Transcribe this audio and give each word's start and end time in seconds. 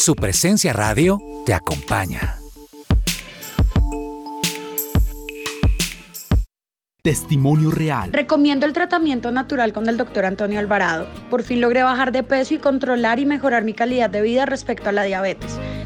Su 0.00 0.16
presencia 0.16 0.72
radio 0.72 1.20
te 1.44 1.52
acompaña. 1.52 2.38
Testimonio 7.02 7.70
real. 7.70 8.10
Recomiendo 8.10 8.64
el 8.64 8.72
tratamiento 8.72 9.30
natural 9.30 9.74
con 9.74 9.90
el 9.90 9.98
doctor 9.98 10.24
Antonio 10.24 10.58
Alvarado. 10.58 11.06
Por 11.28 11.42
fin 11.42 11.60
logré 11.60 11.82
bajar 11.82 12.12
de 12.12 12.22
peso 12.22 12.54
y 12.54 12.58
controlar 12.58 13.18
y 13.18 13.26
mejorar 13.26 13.62
mi 13.62 13.74
calidad 13.74 14.08
de 14.08 14.22
vida 14.22 14.46
respecto 14.46 14.88
a 14.88 14.92
la 14.92 15.02
diabetes. 15.02 15.60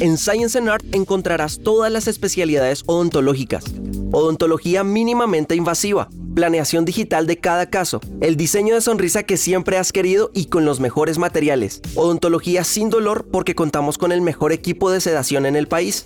En 0.05 0.19
Science 0.19 0.59
and 0.59 0.69
Art 0.69 0.85
encontrarás 0.93 1.61
todas 1.61 1.91
las 1.91 2.07
especialidades 2.09 2.83
odontológicas, 2.85 3.65
odontología 4.13 4.85
mínimamente 4.85 5.57
invasiva, 5.57 6.11
planeación 6.35 6.85
digital 6.85 7.27
de 7.27 7.39
cada 7.39 7.71
caso, 7.71 8.03
el 8.21 8.37
diseño 8.37 8.75
de 8.75 8.83
sonrisa 8.83 9.23
que 9.23 9.39
siempre 9.39 9.79
has 9.79 9.93
querido 9.93 10.31
y 10.35 10.49
con 10.49 10.67
los 10.67 10.79
mejores 10.79 11.17
materiales, 11.17 11.81
odontología 11.95 12.65
sin 12.65 12.91
dolor 12.91 13.29
porque 13.33 13.55
contamos 13.55 13.97
con 13.97 14.13
el 14.13 14.21
mejor 14.21 14.53
equipo 14.53 14.91
de 14.91 15.01
sedación 15.01 15.47
en 15.47 15.57
el 15.57 15.69
país. 15.69 16.05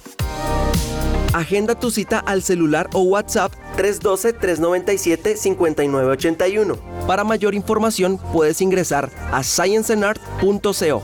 Agenda 1.33 1.75
tu 1.75 1.91
cita 1.91 2.21
al 2.21 2.45
celular 2.45 2.89
o 2.93 3.01
WhatsApp 3.01 3.53
312-397-5981. 3.79 6.79
Para 7.09 7.25
mayor 7.25 7.57
información 7.57 8.21
puedes 8.33 8.61
ingresar 8.61 9.11
a 9.33 9.43
scienceandart.co. 9.43 11.03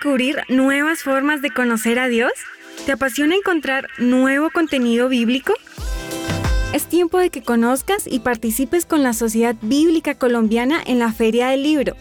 descubrir 0.00 0.38
nuevas 0.48 1.02
formas 1.02 1.42
de 1.42 1.50
conocer 1.50 1.98
a 1.98 2.08
Dios? 2.08 2.32
¿Te 2.86 2.92
apasiona 2.92 3.34
encontrar 3.34 3.86
nuevo 3.98 4.48
contenido 4.48 5.10
bíblico? 5.10 5.52
Es 6.72 6.86
tiempo 6.86 7.18
de 7.18 7.28
que 7.28 7.42
conozcas 7.42 8.06
y 8.06 8.20
participes 8.20 8.86
con 8.86 9.02
la 9.02 9.12
Sociedad 9.12 9.56
Bíblica 9.60 10.14
Colombiana 10.14 10.80
en 10.86 11.00
la 11.00 11.12
Feria 11.12 11.48
del 11.48 11.64
Libro. 11.64 11.96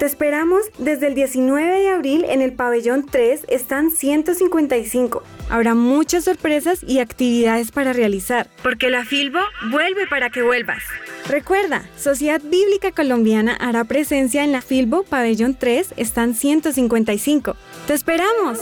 Te 0.00 0.06
esperamos 0.06 0.62
desde 0.78 1.06
el 1.06 1.14
19 1.14 1.78
de 1.78 1.88
abril 1.90 2.24
en 2.28 2.42
el 2.42 2.52
pabellón 2.52 3.06
3, 3.08 3.42
están 3.48 3.92
155. 3.92 5.22
Habrá 5.50 5.76
muchas 5.76 6.24
sorpresas 6.24 6.82
y 6.82 6.98
actividades 6.98 7.70
para 7.70 7.92
realizar, 7.92 8.48
porque 8.64 8.90
la 8.90 9.04
Filbo 9.04 9.38
vuelve 9.70 10.08
para 10.08 10.30
que 10.30 10.42
vuelvas. 10.42 10.82
Recuerda, 11.28 11.84
Sociedad 11.96 12.40
Bíblica 12.42 12.92
Colombiana 12.92 13.54
hará 13.54 13.84
presencia 13.84 14.42
en 14.42 14.52
la 14.52 14.62
Filbo 14.62 15.04
pabellón 15.04 15.54
3, 15.54 15.94
están 15.96 16.34
155. 16.34 17.56
¡Te 17.86 17.94
esperamos! 17.94 18.58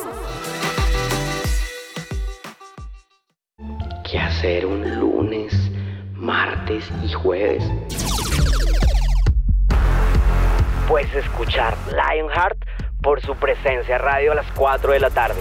¿Qué 4.11 4.19
hacer 4.19 4.67
un 4.67 4.99
lunes, 4.99 5.53
martes 6.15 6.85
y 7.05 7.13
jueves? 7.13 7.63
Puedes 10.89 11.15
escuchar 11.15 11.77
Lionheart 11.89 12.59
por 13.03 13.21
su 13.21 13.35
presencia 13.37 13.99
radio 13.99 14.33
a 14.33 14.37
las 14.37 14.51
4 14.53 14.93
de 14.93 15.01
la 15.01 15.11
tarde. 15.11 15.41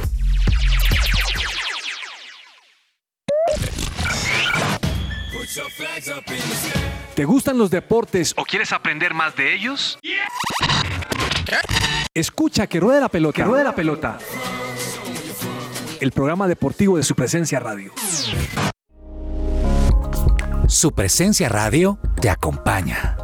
¿Te 7.17 7.25
gustan 7.25 7.57
los 7.57 7.72
deportes 7.72 8.35
o 8.38 8.45
quieres 8.45 8.72
aprender 8.72 9.16
más 9.16 9.35
de 9.35 9.55
ellos? 9.55 9.97
Escucha 12.13 12.67
que 12.67 12.79
ruede 12.79 13.01
la 13.01 13.09
pelota. 13.09 13.35
Que 13.35 13.44
ruede 13.44 13.63
la 13.63 13.73
pelota. 13.73 14.19
El 16.00 16.11
programa 16.11 16.47
deportivo 16.47 16.95
de 16.95 17.01
su 17.01 17.16
presencia 17.16 17.59
radio. 17.59 17.91
Su 20.67 20.91
presencia 20.91 21.50
radio 21.50 21.97
te 22.22 22.29
acompaña. 22.29 23.17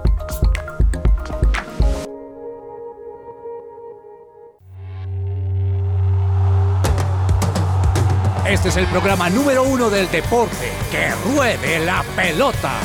Este 8.49 8.69
es 8.69 8.77
el 8.77 8.87
programa 8.87 9.29
número 9.29 9.61
uno 9.61 9.91
del 9.91 10.09
deporte. 10.09 10.71
Que 10.89 11.11
ruede 11.31 11.85
la 11.85 12.03
pelota. 12.15 12.79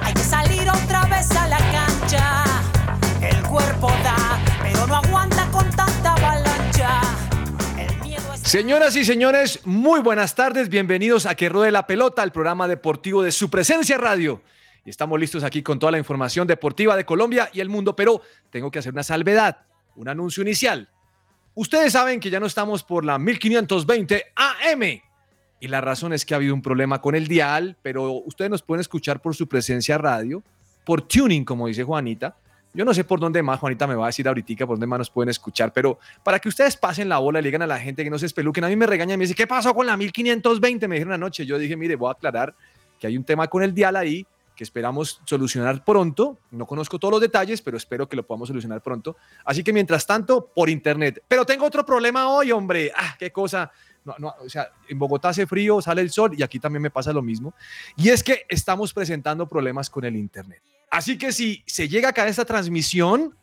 Hay 0.00 0.14
que 0.14 0.20
salir 0.20 0.62
otra 0.62 1.04
vez 1.04 1.30
a 1.32 1.46
la 1.46 1.58
cancha. 1.58 2.44
El 3.20 3.42
cuerpo 3.46 3.88
da, 4.02 4.40
pero 4.62 4.86
no 4.86 4.96
aguanta 4.96 5.46
con 5.50 5.68
tanta 5.72 6.14
avalancha. 6.14 7.02
El 7.76 8.00
miedo 8.00 8.32
es... 8.32 8.40
Señoras 8.40 8.96
y 8.96 9.04
señores, 9.04 9.60
muy 9.66 10.00
buenas 10.00 10.34
tardes. 10.34 10.70
Bienvenidos 10.70 11.26
a 11.26 11.34
Que 11.34 11.50
Ruede 11.50 11.70
la 11.70 11.86
Pelota, 11.86 12.22
el 12.22 12.32
programa 12.32 12.66
deportivo 12.66 13.22
de 13.22 13.30
su 13.30 13.50
presencia 13.50 13.98
radio. 13.98 14.40
Y 14.86 14.90
estamos 14.90 15.20
listos 15.20 15.44
aquí 15.44 15.62
con 15.62 15.78
toda 15.78 15.92
la 15.92 15.98
información 15.98 16.46
deportiva 16.46 16.96
de 16.96 17.04
Colombia 17.04 17.50
y 17.52 17.60
el 17.60 17.68
mundo, 17.68 17.94
pero 17.94 18.22
tengo 18.48 18.70
que 18.70 18.78
hacer 18.78 18.94
una 18.94 19.02
salvedad, 19.02 19.66
un 19.96 20.08
anuncio 20.08 20.42
inicial. 20.42 20.88
Ustedes 21.52 21.92
saben 21.92 22.20
que 22.20 22.30
ya 22.30 22.40
no 22.40 22.46
estamos 22.46 22.84
por 22.84 23.04
la 23.04 23.18
1520 23.18 24.32
AM. 24.34 25.09
Y 25.60 25.68
la 25.68 25.80
razón 25.82 26.12
es 26.12 26.24
que 26.24 26.34
ha 26.34 26.38
habido 26.38 26.54
un 26.54 26.62
problema 26.62 27.00
con 27.00 27.14
el 27.14 27.28
dial, 27.28 27.76
pero 27.82 28.12
ustedes 28.12 28.50
nos 28.50 28.62
pueden 28.62 28.80
escuchar 28.80 29.20
por 29.20 29.36
su 29.36 29.46
presencia 29.46 29.98
radio, 29.98 30.42
por 30.84 31.02
tuning, 31.02 31.44
como 31.44 31.66
dice 31.66 31.84
Juanita. 31.84 32.34
Yo 32.72 32.84
no 32.84 32.94
sé 32.94 33.04
por 33.04 33.20
dónde 33.20 33.42
más, 33.42 33.60
Juanita 33.60 33.86
me 33.86 33.94
va 33.94 34.04
a 34.04 34.08
decir 34.08 34.26
ahorita 34.26 34.66
por 34.66 34.76
dónde 34.76 34.86
más 34.86 35.00
nos 35.00 35.10
pueden 35.10 35.28
escuchar, 35.28 35.72
pero 35.72 35.98
para 36.22 36.38
que 36.38 36.48
ustedes 36.48 36.76
pasen 36.76 37.08
la 37.08 37.18
bola 37.18 37.40
le 37.40 37.48
digan 37.48 37.62
a 37.62 37.66
la 37.66 37.78
gente 37.78 38.04
que 38.04 38.10
no 38.10 38.18
se 38.18 38.26
espeluquen, 38.26 38.64
a 38.64 38.68
mí 38.68 38.76
me 38.76 38.86
regañan 38.86 39.18
me 39.18 39.24
dice, 39.24 39.34
¿qué 39.34 39.46
pasó 39.46 39.74
con 39.74 39.86
la 39.86 39.96
1520? 39.96 40.88
Me 40.88 40.94
dijeron 40.94 41.12
anoche, 41.12 41.44
yo 41.44 41.58
dije, 41.58 41.76
mire, 41.76 41.96
voy 41.96 42.08
a 42.08 42.12
aclarar 42.12 42.54
que 42.98 43.08
hay 43.08 43.16
un 43.16 43.24
tema 43.24 43.48
con 43.48 43.62
el 43.62 43.74
dial 43.74 43.96
ahí 43.96 44.26
que 44.60 44.64
esperamos 44.64 45.22
solucionar 45.24 45.82
pronto. 45.86 46.36
No 46.50 46.66
conozco 46.66 46.98
todos 46.98 47.12
los 47.12 47.20
detalles, 47.22 47.62
pero 47.62 47.78
espero 47.78 48.06
que 48.06 48.14
lo 48.14 48.26
podamos 48.26 48.48
solucionar 48.48 48.82
pronto. 48.82 49.16
Así 49.42 49.64
que 49.64 49.72
mientras 49.72 50.06
tanto, 50.06 50.50
por 50.54 50.68
internet. 50.68 51.24
Pero 51.26 51.46
tengo 51.46 51.64
otro 51.64 51.82
problema 51.82 52.28
hoy, 52.28 52.52
hombre. 52.52 52.92
Ah, 52.94 53.16
qué 53.18 53.32
cosa. 53.32 53.72
No, 54.04 54.14
no, 54.18 54.34
o 54.40 54.48
sea, 54.48 54.70
en 54.88 54.98
Bogotá 54.98 55.28
hace 55.28 55.46
frío, 55.46 55.82
sale 55.82 56.00
el 56.00 56.10
sol 56.10 56.32
y 56.36 56.42
aquí 56.42 56.58
también 56.58 56.82
me 56.82 56.90
pasa 56.90 57.12
lo 57.12 57.22
mismo. 57.22 57.54
Y 57.96 58.08
es 58.08 58.22
que 58.22 58.46
estamos 58.48 58.94
presentando 58.94 59.48
problemas 59.48 59.90
con 59.90 60.04
el 60.04 60.16
internet. 60.16 60.62
Así 60.90 61.18
que 61.18 61.32
si 61.32 61.62
se 61.66 61.88
llega 61.88 62.08
a 62.08 62.12
caer 62.12 62.28
esta 62.28 62.44
transmisión, 62.44 63.36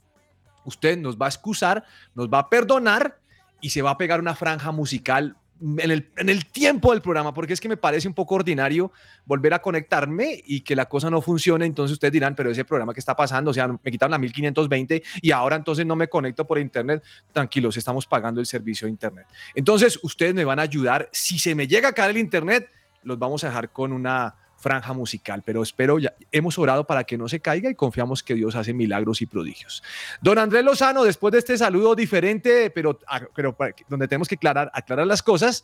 usted 0.65 0.97
nos 0.97 1.17
va 1.17 1.27
a 1.27 1.29
excusar, 1.29 1.85
nos 2.13 2.27
va 2.27 2.39
a 2.39 2.49
perdonar 2.49 3.19
y 3.61 3.69
se 3.69 3.81
va 3.81 3.91
a 3.91 3.97
pegar 3.97 4.19
una 4.19 4.35
franja 4.35 4.71
musical 4.71 5.37
en 5.61 5.91
el, 5.91 6.09
en 6.17 6.29
el, 6.29 6.45
tiempo 6.45 6.91
del 6.91 7.01
programa, 7.01 7.33
porque 7.33 7.53
es 7.53 7.59
que 7.59 7.69
me 7.69 7.77
parece 7.77 8.07
un 8.07 8.13
poco 8.13 8.35
ordinario 8.35 8.91
volver 9.25 9.53
a 9.53 9.61
conectarme 9.61 10.41
y 10.45 10.61
que 10.61 10.75
la 10.75 10.85
cosa 10.85 11.09
no 11.09 11.21
funcione. 11.21 11.65
Entonces 11.65 11.93
ustedes 11.93 12.11
dirán, 12.11 12.35
pero 12.35 12.51
ese 12.51 12.65
programa 12.65 12.93
que 12.93 12.99
está 12.99 13.15
pasando, 13.15 13.51
o 13.51 13.53
sea, 13.53 13.67
me 13.67 13.91
quitaron 13.91 14.11
la 14.11 14.17
1520 14.17 15.03
y 15.21 15.31
ahora 15.31 15.55
entonces 15.55 15.85
no 15.85 15.95
me 15.95 16.07
conecto 16.07 16.45
por 16.45 16.59
internet. 16.59 17.03
Tranquilos, 17.31 17.77
estamos 17.77 18.05
pagando 18.05 18.39
el 18.39 18.45
servicio 18.45 18.85
de 18.85 18.91
internet. 18.91 19.27
Entonces 19.55 19.99
ustedes 20.03 20.33
me 20.33 20.45
van 20.45 20.59
a 20.59 20.63
ayudar. 20.63 21.09
Si 21.11 21.39
se 21.39 21.55
me 21.55 21.67
llega 21.67 21.89
a 21.89 21.93
caer 21.93 22.11
el 22.11 22.17
internet, 22.17 22.69
los 23.03 23.17
vamos 23.17 23.43
a 23.43 23.47
dejar 23.47 23.71
con 23.71 23.93
una 23.93 24.35
franja 24.57 24.93
musical, 24.93 25.43
pero 25.45 25.61
espero, 25.61 25.99
ya 25.99 26.13
hemos 26.31 26.57
orado 26.57 26.85
para 26.85 27.03
que 27.03 27.17
no 27.17 27.29
se 27.29 27.39
caiga 27.39 27.69
y 27.69 27.75
confiamos 27.75 28.23
que 28.23 28.33
Dios 28.33 28.55
hace 28.55 28.73
milagros 28.73 29.21
y 29.21 29.27
prodigios. 29.27 29.83
Don 30.21 30.37
Andrés 30.37 30.65
Lozano, 30.65 31.03
después 31.03 31.31
de 31.31 31.39
este 31.39 31.57
saludo 31.57 31.95
diferente, 31.95 32.69
pero, 32.71 32.99
ah, 33.07 33.21
pero 33.35 33.55
donde 33.87 34.07
tenemos 34.07 34.27
que 34.27 34.35
aclarar, 34.35 34.71
las 35.05 35.21
cosas, 35.21 35.63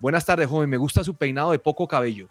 buenas 0.00 0.26
tardes, 0.26 0.48
joven, 0.48 0.68
me 0.68 0.76
gusta 0.76 1.04
su 1.04 1.14
peinado 1.14 1.52
de 1.52 1.58
poco 1.58 1.86
cabello. 1.86 2.28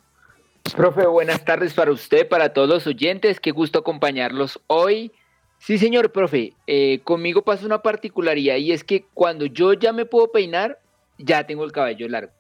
Profe, 0.76 1.08
buenas 1.08 1.44
tardes 1.44 1.74
para 1.74 1.92
usted, 1.92 2.28
para 2.28 2.54
todos 2.54 2.70
los 2.70 2.86
oyentes, 2.86 3.40
qué 3.40 3.52
gusto 3.52 3.80
acompañarlos 3.80 4.60
hoy. 4.68 5.12
Sí, 5.58 5.78
señor 5.78 6.12
profe, 6.12 6.54
eh, 6.68 7.02
conmigo 7.04 7.44
pasa 7.44 7.66
una 7.66 7.82
particularidad 7.82 8.58
y 8.58 8.72
es 8.72 8.84
que 8.84 9.06
cuando 9.14 9.46
yo 9.46 9.74
ya 9.74 9.94
me 9.94 10.06
puedo 10.06 10.32
peinar, 10.32 10.80
ya 11.18 11.46
tengo 11.46 11.64
el 11.64 11.72
cabello 11.72 12.08
largo. 12.10 12.34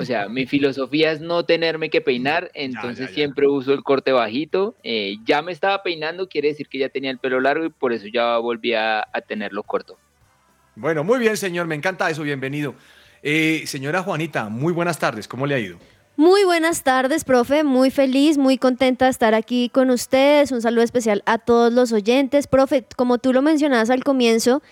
O 0.00 0.04
sea, 0.04 0.28
mi 0.28 0.46
filosofía 0.46 1.10
es 1.10 1.20
no 1.20 1.44
tenerme 1.44 1.90
que 1.90 2.00
peinar, 2.00 2.52
entonces 2.54 3.10
siempre 3.10 3.48
uso 3.48 3.72
el 3.72 3.82
corte 3.82 4.12
bajito. 4.12 4.76
Eh, 4.84 5.16
ya 5.24 5.42
me 5.42 5.50
estaba 5.50 5.82
peinando, 5.82 6.28
quiere 6.28 6.46
decir 6.46 6.68
que 6.68 6.78
ya 6.78 6.88
tenía 6.88 7.10
el 7.10 7.18
pelo 7.18 7.40
largo 7.40 7.64
y 7.64 7.70
por 7.70 7.92
eso 7.92 8.06
ya 8.06 8.38
volví 8.38 8.74
a, 8.74 9.08
tenerlo 9.26 9.64
corto. 9.64 9.98
Bueno, 10.76 11.02
muy 11.02 11.18
bien, 11.18 11.36
señor, 11.36 11.66
me 11.66 11.74
encanta 11.74 12.08
eso, 12.08 12.22
bienvenido. 12.22 12.76
Eh, 13.24 13.64
señora 13.66 14.04
Juanita, 14.04 14.48
muy 14.48 14.72
buenas 14.72 15.00
tardes, 15.00 15.26
¿cómo 15.26 15.48
le 15.48 15.56
ha 15.56 15.58
ido? 15.58 15.78
Muy 16.16 16.44
buenas 16.44 16.84
tardes, 16.84 17.24
profe. 17.24 17.64
Muy 17.64 17.90
feliz, 17.90 18.38
muy 18.38 18.56
contenta 18.56 19.06
de 19.06 19.10
estar 19.10 19.34
aquí 19.34 19.68
con 19.68 19.90
ustedes. 19.90 20.52
Un 20.52 20.62
saludo 20.62 20.84
especial 20.84 21.24
a 21.26 21.38
todos 21.38 21.72
los 21.72 21.90
oyentes. 21.90 22.46
Profe, 22.46 22.84
como 22.96 23.18
tú 23.18 23.32
lo 23.32 23.42
mencionabas 23.42 23.90
al 23.90 24.04
comienzo, 24.04 24.62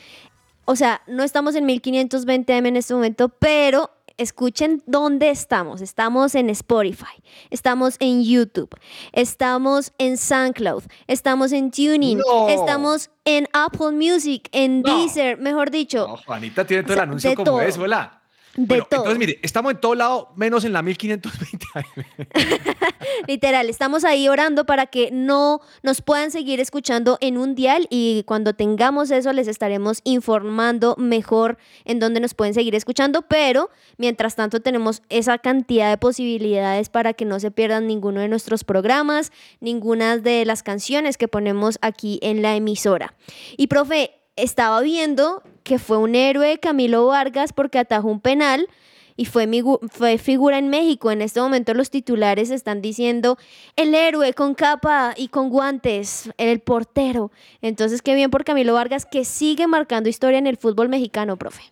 o 0.67 0.77
sea, 0.77 1.03
no 1.09 1.25
estamos 1.25 1.57
en 1.57 1.67
1520M 1.67 2.67
en 2.69 2.77
este 2.77 2.95
momento, 2.95 3.29
pero 3.29 3.91
escuchen 4.17 4.83
dónde 4.87 5.31
estamos. 5.31 5.81
Estamos 5.81 6.35
en 6.35 6.51
Spotify, 6.51 7.23
estamos 7.51 7.97
en 8.01 8.25
YouTube, 8.25 8.71
estamos 9.13 9.93
en 9.99 10.17
SoundCloud, 10.17 10.85
estamos 11.07 11.53
en 11.53 11.71
Tuning, 11.71 12.21
estamos 12.49 13.11
en 13.25 13.49
Apple 13.53 13.93
Music, 13.93 14.49
en 14.53 14.83
Deezer, 14.83 15.39
mejor 15.39 15.71
dicho. 15.71 16.17
Juanita 16.27 16.67
tiene 16.67 16.83
todo 16.83 16.95
el 16.95 17.01
anuncio 17.01 17.35
como 17.35 17.61
es, 17.61 17.79
hola. 17.79 18.23
De 18.57 18.83
todo. 18.89 19.01
Entonces, 19.01 19.19
mire, 19.19 19.39
estamos 19.43 19.73
en 19.73 19.81
todo 19.81 19.95
lado, 19.95 20.33
menos 20.37 20.65
en 20.65 20.73
la 20.73 20.83
1520. 20.83 21.67
Literal, 23.29 23.69
estamos 23.69 24.05
ahí 24.05 24.29
orando 24.29 24.65
para 24.65 24.87
que 24.87 25.11
no 25.13 25.61
nos 25.83 26.03
puedan 26.03 26.31
seguir 26.31 26.61
escuchando 26.61 27.19
en 27.21 27.39
un 27.39 27.55
dial 27.55 27.87
y 27.91 28.25
cuando 28.27 28.55
tengamos 28.55 29.11
eso 29.11 29.33
les 29.33 29.49
estaremos 29.49 30.01
informando 30.05 30.95
mejor 30.99 31.59
en 31.85 31.99
dónde 31.99 32.21
nos 32.21 32.35
pueden 32.35 32.55
seguir 32.55 32.75
escuchando, 32.75 33.23
pero 33.23 33.71
mientras 33.99 34.37
tanto 34.37 34.61
tenemos 34.61 35.03
esa 35.09 35.39
cantidad 35.39 35.91
de 35.91 35.99
posibilidades 35.99 36.89
para 36.89 37.13
que 37.13 37.25
no 37.25 37.41
se 37.41 37.51
pierdan 37.51 37.87
ninguno 37.87 38.21
de 38.21 38.29
nuestros 38.29 38.65
programas, 38.65 39.33
ninguna 39.61 40.19
de 40.19 40.45
las 40.45 40.63
canciones 40.63 41.17
que 41.17 41.29
ponemos 41.29 41.79
aquí 41.83 42.19
en 42.23 42.43
la 42.43 42.57
emisora. 42.57 43.15
Y 43.57 43.67
profe, 43.67 44.13
estaba 44.37 44.81
viendo 44.81 45.43
que 45.67 45.81
fue 45.81 45.99
un 45.99 46.15
héroe 46.15 46.59
Camilo 46.59 47.07
Vargas 47.07 47.53
porque 47.53 47.81
atajó 47.81 48.07
un 48.07 48.21
penal 48.21 48.69
y 49.17 49.25
fue, 49.25 49.49
fue 49.91 50.17
figura 50.17 50.59
en 50.59 50.69
México. 50.69 51.11
En 51.11 51.23
este 51.23 51.41
momento 51.41 51.75
los 51.75 51.91
titulares 51.91 52.51
están 52.51 52.81
diciendo 52.81 53.37
el 53.75 53.93
héroe 53.93 54.33
con 54.33 54.55
capa 54.55 55.13
y 55.17 55.27
con 55.27 55.51
guantes, 55.51 56.31
el 56.39 56.61
portero. 56.61 57.33
Entonces, 57.63 58.01
qué 58.01 58.15
bien 58.15 58.31
por 58.31 58.45
Camilo 58.45 58.75
Vargas 58.75 59.07
que 59.07 59.25
sigue 59.25 59.67
marcando 59.67 60.09
historia 60.09 60.39
en 60.39 60.47
el 60.47 60.57
fútbol 60.57 60.89
mexicano, 60.89 61.37
profe. 61.37 61.65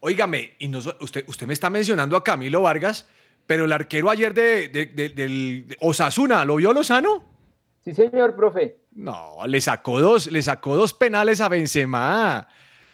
Óigame, 0.00 0.52
y 0.58 0.74
usted, 0.76 1.24
usted 1.26 1.46
me 1.46 1.54
está 1.54 1.70
mencionando 1.70 2.18
a 2.18 2.22
Camilo 2.22 2.60
Vargas, 2.60 3.08
pero 3.46 3.64
el 3.64 3.72
arquero 3.72 4.10
ayer 4.10 4.34
de, 4.34 4.68
del 4.68 5.74
Osasuna, 5.80 6.44
¿lo 6.44 6.56
vio 6.56 6.74
Lozano? 6.74 7.24
Sí, 7.82 7.94
señor, 7.94 8.36
profe. 8.36 8.76
No, 8.92 9.38
le 9.46 9.62
sacó 9.62 10.00
dos, 10.00 10.30
le 10.30 10.42
sacó 10.42 10.76
dos 10.76 10.92
penales 10.92 11.40
a 11.40 11.48
Benzema. 11.48 12.46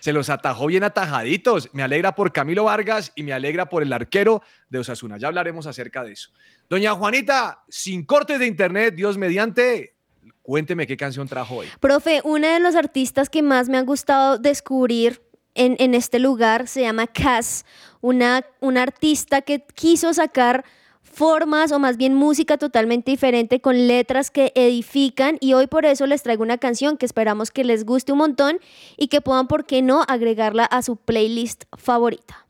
Se 0.06 0.12
los 0.12 0.30
atajó 0.30 0.68
bien 0.68 0.84
atajaditos. 0.84 1.68
Me 1.72 1.82
alegra 1.82 2.14
por 2.14 2.32
Camilo 2.32 2.62
Vargas 2.62 3.10
y 3.16 3.24
me 3.24 3.32
alegra 3.32 3.68
por 3.68 3.82
el 3.82 3.92
arquero 3.92 4.40
de 4.68 4.78
Osasuna. 4.78 5.18
Ya 5.18 5.26
hablaremos 5.26 5.66
acerca 5.66 6.04
de 6.04 6.12
eso. 6.12 6.30
Doña 6.70 6.92
Juanita, 6.92 7.64
sin 7.68 8.06
cortes 8.06 8.38
de 8.38 8.46
internet, 8.46 8.94
Dios 8.94 9.18
mediante, 9.18 9.96
cuénteme 10.42 10.86
qué 10.86 10.96
canción 10.96 11.26
trajo 11.26 11.56
hoy. 11.56 11.66
Profe, 11.80 12.20
una 12.22 12.54
de 12.54 12.60
los 12.60 12.76
artistas 12.76 13.28
que 13.28 13.42
más 13.42 13.68
me 13.68 13.78
ha 13.78 13.82
gustado 13.82 14.38
descubrir 14.38 15.22
en, 15.56 15.74
en 15.80 15.92
este 15.92 16.20
lugar 16.20 16.68
se 16.68 16.82
llama 16.82 17.08
Cass, 17.08 17.64
una, 18.00 18.46
una 18.60 18.84
artista 18.84 19.42
que 19.42 19.64
quiso 19.74 20.14
sacar 20.14 20.64
formas 21.16 21.72
o 21.72 21.78
más 21.78 21.96
bien 21.96 22.14
música 22.14 22.58
totalmente 22.58 23.10
diferente 23.10 23.60
con 23.62 23.88
letras 23.88 24.30
que 24.30 24.52
edifican 24.54 25.38
y 25.40 25.54
hoy 25.54 25.66
por 25.66 25.86
eso 25.86 26.06
les 26.06 26.22
traigo 26.22 26.42
una 26.42 26.58
canción 26.58 26.98
que 26.98 27.06
esperamos 27.06 27.50
que 27.50 27.64
les 27.64 27.86
guste 27.86 28.12
un 28.12 28.18
montón 28.18 28.58
y 28.98 29.08
que 29.08 29.22
puedan, 29.22 29.48
¿por 29.48 29.64
qué 29.64 29.80
no?, 29.80 30.02
agregarla 30.08 30.66
a 30.66 30.82
su 30.82 30.96
playlist 30.96 31.64
favorita. 31.72 32.46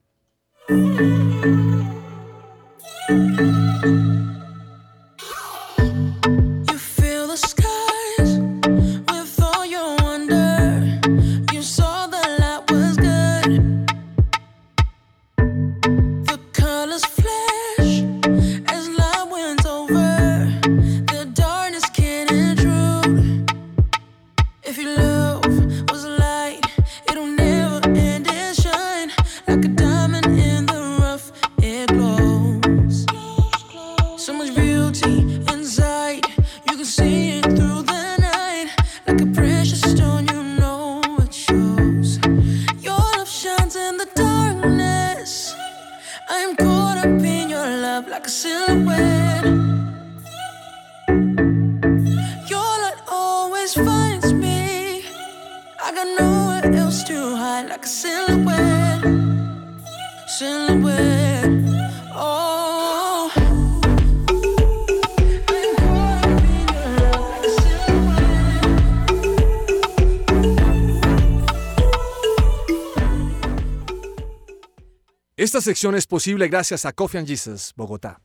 Sección 75.67 75.97
es 75.97 76.07
posible 76.07 76.47
gracias 76.47 76.87
a 76.87 76.93
Coffee 76.93 77.19
and 77.19 77.27
Jesus, 77.27 77.73
Bogotá. 77.75 78.21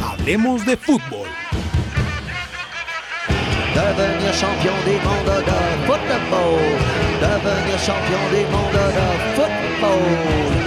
Hablemos 0.00 0.64
de 0.64 0.76
fútbol. 0.76 1.26
Devenir 3.74 4.32
champion 4.32 4.76
du 4.84 4.92
monde 5.06 5.36
de 5.48 5.58
football. 5.88 6.58
Devenir 7.20 7.78
champion 7.80 8.24
du 8.30 8.42
monde 8.54 8.84
de 8.98 9.06
football. 9.34 10.02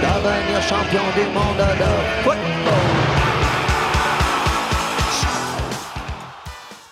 Devenir 0.04 0.62
champion 0.68 1.06
du 1.16 1.24
monde 1.32 1.66
de 1.80 1.90
football. 2.22 3.22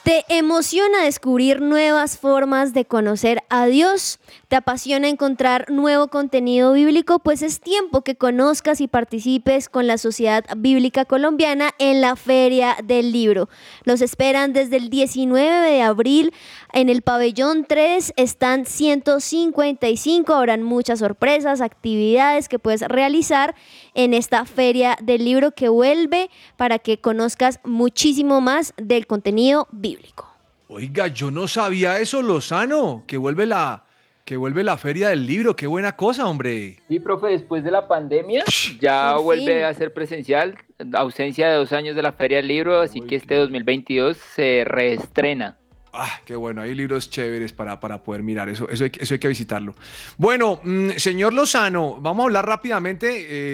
¿Te 0.03 0.25
emociona 0.29 1.05
descubrir 1.05 1.61
nuevas 1.61 2.19
formas 2.19 2.73
de 2.73 2.87
conocer 2.87 3.45
a 3.51 3.67
Dios? 3.67 4.19
¿Te 4.51 4.57
apasiona 4.57 5.09
encontrar 5.09 5.71
nuevo 5.71 6.09
contenido 6.09 6.73
bíblico? 6.73 7.21
Pues 7.21 7.41
es 7.41 7.61
tiempo 7.61 8.03
que 8.03 8.17
conozcas 8.17 8.81
y 8.81 8.89
participes 8.89 9.69
con 9.69 9.87
la 9.87 9.97
Sociedad 9.97 10.45
Bíblica 10.57 11.05
Colombiana 11.05 11.71
en 11.79 12.01
la 12.01 12.17
Feria 12.17 12.77
del 12.83 13.13
Libro. 13.13 13.49
Los 13.85 14.01
esperan 14.01 14.53
desde 14.53 14.79
el 14.79 14.91
19 14.91 15.71
de 15.71 15.83
abril 15.83 16.35
en 16.73 16.89
el 16.89 17.03
pabellón 17.03 17.65
3. 17.65 18.13
Están 18.17 18.67
155. 18.67 20.35
Habrán 20.35 20.65
muchas 20.65 20.99
sorpresas, 20.99 21.61
actividades 21.61 22.49
que 22.49 22.59
puedes 22.59 22.81
realizar 22.81 23.55
en 23.95 24.15
esta 24.15 24.45
Feria 24.47 24.99
del 25.01 25.27
Libro 25.27 25.53
que 25.53 25.69
vuelve 25.69 26.29
para 26.57 26.81
que 26.81 27.01
conozcas 27.01 27.61
muchísimo 27.63 28.41
más 28.41 28.75
del 28.79 29.07
contenido 29.07 29.69
bíblico. 29.71 30.29
Oiga, 30.67 31.07
yo 31.07 31.31
no 31.31 31.47
sabía 31.47 32.01
eso, 32.01 32.21
Lozano, 32.21 33.05
que 33.07 33.17
vuelve 33.17 33.47
la 33.47 33.85
que 34.31 34.37
vuelve 34.37 34.63
la 34.63 34.79
feria 34.79 35.09
del 35.09 35.27
libro, 35.27 35.57
qué 35.57 35.67
buena 35.67 35.97
cosa, 35.97 36.29
hombre. 36.29 36.77
Sí, 36.87 37.01
profe, 37.01 37.27
después 37.27 37.65
de 37.65 37.73
la 37.73 37.89
pandemia 37.89 38.45
ya 38.81 39.17
vuelve 39.17 39.65
a 39.65 39.75
ser 39.75 39.93
presencial. 39.93 40.57
ausencia 40.93 41.49
de 41.49 41.57
dos 41.57 41.73
años 41.73 41.97
de 41.97 42.03
la 42.03 42.13
Feria 42.13 42.37
del 42.37 42.47
Libro, 42.47 42.81
así 42.81 43.01
que 43.01 43.17
este 43.17 43.35
2022 43.35 44.17
se 44.17 44.63
reestrena. 44.65 45.59
Ah, 45.93 46.21
qué 46.25 46.37
bueno, 46.37 46.63
hay 46.63 46.77
libros 46.77 47.11
chéveres 47.11 47.53
para, 47.53 47.81
para 47.81 48.05
poder 48.05 48.23
mirar, 48.23 48.49
eso, 48.49 48.69
eso, 48.69 48.85
hay, 48.85 48.93
eso 49.01 49.15
hay 49.15 49.19
que 49.19 49.27
visitarlo. 49.27 49.75
Bueno, 50.17 50.61
mm, 50.63 50.91
señor 50.91 51.33
Lozano, 51.33 51.97
vamos 52.01 52.23
a 52.23 52.27
hablar 52.27 52.47
rápidamente 52.47 53.09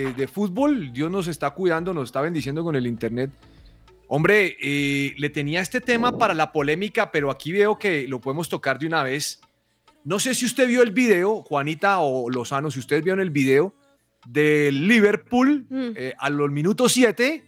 eh, 0.04 0.12
de 0.14 0.28
fútbol. 0.28 0.92
Dios 0.92 1.10
nos 1.10 1.26
está 1.26 1.52
cuidando, 1.52 1.94
nos 1.94 2.10
está 2.10 2.20
bendiciendo 2.20 2.62
con 2.62 2.76
el 2.76 2.86
Internet. 2.86 3.30
Hombre, 4.08 4.58
eh, 4.60 5.14
le 5.16 5.30
tenía 5.30 5.62
este 5.62 5.80
tema 5.80 6.18
para 6.18 6.34
la 6.34 6.52
polémica, 6.52 7.10
pero 7.10 7.30
aquí 7.30 7.50
veo 7.50 7.78
que 7.78 8.06
lo 8.06 8.20
podemos 8.20 8.50
tocar 8.50 8.78
de 8.78 8.86
una 8.86 9.02
vez. 9.02 9.40
No 10.06 10.20
sé 10.20 10.36
si 10.36 10.44
usted 10.44 10.68
vio 10.68 10.82
el 10.82 10.92
video, 10.92 11.42
Juanita 11.42 11.98
o 11.98 12.30
Lozano, 12.30 12.70
si 12.70 12.78
ustedes 12.78 13.02
vieron 13.02 13.18
el 13.18 13.30
video 13.30 13.74
del 14.28 14.86
Liverpool 14.86 15.66
eh, 15.68 16.14
a 16.16 16.30
los 16.30 16.48
minutos 16.48 16.92
7 16.92 17.42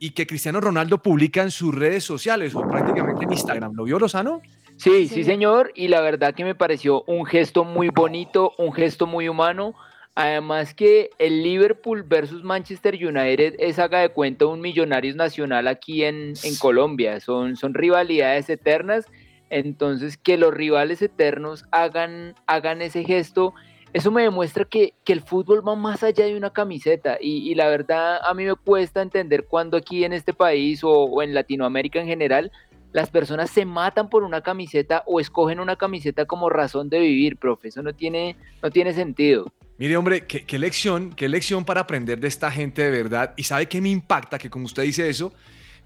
y 0.00 0.10
que 0.10 0.26
Cristiano 0.26 0.60
Ronaldo 0.60 1.00
publica 1.00 1.40
en 1.44 1.52
sus 1.52 1.72
redes 1.72 2.02
sociales 2.02 2.52
o 2.56 2.66
prácticamente 2.66 3.24
en 3.24 3.32
Instagram. 3.32 3.74
¿Lo 3.76 3.84
vio 3.84 4.00
Lozano? 4.00 4.42
Sí, 4.74 5.06
sí, 5.06 5.22
señor. 5.22 5.70
Y 5.76 5.86
la 5.86 6.00
verdad 6.00 6.34
que 6.34 6.42
me 6.42 6.56
pareció 6.56 7.04
un 7.04 7.24
gesto 7.26 7.62
muy 7.62 7.90
bonito, 7.90 8.54
un 8.58 8.72
gesto 8.72 9.06
muy 9.06 9.28
humano. 9.28 9.76
Además 10.16 10.74
que 10.74 11.10
el 11.20 11.44
Liverpool 11.44 12.02
versus 12.02 12.42
Manchester 12.42 12.96
United 12.96 13.54
es, 13.60 13.78
haga 13.78 14.00
de 14.00 14.08
cuenta, 14.08 14.46
un 14.46 14.60
Millonarios 14.60 15.14
Nacional 15.14 15.68
aquí 15.68 16.02
en, 16.02 16.32
en 16.42 16.56
Colombia. 16.56 17.20
Son, 17.20 17.54
son 17.54 17.72
rivalidades 17.72 18.50
eternas. 18.50 19.06
Entonces, 19.50 20.16
que 20.16 20.38
los 20.38 20.54
rivales 20.54 21.02
eternos 21.02 21.66
hagan, 21.70 22.34
hagan 22.46 22.80
ese 22.82 23.04
gesto 23.04 23.54
eso 23.92 24.12
me 24.12 24.22
demuestra 24.22 24.64
que, 24.64 24.94
el 25.06 25.22
fútbol 25.22 25.66
va 25.66 25.74
más 25.74 26.04
allá 26.04 26.24
de 26.26 26.36
una 26.36 26.50
camiseta 26.50 27.18
y, 27.20 27.52
la 27.56 27.68
verdad 27.68 28.20
a 28.22 28.32
mí 28.34 28.44
me 28.44 28.54
cuesta 28.54 29.02
entender 29.02 29.46
cuando 29.48 29.76
aquí 29.76 30.04
en 30.04 30.12
este 30.12 30.32
país 30.32 30.82
o, 30.84 31.20
en 31.22 31.34
Latinoamérica 31.34 32.00
en 32.00 32.06
general 32.06 32.52
las 32.92 33.10
personas 33.10 33.50
se 33.50 33.64
matan 33.64 34.08
por 34.08 34.22
una 34.22 34.40
camiseta 34.40 35.02
o 35.06 35.18
escogen 35.18 35.58
una 35.58 35.74
camiseta 35.74 36.24
como 36.26 36.48
razón 36.48 36.88
de 36.88 37.00
vivir, 37.00 37.36
profe. 37.36 37.68
Eso 37.68 37.82
no 37.82 37.92
tiene, 37.92 38.36
no 38.62 38.70
tiene 38.70 38.92
sentido. 38.92 39.52
Mire, 39.78 39.96
hombre, 39.96 40.26
qué, 40.26 40.44
qué 40.44 40.58
lección, 40.58 41.12
qué 41.12 41.28
lección 41.28 41.64
para 41.64 41.82
aprender 41.82 42.18
de 42.18 42.26
esta 42.26 42.50
gente 42.50 42.82
de 42.82 42.90
verdad. 42.90 43.32
Y 43.36 43.44
sabe 43.44 43.66
que 43.66 43.80
me 43.80 43.90
impacta 43.90 44.38
que 44.38 44.50
como 44.50 44.66
usted 44.66 44.82
dice 44.82 45.08
eso, 45.08 45.32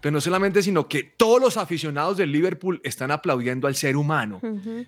pero 0.04 0.12
no 0.12 0.20
solamente, 0.20 0.62
sino 0.62 0.86
que 0.86 1.02
todos 1.02 1.40
los 1.40 1.56
aficionados 1.56 2.18
del 2.18 2.30
Liverpool 2.30 2.78
están 2.84 3.10
aplaudiendo 3.10 3.66
al 3.66 3.74
ser 3.74 3.96
humano. 3.96 4.38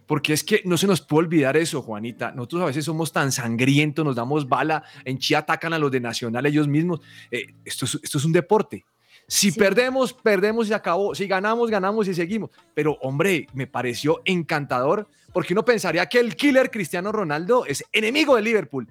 Porque 0.04 0.34
es 0.34 0.44
que 0.44 0.60
no 0.66 0.76
se 0.76 0.86
nos 0.86 1.00
puede 1.00 1.28
olvidar 1.28 1.56
eso, 1.56 1.80
Juanita. 1.80 2.32
Nosotros 2.32 2.60
a 2.60 2.66
veces 2.66 2.84
somos 2.84 3.14
tan 3.14 3.32
sangrientos, 3.32 4.04
nos 4.04 4.14
damos 4.14 4.46
bala, 4.46 4.84
en 5.06 5.16
Chía 5.18 5.38
atacan 5.38 5.72
a 5.72 5.78
los 5.78 5.90
de 5.90 6.00
Nacional 6.00 6.44
ellos 6.44 6.68
mismos. 6.68 7.00
Eh, 7.30 7.46
esto, 7.64 7.86
es, 7.86 7.98
esto 8.02 8.18
es 8.18 8.24
un 8.26 8.32
deporte. 8.32 8.84
Si 9.26 9.52
perdemos, 9.52 10.12
perdemos 10.12 10.68
y 10.68 10.74
acabó. 10.74 11.14
Si 11.14 11.26
ganamos, 11.26 11.70
ganamos 11.70 12.06
y 12.08 12.14
seguimos. 12.14 12.50
Pero, 12.74 12.98
hombre, 13.00 13.46
me 13.54 13.66
pareció 13.66 14.20
encantador 14.26 15.08
porque 15.32 15.54
uno 15.54 15.64
pensaría 15.64 16.04
que 16.10 16.20
el 16.20 16.36
killer 16.36 16.70
Cristiano 16.70 17.10
Ronaldo 17.10 17.64
es 17.64 17.82
enemigo 17.90 18.36
del 18.36 18.44
Liverpool 18.44 18.86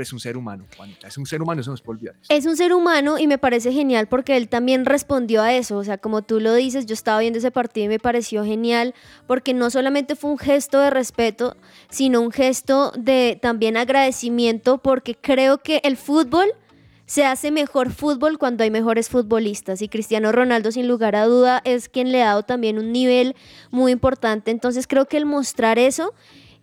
es 0.00 0.12
un 0.12 0.20
ser 0.20 0.36
humano, 0.36 0.66
Juanita, 0.76 1.08
es 1.08 1.18
un 1.18 1.26
ser 1.26 1.42
humano, 1.42 1.60
eso 1.60 1.70
no 1.70 1.76
se 1.76 1.82
puede 1.82 1.98
olvidar. 1.98 2.16
Es 2.28 2.46
un 2.46 2.56
ser 2.56 2.72
humano 2.72 3.18
y 3.18 3.26
me 3.26 3.38
parece 3.38 3.72
genial 3.72 4.06
porque 4.06 4.36
él 4.36 4.48
también 4.48 4.86
respondió 4.86 5.42
a 5.42 5.52
eso, 5.52 5.76
o 5.76 5.84
sea, 5.84 5.98
como 5.98 6.22
tú 6.22 6.40
lo 6.40 6.54
dices, 6.54 6.86
yo 6.86 6.94
estaba 6.94 7.20
viendo 7.20 7.38
ese 7.38 7.50
partido 7.50 7.86
y 7.86 7.88
me 7.88 7.98
pareció 7.98 8.44
genial 8.44 8.94
porque 9.26 9.54
no 9.54 9.70
solamente 9.70 10.16
fue 10.16 10.30
un 10.30 10.38
gesto 10.38 10.80
de 10.80 10.90
respeto, 10.90 11.56
sino 11.90 12.20
un 12.20 12.32
gesto 12.32 12.92
de 12.96 13.38
también 13.40 13.76
agradecimiento 13.76 14.78
porque 14.78 15.14
creo 15.14 15.58
que 15.58 15.80
el 15.84 15.96
fútbol 15.96 16.48
se 17.06 17.24
hace 17.26 17.50
mejor 17.50 17.90
fútbol 17.90 18.38
cuando 18.38 18.64
hay 18.64 18.70
mejores 18.70 19.08
futbolistas 19.08 19.82
y 19.82 19.88
Cristiano 19.88 20.32
Ronaldo 20.32 20.72
sin 20.72 20.88
lugar 20.88 21.14
a 21.14 21.26
duda 21.26 21.60
es 21.64 21.88
quien 21.88 22.10
le 22.10 22.22
ha 22.22 22.28
dado 22.28 22.42
también 22.44 22.78
un 22.78 22.92
nivel 22.92 23.36
muy 23.70 23.92
importante, 23.92 24.50
entonces 24.50 24.86
creo 24.86 25.06
que 25.06 25.18
el 25.18 25.26
mostrar 25.26 25.78
eso 25.78 26.14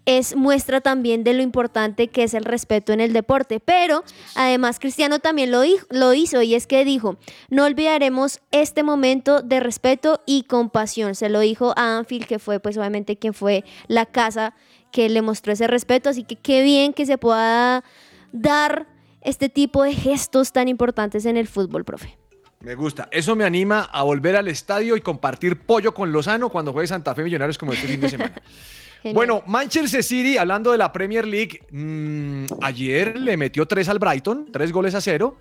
es 0.06 0.36
muestra 0.36 0.82
también 0.82 1.24
de 1.24 1.34
lo 1.34 1.44
importante 1.44 2.08
que 2.08 2.24
es 2.24 2.34
el 2.34 2.46
respeto 2.46 2.94
en 2.94 3.00
el 3.00 3.14
deporte. 3.14 3.60
Pero 3.60 4.04
además 4.36 4.80
Cristiano 4.80 5.20
también 5.20 5.52
lo, 5.52 5.62
lo 5.90 6.14
hizo 6.14 6.42
y 6.42 6.56
es 6.56 6.68
que 6.68 6.84
dijo, 6.86 7.18
no 7.50 7.66
olvidaremos 7.66 8.40
este 8.52 8.84
momento 8.84 9.42
de 9.42 9.60
respeto 9.60 10.22
y 10.26 10.44
compasión. 10.44 11.16
Se 11.16 11.30
lo 11.30 11.40
dijo 11.40 11.74
a 11.76 11.98
Anfield, 11.98 12.26
que 12.26 12.40
fue 12.40 12.60
pues 12.60 12.78
obviamente 12.78 13.18
quien 13.18 13.34
fue 13.34 13.64
la 13.88 14.06
casa 14.06 14.54
que 14.92 15.10
le 15.10 15.22
mostró 15.22 15.54
ese 15.54 15.68
respeto. 15.68 16.10
Así 16.10 16.24
que 16.24 16.36
qué 16.36 16.64
bien 16.64 16.94
que 16.94 17.06
se 17.06 17.18
pueda 17.18 17.84
dar 18.32 18.88
este 19.22 19.50
tipo 19.50 19.84
de 19.84 19.94
gestos 19.94 20.52
tan 20.52 20.68
importantes 20.68 21.26
en 21.26 21.38
el 21.38 21.48
fútbol, 21.48 21.84
profe. 21.84 22.18
Me 22.62 22.76
gusta. 22.76 23.08
Eso 23.12 23.36
me 23.36 23.46
anima 23.46 23.84
a 23.84 24.04
volver 24.04 24.36
al 24.36 24.50
estadio 24.50 24.98
y 24.98 25.02
compartir 25.02 25.62
pollo 25.62 25.94
con 25.94 26.12
Lozano 26.12 26.50
cuando 26.50 26.74
juegue 26.74 26.88
Santa 26.88 27.16
Fe 27.16 27.24
Millonarios 27.24 27.58
como 27.58 27.72
este 27.72 27.88
fin 27.88 28.02
de 28.02 28.10
semana. 28.10 28.34
Bueno, 29.14 29.44
Manchester 29.46 30.04
City, 30.04 30.38
hablando 30.38 30.72
de 30.72 30.78
la 30.78 30.92
Premier 30.92 31.26
League, 31.26 31.62
mm, 31.72 32.46
ayer 32.62 33.18
le 33.18 33.38
metió 33.38 33.66
tres 33.66 33.88
al 33.90 34.00
Brighton, 34.00 34.48
tres 34.52 34.72
goles 34.72 34.96
a 34.96 35.02
cero, 35.02 35.38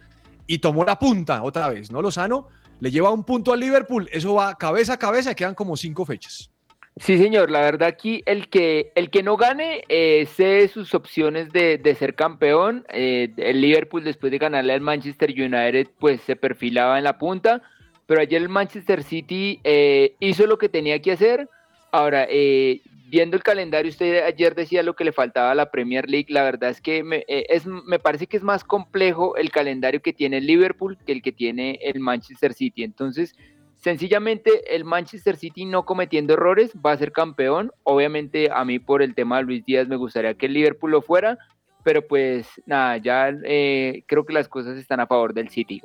y 0.47 0.59
tomó 0.59 0.85
la 0.85 0.99
punta 0.99 1.43
otra 1.43 1.69
vez, 1.69 1.91
¿no? 1.91 2.01
Lozano 2.01 2.49
le 2.81 2.91
lleva 2.91 3.11
un 3.11 3.25
punto 3.25 3.53
al 3.53 3.61
Liverpool, 3.61 4.09
eso 4.13 4.35
va 4.35 4.55
cabeza 4.55 4.95
a 4.95 4.99
cabeza, 4.99 5.35
quedan 5.35 5.55
como 5.55 5.77
cinco 5.77 6.05
fechas. 6.05 6.51
Sí, 6.97 7.17
señor, 7.17 7.51
la 7.51 7.61
verdad 7.61 7.89
aquí 7.89 8.23
el 8.27 8.49
que, 8.49 8.91
el 8.97 9.11
que 9.11 9.23
no 9.23 9.37
gane 9.37 9.85
eh, 9.89 10.27
sé 10.37 10.67
sus 10.67 10.95
opciones 10.95 11.53
de, 11.53 11.97
ser 11.97 12.15
campeón. 12.15 12.85
Eh, 12.89 13.33
el 13.37 13.61
Liverpool 13.61 14.03
después 14.03 14.33
de 14.33 14.39
ganarle 14.39 14.73
al 14.73 14.81
Manchester 14.81 15.31
United 15.31 15.89
pues 15.99 16.21
se 16.23 16.35
perfilaba 16.35 16.99
en 16.99 17.05
la 17.05 17.19
punta, 17.19 17.63
pero 18.07 18.21
ayer 18.21 18.43
el 18.43 18.49
Manchester 18.49 19.05
City 19.05 19.61
eh, 19.63 20.15
hizo 20.19 20.47
lo 20.47 20.59
que 20.59 20.69
tenía 20.69 21.01
que 21.01 21.13
hacer. 21.13 21.49
Ahora, 21.93 22.27
eh, 22.29 22.81
viendo 23.09 23.37
el 23.37 23.43
calendario, 23.43 23.91
usted 23.91 24.23
ayer 24.25 24.55
decía 24.55 24.83
lo 24.83 24.95
que 24.95 25.05
le 25.05 25.13
faltaba 25.13 25.51
a 25.51 25.55
la 25.55 25.71
Premier 25.71 26.09
League. 26.09 26.27
La 26.29 26.43
verdad 26.43 26.71
es 26.71 26.81
que 26.81 27.03
me, 27.03 27.25
eh, 27.29 27.47
es, 27.49 27.67
me 27.67 27.99
parece 27.99 28.27
que 28.27 28.37
es 28.37 28.43
más 28.43 28.65
complejo 28.65 29.37
el 29.37 29.51
calendario 29.51 30.03
que 30.03 30.13
tiene 30.13 30.39
el 30.39 30.47
Liverpool 30.47 30.99
que 31.07 31.13
el 31.13 31.23
que 31.23 31.33
tiene 31.33 31.79
el 31.83 32.01
Manchester 32.01 32.53
City. 32.53 32.85
Entonces, 32.85 33.35
sencillamente 33.77 34.75
el 34.75 34.85
Manchester 34.85 35.37
City 35.37 35.65
no 35.65 35.85
cometiendo 35.85 36.35
errores 36.35 36.73
va 36.85 36.93
a 36.93 36.99
ser 36.99 37.13
campeón. 37.13 37.73
Obviamente 37.83 38.51
a 38.53 38.65
mí 38.65 38.79
por 38.79 39.03
el 39.03 39.15
tema 39.15 39.39
de 39.39 39.45
Luis 39.45 39.65
Díaz 39.65 39.89
me 39.89 39.97
gustaría 39.97 40.35
que 40.35 40.47
el 40.47 40.53
Liverpool 40.53 40.91
lo 40.91 41.03
fuera, 41.03 41.39
pero 41.85 42.07
pues 42.07 42.47
nada, 42.67 42.99
ya 42.99 43.33
eh, 43.45 44.05
creo 44.07 44.27
que 44.27 44.35
las 44.35 44.49
cosas 44.49 44.77
están 44.77 45.01
a 45.01 45.07
favor 45.07 45.33
del 45.33 45.49
City. 45.49 45.81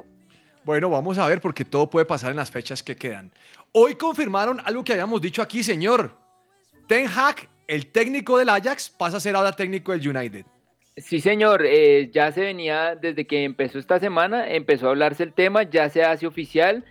Bueno, 0.65 0.89
vamos 0.89 1.17
a 1.17 1.27
ver 1.27 1.41
porque 1.41 1.65
todo 1.65 1.89
puede 1.89 2.05
pasar 2.05 2.31
en 2.31 2.37
las 2.37 2.51
fechas 2.51 2.83
que 2.83 2.95
quedan. 2.95 3.31
Hoy 3.73 3.95
confirmaron 3.95 4.59
algo 4.63 4.83
que 4.83 4.93
habíamos 4.93 5.21
dicho 5.21 5.41
aquí, 5.41 5.63
señor. 5.63 6.22
Ten 6.87 7.07
Hag, 7.07 7.47
el 7.67 7.87
técnico 7.87 8.37
del 8.37 8.49
Ajax, 8.49 8.89
pasa 8.89 9.17
a 9.17 9.19
ser 9.19 9.35
ahora 9.35 9.53
técnico 9.53 9.91
del 9.91 10.07
United. 10.07 10.45
Sí, 10.97 11.21
señor, 11.21 11.63
eh, 11.65 12.11
ya 12.13 12.31
se 12.31 12.41
venía 12.41 12.95
desde 12.95 13.25
que 13.25 13.43
empezó 13.43 13.79
esta 13.79 13.99
semana, 13.99 14.49
empezó 14.51 14.87
a 14.87 14.89
hablarse 14.91 15.23
el 15.23 15.33
tema, 15.33 15.63
ya 15.63 15.89
se 15.89 16.03
hace 16.03 16.27
oficial 16.27 16.85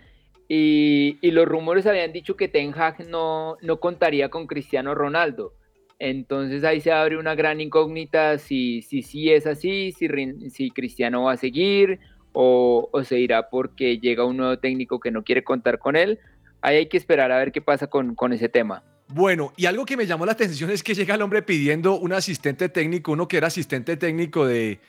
y, 0.49 1.19
los 1.31 1.47
rumores 1.47 1.87
habían 1.87 2.11
dicho 2.11 2.35
que 2.35 2.49
Ten 2.49 2.73
Hag 2.75 3.07
no, 3.07 3.55
no 3.61 3.79
contaría 3.79 4.29
con 4.29 4.45
Cristiano 4.45 4.93
Ronaldo. 4.93 5.53
Entonces 5.99 6.65
ahí 6.65 6.81
se 6.81 6.91
abre 6.91 7.17
una 7.17 7.33
gran 7.33 7.61
incógnita 7.61 8.37
si 8.37 8.81
sí 8.81 9.03
si, 9.03 9.31
es 9.31 9.47
así, 9.47 9.93
si, 9.93 10.09
si 10.49 10.69
Cristiano 10.71 11.23
va 11.23 11.33
a 11.33 11.37
seguir 11.37 11.99
o, 12.33 12.89
o, 12.91 13.03
se 13.03 13.19
irá 13.19 13.49
porque 13.49 13.99
llega 13.99 14.25
un 14.25 14.37
nuevo 14.37 14.59
técnico 14.59 14.99
que 14.99 15.11
no 15.11 15.23
quiere 15.23 15.43
contar 15.45 15.79
con 15.79 15.95
él. 15.95 16.19
Ahí 16.61 16.77
hay 16.77 16.85
que 16.87 16.97
esperar 16.97 17.31
a 17.31 17.37
ver 17.37 17.51
qué 17.53 17.61
pasa 17.61 17.87
con, 17.87 18.15
con 18.15 18.33
ese 18.33 18.49
tema. 18.49 18.83
Bueno, 19.13 19.53
y 19.55 19.67
algo 19.67 19.85
que 19.85 19.95
me 19.95 20.07
llamó 20.07 20.25
la 20.25 20.31
atención 20.31 20.71
es 20.71 20.81
que 20.81 20.95
llega 20.95 21.13
el 21.13 21.21
hombre 21.21 21.43
pidiendo 21.43 21.99
un 21.99 22.13
asistente 22.13 22.67
técnico, 22.67 23.11
uno 23.11 23.27
que 23.27 23.37
era 23.37 23.45
asistente 23.45 23.95
técnico 23.95 24.47
de 24.47 24.79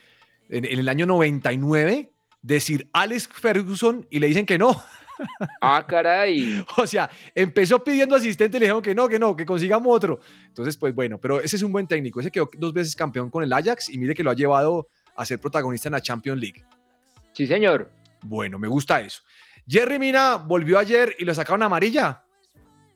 en, 0.49 0.65
el 0.65 0.89
año 0.89 1.05
99, 1.05 2.11
decir 2.41 2.89
Alex 2.91 3.29
Ferguson 3.31 4.07
y 4.09 4.17
le 4.17 4.27
dicen 4.27 4.47
que 4.47 4.57
no. 4.57 4.83
Ah, 5.61 5.85
caray. 5.87 6.65
o 6.77 6.87
sea, 6.87 7.07
empezó 7.35 7.83
pidiendo 7.83 8.15
asistente 8.15 8.57
y 8.57 8.61
le 8.61 8.65
dijeron 8.65 8.81
que 8.81 8.95
no, 8.95 9.07
que 9.07 9.19
no, 9.19 9.35
que 9.35 9.45
consigamos 9.45 9.95
otro. 9.95 10.19
Entonces, 10.47 10.75
pues 10.75 10.95
bueno, 10.95 11.19
pero 11.19 11.39
ese 11.39 11.55
es 11.55 11.61
un 11.61 11.71
buen 11.71 11.85
técnico. 11.85 12.19
Ese 12.19 12.31
quedó 12.31 12.49
dos 12.57 12.73
veces 12.73 12.95
campeón 12.95 13.29
con 13.29 13.43
el 13.43 13.53
Ajax 13.53 13.89
y 13.89 13.99
mire 13.99 14.15
que 14.15 14.23
lo 14.23 14.31
ha 14.31 14.35
llevado 14.35 14.89
a 15.15 15.23
ser 15.23 15.39
protagonista 15.39 15.87
en 15.87 15.93
la 15.93 16.01
Champions 16.01 16.41
League. 16.41 16.65
Sí, 17.31 17.45
señor. 17.45 17.91
Bueno, 18.23 18.57
me 18.57 18.67
gusta 18.67 19.01
eso. 19.01 19.21
Jerry 19.67 19.99
Mina 19.99 20.37
volvió 20.37 20.79
ayer 20.79 21.15
y 21.19 21.25
le 21.25 21.35
sacaron 21.35 21.61
amarilla. 21.61 22.24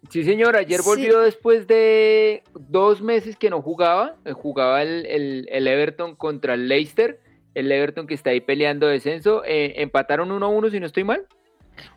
Sí, 0.07 0.23
señor, 0.23 0.55
ayer 0.55 0.81
volvió 0.81 1.19
después 1.19 1.67
de 1.67 2.43
dos 2.53 3.01
meses 3.01 3.35
que 3.35 3.49
no 3.49 3.61
jugaba. 3.61 4.15
Jugaba 4.33 4.81
el, 4.81 5.47
Everton 5.51 6.15
contra 6.15 6.53
el 6.53 6.67
Leicester. 6.67 7.19
El 7.53 7.71
Everton 7.71 8.07
que 8.07 8.13
está 8.13 8.29
ahí 8.29 8.39
peleando 8.39 8.87
descenso. 8.87 9.43
Eh, 9.45 9.73
empataron 9.77 10.29
1-1, 10.29 10.71
si 10.71 10.79
no 10.79 10.85
estoy 10.85 11.03
mal. 11.03 11.25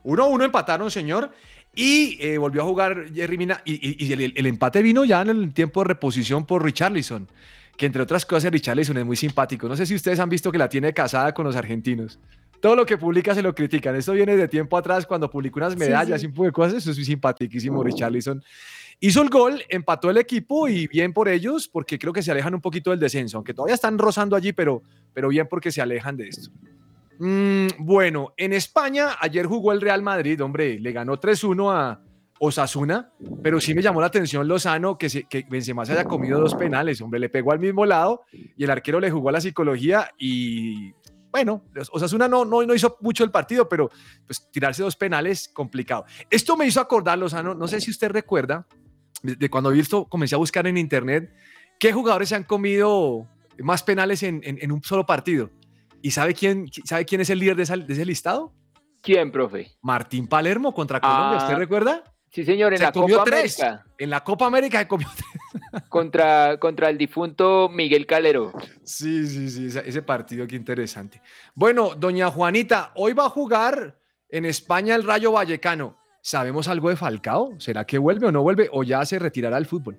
1-1 0.04 0.44
empataron, 0.44 0.90
señor. 0.90 1.30
Y 1.74 2.18
eh, 2.20 2.38
volvió 2.38 2.62
a 2.62 2.64
jugar 2.64 3.06
Jerry 3.14 3.38
Mina. 3.38 3.62
Y, 3.64 4.12
el, 4.12 4.46
empate 4.46 4.82
vino 4.82 5.04
ya 5.04 5.22
en 5.22 5.30
el 5.30 5.54
tiempo 5.54 5.82
de 5.82 5.88
reposición 5.88 6.44
por 6.44 6.64
Richarlison. 6.64 7.28
Que 7.76 7.86
entre 7.86 8.02
otras 8.02 8.26
cosas, 8.26 8.52
Richarlison 8.52 8.98
es 8.98 9.06
muy 9.06 9.16
simpático. 9.16 9.68
No 9.68 9.76
sé 9.76 9.86
si 9.86 9.94
ustedes 9.94 10.18
han 10.18 10.28
visto 10.28 10.52
que 10.52 10.58
la 10.58 10.68
tiene 10.68 10.92
casada 10.92 11.32
con 11.32 11.46
los 11.46 11.56
argentinos. 11.56 12.18
Todo 12.62 12.76
lo 12.76 12.86
que 12.86 12.96
publica 12.96 13.34
se 13.34 13.42
lo 13.42 13.52
critican. 13.52 13.96
Esto 13.96 14.12
viene 14.12 14.36
de 14.36 14.46
tiempo 14.46 14.76
atrás 14.76 15.04
cuando 15.04 15.28
publicó 15.28 15.58
unas 15.58 15.76
medallas 15.76 16.20
sí. 16.20 16.26
y 16.26 16.28
un 16.28 16.34
poco 16.34 16.46
de 16.46 16.52
cosas. 16.52 16.74
Eso 16.74 16.92
es 16.92 16.96
muy 16.96 17.04
simpaticísimo, 17.04 17.82
Richarlison. 17.82 18.40
Hizo 19.00 19.20
el 19.20 19.30
gol, 19.30 19.64
empató 19.68 20.10
el 20.10 20.18
equipo 20.18 20.68
y 20.68 20.86
bien 20.86 21.12
por 21.12 21.28
ellos, 21.28 21.66
porque 21.66 21.98
creo 21.98 22.12
que 22.12 22.22
se 22.22 22.30
alejan 22.30 22.54
un 22.54 22.60
poquito 22.60 22.90
del 22.90 23.00
descenso, 23.00 23.36
aunque 23.36 23.52
todavía 23.52 23.74
están 23.74 23.98
rozando 23.98 24.36
allí, 24.36 24.52
pero, 24.52 24.80
pero 25.12 25.28
bien 25.28 25.48
porque 25.50 25.72
se 25.72 25.82
alejan 25.82 26.16
de 26.16 26.28
esto. 26.28 26.50
Mm, 27.18 27.66
bueno, 27.80 28.32
en 28.36 28.52
España 28.52 29.16
ayer 29.18 29.46
jugó 29.46 29.72
el 29.72 29.80
Real 29.80 30.00
Madrid, 30.00 30.40
hombre, 30.40 30.78
le 30.78 30.92
ganó 30.92 31.18
3-1 31.18 31.72
a 31.74 32.00
Osasuna, 32.38 33.10
pero 33.42 33.60
sí 33.60 33.74
me 33.74 33.82
llamó 33.82 34.00
la 34.00 34.06
atención 34.06 34.46
Lozano 34.46 34.96
que, 34.96 35.10
se, 35.10 35.24
que 35.24 35.44
Benzema 35.50 35.84
se 35.84 35.92
haya 35.94 36.04
comido 36.04 36.40
dos 36.40 36.54
penales, 36.54 37.00
hombre, 37.00 37.18
le 37.18 37.28
pegó 37.28 37.50
al 37.50 37.58
mismo 37.58 37.84
lado 37.86 38.22
y 38.56 38.62
el 38.62 38.70
arquero 38.70 39.00
le 39.00 39.10
jugó 39.10 39.30
a 39.30 39.32
la 39.32 39.40
psicología 39.40 40.10
y 40.16 40.92
bueno, 41.32 41.64
Osasuna 41.90 42.28
no, 42.28 42.44
no, 42.44 42.62
no 42.62 42.74
hizo 42.74 42.96
mucho 43.00 43.24
el 43.24 43.30
partido, 43.30 43.68
pero 43.68 43.90
pues 44.26 44.50
tirarse 44.52 44.82
dos 44.82 44.96
penales, 44.96 45.48
complicado. 45.48 46.04
Esto 46.30 46.56
me 46.56 46.66
hizo 46.66 46.80
acordar, 46.80 47.18
Lozano, 47.18 47.54
no 47.54 47.66
sé 47.66 47.80
si 47.80 47.90
usted 47.90 48.10
recuerda, 48.10 48.66
de, 49.22 49.48
cuando 49.50 49.70
vi 49.70 49.80
esto, 49.80 50.04
comencé 50.06 50.34
a 50.34 50.38
buscar 50.38 50.66
en 50.66 50.76
internet, 50.76 51.34
qué 51.80 51.92
jugadores 51.92 52.28
se 52.28 52.34
han 52.36 52.44
comido 52.44 53.26
más 53.58 53.82
penales 53.82 54.22
en, 54.22 54.40
en, 54.44 54.58
en 54.60 54.70
un 54.70 54.82
solo 54.82 55.06
partido. 55.06 55.50
¿Y 56.02 56.10
sabe 56.10 56.34
quién, 56.34 56.66
sabe 56.84 57.04
quién 57.06 57.20
es 57.20 57.30
el 57.30 57.38
líder 57.38 57.56
de, 57.56 57.62
esa, 57.62 57.76
de 57.76 57.92
ese 57.92 58.04
listado? 58.04 58.52
¿Quién, 59.00 59.32
profe? 59.32 59.72
Martín 59.80 60.26
Palermo 60.28 60.74
contra 60.74 61.00
Colombia, 61.00 61.38
Ah, 61.40 61.44
¿usted 61.44 61.56
recuerda? 61.56 62.04
Sí, 62.30 62.44
señor, 62.44 62.72
en 62.72 62.78
Se 62.78 62.84
la 62.84 62.92
comió 62.92 63.18
Copa 63.18 63.30
tres. 63.30 63.60
América. 63.60 63.86
En 63.98 64.10
la 64.10 64.24
Copa 64.24 64.46
América 64.46 64.78
se 64.80 64.88
comió 64.88 65.08
tres. 65.16 65.31
Contra, 65.88 66.58
contra 66.58 66.88
el 66.88 66.98
difunto 66.98 67.68
Miguel 67.68 68.06
Calero. 68.06 68.52
Sí, 68.82 69.26
sí, 69.26 69.50
sí, 69.50 69.66
ese, 69.66 69.88
ese 69.88 70.02
partido, 70.02 70.46
qué 70.46 70.56
interesante. 70.56 71.22
Bueno, 71.54 71.94
doña 71.96 72.30
Juanita, 72.30 72.92
hoy 72.94 73.12
va 73.12 73.26
a 73.26 73.30
jugar 73.30 73.98
en 74.28 74.44
España 74.46 74.94
el 74.94 75.04
Rayo 75.04 75.32
Vallecano. 75.32 76.02
¿Sabemos 76.24 76.68
algo 76.68 76.88
de 76.88 76.94
Falcao? 76.94 77.58
¿Será 77.58 77.84
que 77.84 77.98
vuelve 77.98 78.28
o 78.28 78.32
no 78.32 78.42
vuelve 78.42 78.68
o 78.70 78.84
ya 78.84 79.04
se 79.04 79.18
retirará 79.18 79.56
al 79.56 79.66
fútbol? 79.66 79.98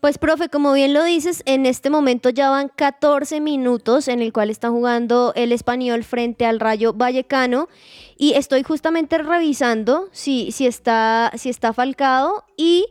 Pues, 0.00 0.18
profe, 0.18 0.48
como 0.48 0.72
bien 0.72 0.94
lo 0.94 1.02
dices, 1.02 1.42
en 1.46 1.66
este 1.66 1.90
momento 1.90 2.30
ya 2.30 2.48
van 2.48 2.68
14 2.68 3.40
minutos 3.40 4.06
en 4.06 4.22
el 4.22 4.32
cual 4.32 4.50
está 4.50 4.70
jugando 4.70 5.32
el 5.34 5.50
español 5.50 6.04
frente 6.04 6.46
al 6.46 6.60
Rayo 6.60 6.92
Vallecano. 6.92 7.68
Y 8.16 8.34
estoy 8.34 8.62
justamente 8.62 9.18
revisando 9.18 10.08
si, 10.12 10.52
si, 10.52 10.68
está, 10.68 11.32
si 11.34 11.50
está 11.50 11.72
Falcao 11.72 12.44
y 12.56 12.86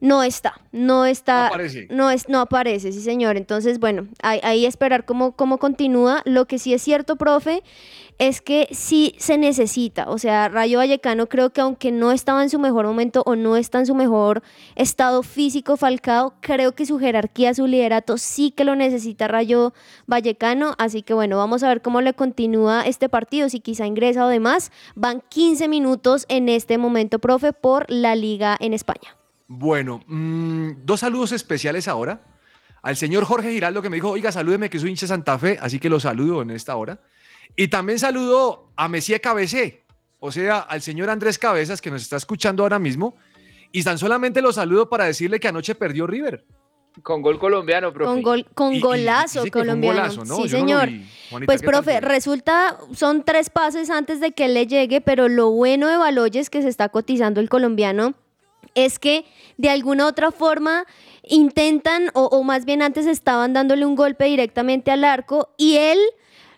no 0.00 0.22
está. 0.22 0.60
No 0.72 1.04
está. 1.04 1.40
No 1.40 1.46
aparece. 1.46 1.88
No, 1.90 2.10
es, 2.10 2.28
no 2.28 2.40
aparece, 2.40 2.92
sí, 2.92 3.00
señor. 3.00 3.36
Entonces, 3.36 3.78
bueno, 3.78 4.08
ahí, 4.22 4.40
ahí 4.42 4.66
esperar 4.66 5.04
cómo, 5.04 5.32
cómo 5.32 5.58
continúa. 5.58 6.22
Lo 6.24 6.46
que 6.46 6.58
sí 6.58 6.74
es 6.74 6.82
cierto, 6.82 7.16
profe, 7.16 7.62
es 8.18 8.40
que 8.40 8.68
sí 8.70 9.14
se 9.18 9.38
necesita. 9.38 10.08
O 10.10 10.18
sea, 10.18 10.48
Rayo 10.48 10.78
Vallecano 10.78 11.28
creo 11.28 11.50
que 11.50 11.60
aunque 11.60 11.92
no 11.92 12.12
estaba 12.12 12.42
en 12.42 12.50
su 12.50 12.58
mejor 12.58 12.86
momento 12.86 13.22
o 13.26 13.36
no 13.36 13.56
está 13.56 13.78
en 13.78 13.86
su 13.86 13.94
mejor 13.94 14.42
estado 14.74 15.22
físico 15.22 15.76
Falcao, 15.76 16.34
creo 16.40 16.72
que 16.72 16.86
su 16.86 16.98
jerarquía, 16.98 17.54
su 17.54 17.66
liderato 17.66 18.18
sí 18.18 18.50
que 18.50 18.64
lo 18.64 18.74
necesita 18.74 19.28
Rayo 19.28 19.74
Vallecano. 20.06 20.74
Así 20.78 21.02
que 21.02 21.14
bueno, 21.14 21.36
vamos 21.36 21.62
a 21.62 21.68
ver 21.68 21.82
cómo 21.82 22.00
le 22.00 22.14
continúa 22.14 22.82
este 22.82 23.08
partido, 23.08 23.48
si 23.48 23.60
quizá 23.60 23.86
ingresa 23.86 24.24
o 24.24 24.28
demás. 24.28 24.72
Van 24.94 25.22
15 25.28 25.68
minutos 25.68 26.26
en 26.28 26.48
este 26.48 26.78
momento, 26.78 27.18
profe, 27.18 27.52
por 27.52 27.90
la 27.90 28.14
liga 28.16 28.56
en 28.60 28.72
España. 28.72 29.16
Bueno, 29.48 30.02
mm, 30.06 30.70
dos 30.84 31.00
saludos 31.00 31.32
especiales 31.32 31.88
ahora. 31.88 32.20
Al 32.82 32.96
señor 32.96 33.24
Jorge 33.24 33.50
Giraldo 33.52 33.82
que 33.82 33.90
me 33.90 33.96
dijo, 33.96 34.10
oiga, 34.10 34.30
salúdeme 34.32 34.70
que 34.70 34.78
soy 34.78 34.90
hincha 34.90 35.06
de 35.06 35.08
Santa 35.08 35.38
Fe, 35.38 35.58
así 35.60 35.78
que 35.78 35.88
lo 35.88 35.98
saludo 36.00 36.42
en 36.42 36.50
esta 36.50 36.76
hora. 36.76 37.00
Y 37.56 37.68
también 37.68 37.98
saludo 37.98 38.70
a 38.76 38.88
Messi 38.88 39.18
Cabecé, 39.18 39.84
o 40.18 40.30
sea, 40.30 40.58
al 40.58 40.82
señor 40.82 41.10
Andrés 41.10 41.38
Cabezas 41.38 41.80
que 41.80 41.90
nos 41.90 42.02
está 42.02 42.16
escuchando 42.16 42.62
ahora 42.62 42.78
mismo. 42.78 43.16
Y 43.72 43.82
tan 43.82 43.98
solamente 43.98 44.40
lo 44.40 44.52
saludo 44.52 44.88
para 44.88 45.04
decirle 45.04 45.40
que 45.40 45.48
anoche 45.48 45.74
perdió 45.74 46.06
River. 46.06 46.44
Con 47.02 47.20
gol 47.20 47.38
colombiano, 47.38 47.92
profe. 47.92 48.10
Con, 48.10 48.22
gol, 48.22 48.46
con 48.54 48.72
Y- 48.72 48.78
y 48.78 48.80
golazo 48.80 49.42
un 49.42 49.50
colombiano. 49.50 49.98
golazo, 50.00 50.24
¿no? 50.24 50.36
Sí, 50.36 50.48
Yo 50.48 50.58
no 50.58 50.64
lo 50.64 50.80
señor. 50.80 50.88
vi. 50.88 51.06
Juanita, 51.30 51.46
pues, 51.46 51.60
¿qué 51.60 51.66
tal 51.66 51.74
profe, 51.74 51.90
fue? 51.92 52.00
resulta, 52.00 52.78
son 52.94 53.22
tres 53.24 53.50
pases 53.50 53.90
antes 53.90 54.20
de 54.20 54.32
que 54.32 54.46
él 54.46 54.54
le 54.54 54.66
llegue, 54.66 55.00
pero 55.02 55.28
lo 55.28 55.50
bueno 55.50 55.88
de 55.88 55.96
Baloyes 55.98 56.48
que 56.48 56.62
se 56.62 56.68
está 56.68 56.88
cotizando 56.88 57.40
el 57.40 57.48
colombiano 57.50 58.14
es 58.76 59.00
que 59.00 59.24
de 59.56 59.70
alguna 59.70 60.06
otra 60.06 60.30
forma 60.30 60.86
intentan, 61.24 62.10
o, 62.14 62.44
más 62.44 62.64
bien 62.64 62.82
antes 62.82 63.06
estaban 63.06 63.52
dándole 63.52 63.84
un 63.84 63.96
golpe 63.96 64.26
directamente 64.26 64.92
al 64.92 65.02
arco 65.02 65.48
y 65.56 65.76
él 65.76 65.98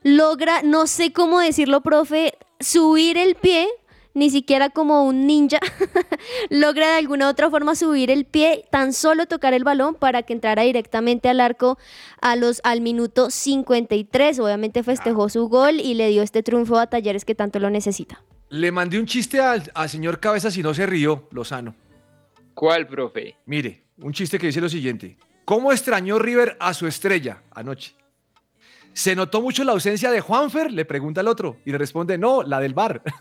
logra, 0.02 0.62
no 0.62 0.86
sé 0.86 1.12
cómo 1.12 1.40
decirlo, 1.40 1.80
profe, 1.80 2.34
subir 2.60 3.16
el 3.16 3.34
pie, 3.34 3.68
ni 4.14 4.30
siquiera 4.30 4.68
como 4.68 5.04
un 5.04 5.26
ninja, 5.26 5.60
logra 6.50 6.88
de 6.88 6.94
alguna 6.94 7.28
otra 7.28 7.50
forma 7.50 7.76
subir 7.76 8.10
el 8.10 8.24
pie, 8.24 8.66
tan 8.70 8.92
solo 8.92 9.26
tocar 9.26 9.54
el 9.54 9.64
balón 9.64 9.94
para 9.94 10.22
que 10.22 10.32
entrara 10.32 10.62
directamente 10.62 11.28
al 11.28 11.40
arco 11.40 11.78
a 12.20 12.34
los, 12.34 12.60
al 12.64 12.80
minuto 12.80 13.30
53. 13.30 14.40
Obviamente 14.40 14.82
festejó 14.82 15.28
su 15.28 15.48
gol 15.48 15.80
y 15.80 15.94
le 15.94 16.08
dio 16.08 16.22
este 16.22 16.42
triunfo 16.42 16.78
a 16.78 16.88
Talleres 16.88 17.24
que 17.24 17.36
tanto 17.36 17.60
lo 17.60 17.70
necesita. 17.70 18.24
Le 18.50 18.72
mandé 18.72 18.98
un 18.98 19.06
chiste 19.06 19.40
al, 19.40 19.70
al 19.74 19.88
señor 19.88 20.20
Cabezas 20.20 20.56
y 20.56 20.62
no 20.62 20.74
se 20.74 20.86
rió, 20.86 21.28
Lozano. 21.30 21.74
¿Cuál, 22.58 22.88
profe? 22.88 23.36
Mire, 23.46 23.84
un 23.98 24.12
chiste 24.12 24.36
que 24.36 24.48
dice 24.48 24.60
lo 24.60 24.68
siguiente. 24.68 25.16
¿Cómo 25.44 25.70
extrañó 25.70 26.18
River 26.18 26.56
a 26.58 26.74
su 26.74 26.88
estrella 26.88 27.44
anoche? 27.52 27.94
¿Se 28.92 29.14
notó 29.14 29.40
mucho 29.40 29.62
la 29.62 29.70
ausencia 29.70 30.10
de 30.10 30.20
Juanfer? 30.20 30.72
Le 30.72 30.84
pregunta 30.84 31.20
el 31.20 31.28
otro 31.28 31.58
y 31.64 31.70
le 31.70 31.78
responde, 31.78 32.18
no, 32.18 32.42
la 32.42 32.58
del 32.58 32.74
bar. 32.74 33.00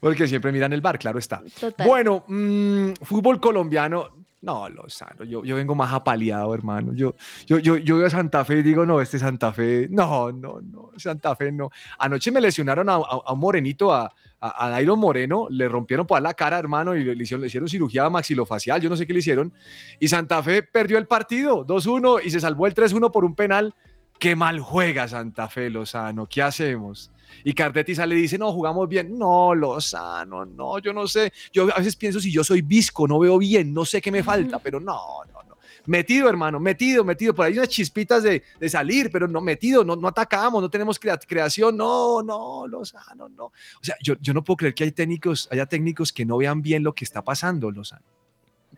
Porque 0.00 0.26
siempre 0.26 0.50
miran 0.52 0.72
el 0.72 0.80
bar, 0.80 0.98
claro 0.98 1.18
está. 1.18 1.42
Total. 1.60 1.86
Bueno, 1.86 2.24
mm, 2.26 2.92
fútbol 3.02 3.38
colombiano. 3.40 4.22
No, 4.42 4.68
Lozano, 4.68 5.22
yo, 5.24 5.44
yo 5.44 5.54
vengo 5.54 5.76
más 5.76 5.92
apaleado, 5.92 6.52
hermano. 6.52 6.92
Yo, 6.94 7.14
yo, 7.46 7.58
yo, 7.60 7.76
yo 7.76 7.98
veo 7.98 8.08
a 8.08 8.10
Santa 8.10 8.44
Fe 8.44 8.56
y 8.58 8.62
digo, 8.64 8.84
no, 8.84 9.00
este 9.00 9.16
Santa 9.20 9.52
Fe, 9.52 9.86
no, 9.88 10.32
no, 10.32 10.60
no, 10.60 10.90
Santa 10.96 11.36
Fe 11.36 11.52
no. 11.52 11.70
Anoche 12.00 12.32
me 12.32 12.40
lesionaron 12.40 12.88
a, 12.88 12.94
a- 12.94 13.20
a 13.26 13.32
un 13.32 13.38
morenito, 13.38 13.92
a, 13.94 14.12
a, 14.42 14.66
a 14.66 14.70
Dairo 14.70 14.96
Moreno, 14.96 15.46
le 15.48 15.68
rompieron 15.68 16.04
por 16.04 16.20
la 16.20 16.34
cara, 16.34 16.58
hermano, 16.58 16.96
y 16.96 17.04
le 17.04 17.22
hicieron, 17.22 17.40
le 17.40 17.46
hicieron 17.46 17.68
cirugía 17.68 18.10
maxilofacial, 18.10 18.80
yo 18.80 18.90
no 18.90 18.96
sé 18.96 19.06
qué 19.06 19.12
le 19.12 19.20
hicieron. 19.20 19.52
Y 20.00 20.08
Santa 20.08 20.42
Fe 20.42 20.64
perdió 20.64 20.98
el 20.98 21.06
partido, 21.06 21.64
2-1, 21.64 22.22
y 22.24 22.30
se 22.30 22.40
salvó 22.40 22.66
el 22.66 22.74
3-1 22.74 23.12
por 23.12 23.24
un 23.24 23.36
penal. 23.36 23.72
Qué 24.18 24.34
mal 24.34 24.58
juega 24.60 25.06
Santa 25.06 25.48
Fe, 25.48 25.70
Lozano, 25.70 26.26
¿qué 26.26 26.42
hacemos? 26.42 27.12
Y 27.44 27.54
Cardetti 27.54 27.94
sale 27.94 28.16
y 28.16 28.22
dice, 28.22 28.36
no, 28.36 28.52
jugamos 28.52 28.88
bien. 28.88 29.16
No, 29.16 29.54
Lozano, 29.54 30.44
no, 30.44 30.78
yo 30.80 30.92
no 30.92 31.06
sé. 31.06 31.32
Yo 31.52 31.68
a 31.74 31.78
veces 31.78 31.96
pienso 31.96 32.20
si 32.20 32.30
yo 32.30 32.42
soy 32.44 32.62
visco, 32.62 33.06
no 33.06 33.18
veo 33.20 33.38
bien, 33.38 33.72
no 33.72 33.84
sé 33.84 34.00
qué 34.00 34.10
me 34.10 34.22
falta, 34.22 34.58
pero 34.58 34.80
no, 34.80 35.24
no, 35.32 35.42
no. 35.48 35.51
Metido, 35.86 36.28
hermano, 36.28 36.60
metido, 36.60 37.04
metido. 37.04 37.34
Por 37.34 37.46
ahí 37.46 37.54
unas 37.54 37.68
chispitas 37.68 38.22
de, 38.22 38.42
de 38.60 38.68
salir, 38.68 39.10
pero 39.10 39.26
no 39.26 39.40
metido, 39.40 39.84
no, 39.84 39.96
no 39.96 40.08
atacamos, 40.08 40.62
no 40.62 40.70
tenemos 40.70 40.98
crea- 40.98 41.18
creación. 41.18 41.76
No, 41.76 42.22
no, 42.22 42.66
Lozano, 42.66 43.28
no. 43.28 43.46
O 43.46 43.52
sea, 43.82 43.96
yo, 44.02 44.14
yo 44.20 44.32
no 44.32 44.44
puedo 44.44 44.56
creer 44.58 44.74
que 44.74 44.84
hay 44.84 44.92
técnicos, 44.92 45.48
haya 45.50 45.66
técnicos 45.66 46.12
que 46.12 46.24
no 46.24 46.36
vean 46.38 46.62
bien 46.62 46.82
lo 46.82 46.94
que 46.94 47.04
está 47.04 47.22
pasando, 47.22 47.70
Lozano. 47.70 48.04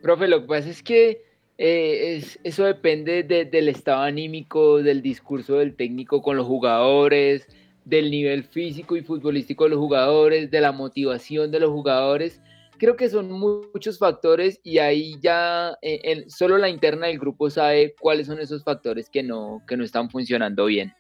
Profe, 0.03 0.29
lo 0.29 0.41
que 0.43 0.47
pasa 0.49 0.69
es 0.71 0.83
que 0.83 1.23
eh, 1.57 2.17
es- 2.17 2.39
eso 2.43 2.65
depende 2.65 3.23
de- 3.23 3.45
del 3.45 3.69
estado 3.69 4.03
anímico, 4.03 4.83
del 4.83 5.03
discurso 5.03 5.55
del 5.59 5.77
técnico 5.77 6.21
con 6.23 6.37
los 6.37 6.47
jugadores, 6.47 7.47
del 7.85 8.11
nivel 8.11 8.45
físico 8.45 8.97
y 8.97 9.03
futbolístico 9.03 9.65
de 9.65 9.71
los 9.71 9.79
jugadores, 9.79 10.51
de 10.51 10.61
la 10.61 10.73
motivación 10.73 11.51
de 11.51 11.61
los 11.61 11.71
jugadores. 11.71 12.41
Creo 12.79 12.97
que 12.97 13.09
son 13.09 13.31
mu- 13.31 13.63
muchos 13.73 13.99
factores 13.99 14.61
y 14.63 14.79
ahí 14.79 15.17
ya 15.21 15.77
el- 15.81 16.31
solo 16.31 16.59
la 16.59 16.69
interna 16.69 17.07
del 17.07 17.19
grupo 17.19 17.49
sabe 17.51 17.95
cuáles 18.01 18.27
son 18.27 18.39
esos 18.41 18.65
factores 18.65 19.09
que 19.11 19.23
no, 19.23 19.63
que 19.67 19.77
no 19.77 19.85
están 19.85 20.11
funcionando 20.11 20.67
bien. 20.67 20.93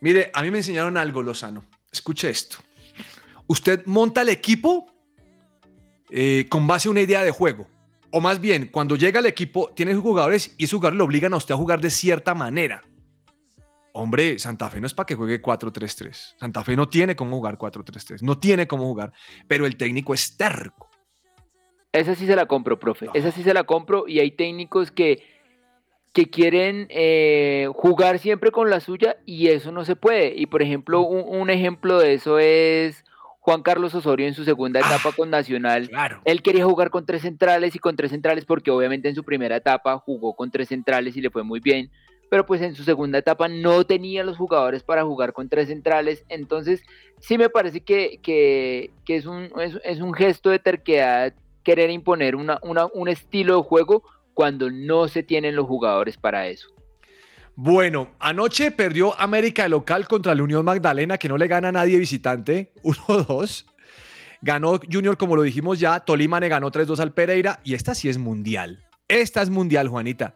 Mire, 0.00 0.30
a 0.34 0.42
mí 0.42 0.50
me 0.50 0.58
enseñaron 0.58 0.96
algo, 0.96 1.22
Lozano. 1.22 1.64
Escuche 1.90 2.28
esto. 2.28 2.58
Usted 3.46 3.82
monta 3.86 4.22
el 4.22 4.28
equipo 4.28 4.86
eh, 6.10 6.46
con 6.48 6.66
base 6.66 6.88
a 6.88 6.90
una 6.90 7.00
idea 7.00 7.22
de 7.24 7.30
juego. 7.30 7.66
O 8.10 8.20
más 8.20 8.40
bien, 8.40 8.68
cuando 8.70 8.94
llega 8.96 9.18
el 9.20 9.26
equipo, 9.26 9.72
tiene 9.74 9.94
jugadores 9.94 10.54
y 10.58 10.64
esos 10.64 10.76
jugadores 10.78 10.98
lo 10.98 11.04
obligan 11.04 11.32
a 11.34 11.36
usted 11.38 11.54
a 11.54 11.56
jugar 11.56 11.80
de 11.80 11.90
cierta 11.90 12.34
manera. 12.34 12.82
Hombre, 13.92 14.38
Santa 14.38 14.68
Fe 14.70 14.80
no 14.80 14.86
es 14.86 14.94
para 14.94 15.06
que 15.06 15.14
juegue 15.14 15.40
4-3-3. 15.40 16.34
Santa 16.38 16.62
Fe 16.64 16.76
no 16.76 16.88
tiene 16.88 17.14
cómo 17.16 17.36
jugar 17.36 17.56
4-3-3. 17.58 18.22
No 18.22 18.38
tiene 18.38 18.66
cómo 18.66 18.84
jugar. 18.84 19.12
Pero 19.48 19.66
el 19.66 19.76
técnico 19.76 20.14
es 20.14 20.36
terco. 20.36 20.90
Esa 21.94 22.14
sí 22.14 22.26
se 22.26 22.36
la 22.36 22.46
compro, 22.46 22.78
profe. 22.78 23.08
Esa 23.14 23.30
sí 23.30 23.42
se 23.42 23.54
la 23.54 23.64
compro 23.64 24.06
y 24.06 24.18
hay 24.18 24.32
técnicos 24.32 24.90
que, 24.90 25.22
que 26.12 26.28
quieren 26.28 26.86
eh, 26.90 27.68
jugar 27.72 28.18
siempre 28.18 28.50
con 28.50 28.68
la 28.68 28.80
suya 28.80 29.16
y 29.24 29.48
eso 29.48 29.72
no 29.72 29.84
se 29.84 29.96
puede. 29.96 30.34
Y 30.36 30.46
por 30.46 30.60
ejemplo, 30.60 31.02
un, 31.02 31.40
un 31.40 31.50
ejemplo 31.50 31.98
de 32.00 32.14
eso 32.14 32.38
es 32.40 33.04
Juan 33.38 33.62
Carlos 33.62 33.94
Osorio 33.94 34.26
en 34.26 34.34
su 34.34 34.42
segunda 34.44 34.80
etapa 34.80 35.12
con 35.12 35.30
Nacional. 35.30 35.90
Él 36.24 36.42
quería 36.42 36.64
jugar 36.64 36.90
con 36.90 37.06
tres 37.06 37.22
centrales 37.22 37.76
y 37.76 37.78
con 37.78 37.94
tres 37.94 38.10
centrales 38.10 38.44
porque 38.44 38.70
obviamente 38.70 39.08
en 39.08 39.14
su 39.14 39.22
primera 39.22 39.56
etapa 39.56 39.98
jugó 39.98 40.34
con 40.34 40.50
tres 40.50 40.68
centrales 40.68 41.16
y 41.16 41.20
le 41.20 41.30
fue 41.30 41.44
muy 41.44 41.60
bien. 41.60 41.90
pero 42.30 42.46
pues 42.46 42.62
en 42.62 42.74
su 42.74 42.82
segunda 42.84 43.18
etapa 43.18 43.46
no 43.48 43.84
tenía 43.84 44.24
los 44.24 44.36
jugadores 44.36 44.82
para 44.82 45.04
jugar 45.04 45.32
con 45.32 45.48
tres 45.48 45.68
centrales, 45.68 46.24
entonces 46.28 46.82
sí 47.20 47.38
me 47.38 47.48
parece 47.48 47.82
que, 47.82 48.18
que, 48.22 48.90
que 49.04 49.16
es, 49.16 49.26
un, 49.26 49.50
es, 49.60 49.78
es, 49.84 50.00
un 50.00 50.12
gesto 50.14 50.50
de 50.50 50.58
terquedad 50.58 51.34
querer 51.64 51.90
imponer 51.90 52.36
un 52.36 53.08
estilo 53.08 53.56
de 53.56 53.62
juego 53.62 54.02
cuando 54.34 54.70
no 54.70 55.08
se 55.08 55.22
tienen 55.22 55.56
los 55.56 55.66
jugadores 55.66 56.16
para 56.16 56.48
eso. 56.48 56.68
Bueno, 57.56 58.10
anoche 58.18 58.72
perdió 58.72 59.18
América 59.18 59.68
local 59.68 60.08
contra 60.08 60.34
la 60.34 60.42
Unión 60.42 60.64
Magdalena, 60.64 61.18
que 61.18 61.28
no 61.28 61.38
le 61.38 61.46
gana 61.46 61.68
a 61.68 61.72
nadie 61.72 61.98
visitante, 61.98 62.72
1-2. 62.82 63.66
Ganó 64.42 64.78
Junior, 64.92 65.16
como 65.16 65.36
lo 65.36 65.42
dijimos 65.42 65.78
ya, 65.78 66.00
Tolima 66.00 66.40
le 66.40 66.48
ganó 66.48 66.70
3-2 66.70 66.98
al 66.98 67.14
Pereira 67.14 67.60
y 67.64 67.74
esta 67.74 67.94
sí 67.94 68.08
es 68.08 68.18
mundial. 68.18 68.84
Esta 69.08 69.40
es 69.40 69.50
mundial, 69.50 69.88
Juanita. 69.88 70.34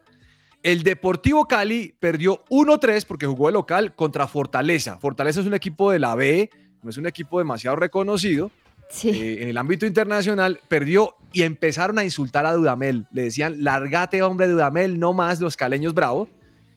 El 0.62 0.82
Deportivo 0.82 1.46
Cali 1.46 1.94
perdió 1.98 2.44
1-3 2.46 3.04
porque 3.06 3.26
jugó 3.26 3.48
de 3.48 3.52
local 3.52 3.94
contra 3.94 4.26
Fortaleza. 4.26 4.98
Fortaleza 4.98 5.40
es 5.40 5.46
un 5.46 5.54
equipo 5.54 5.90
de 5.90 5.98
la 5.98 6.14
B, 6.14 6.50
no 6.82 6.90
es 6.90 6.96
un 6.96 7.06
equipo 7.06 7.38
demasiado 7.38 7.76
reconocido. 7.76 8.50
Eh, 9.05 9.38
en 9.42 9.48
el 9.48 9.59
ámbito 9.59 9.87
internacional 9.87 10.61
perdió 10.68 11.14
y 11.33 11.42
empezaron 11.42 11.98
a 11.98 12.05
insultar 12.05 12.46
a 12.46 12.53
Dudamel. 12.55 13.07
Le 13.12 13.22
decían, 13.22 13.62
largate 13.62 14.22
hombre 14.22 14.48
Dudamel, 14.48 14.98
no 14.98 15.12
más 15.12 15.40
los 15.40 15.57
caleños 15.57 15.94
bravos. 15.94 16.29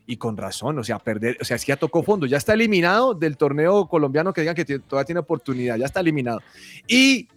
Y 0.07 0.17
con 0.17 0.35
razón, 0.35 0.77
o 0.77 0.83
sea, 0.83 0.99
perder, 0.99 1.37
o 1.39 1.45
sea, 1.45 1.55
es 1.55 1.63
que 1.63 1.69
ya 1.69 1.77
tocó 1.77 2.03
fondo, 2.03 2.25
ya 2.25 2.37
está 2.37 2.53
eliminado 2.53 3.13
del 3.13 3.37
torneo 3.37 3.87
colombiano 3.87 4.33
que 4.33 4.41
digan 4.41 4.55
que 4.55 4.65
todavía 4.65 5.05
tiene 5.05 5.19
oportunidad, 5.19 5.77
ya 5.77 5.85
está 5.85 6.01
eliminado. 6.01 6.41
Y 6.87 7.29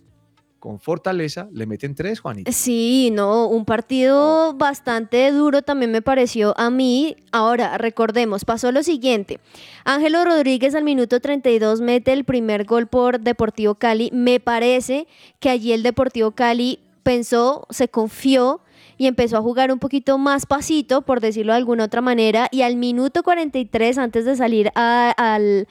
con 0.64 0.81
Fortaleza 0.81 1.46
le 1.53 1.66
meten 1.66 1.94
tres, 1.94 2.20
Juanita. 2.20 2.50
Sí, 2.50 3.11
no, 3.12 3.48
un 3.48 3.66
partido 3.66 4.55
bastante 4.55 5.31
duro 5.31 5.61
también 5.61 5.92
me 5.92 6.00
pareció 6.00 6.59
a 6.59 6.70
mí. 6.70 7.18
Ahora, 7.33 7.77
recordemos, 7.77 8.46
pasó 8.46 8.72
lo 8.72 8.83
siguiente. 8.83 9.40
Ángelo 9.85 10.24
Rodríguez 10.24 10.74
al 10.74 10.83
minuto 10.83 11.20
32 11.20 11.83
mete 11.83 12.14
el 12.14 12.24
primer 12.24 12.64
gol 12.64 12.87
por 12.87 13.20
Deportivo 13.20 13.74
Cali. 13.74 14.09
Me 14.14 14.40
parece 14.40 15.07
que 15.38 15.50
allí 15.50 15.74
el 15.74 15.83
Deportivo 15.83 16.31
Cali 16.31 16.79
pensó, 17.03 17.66
se 17.68 17.88
confió 17.88 18.62
y 18.96 19.07
empezó 19.07 19.37
a 19.37 19.42
jugar 19.42 19.70
un 19.70 19.79
poquito 19.79 20.16
más 20.16 20.46
pasito, 20.46 21.03
por 21.03 21.20
decirlo 21.20 21.53
de 21.53 21.59
alguna 21.59 21.85
otra 21.85 22.00
manera, 22.00 22.48
y 22.50 22.62
al 22.62 22.77
minuto 22.77 23.22
43, 23.22 23.98
antes 23.98 24.24
de 24.24 24.35
salir 24.35 24.70
al, 24.77 25.68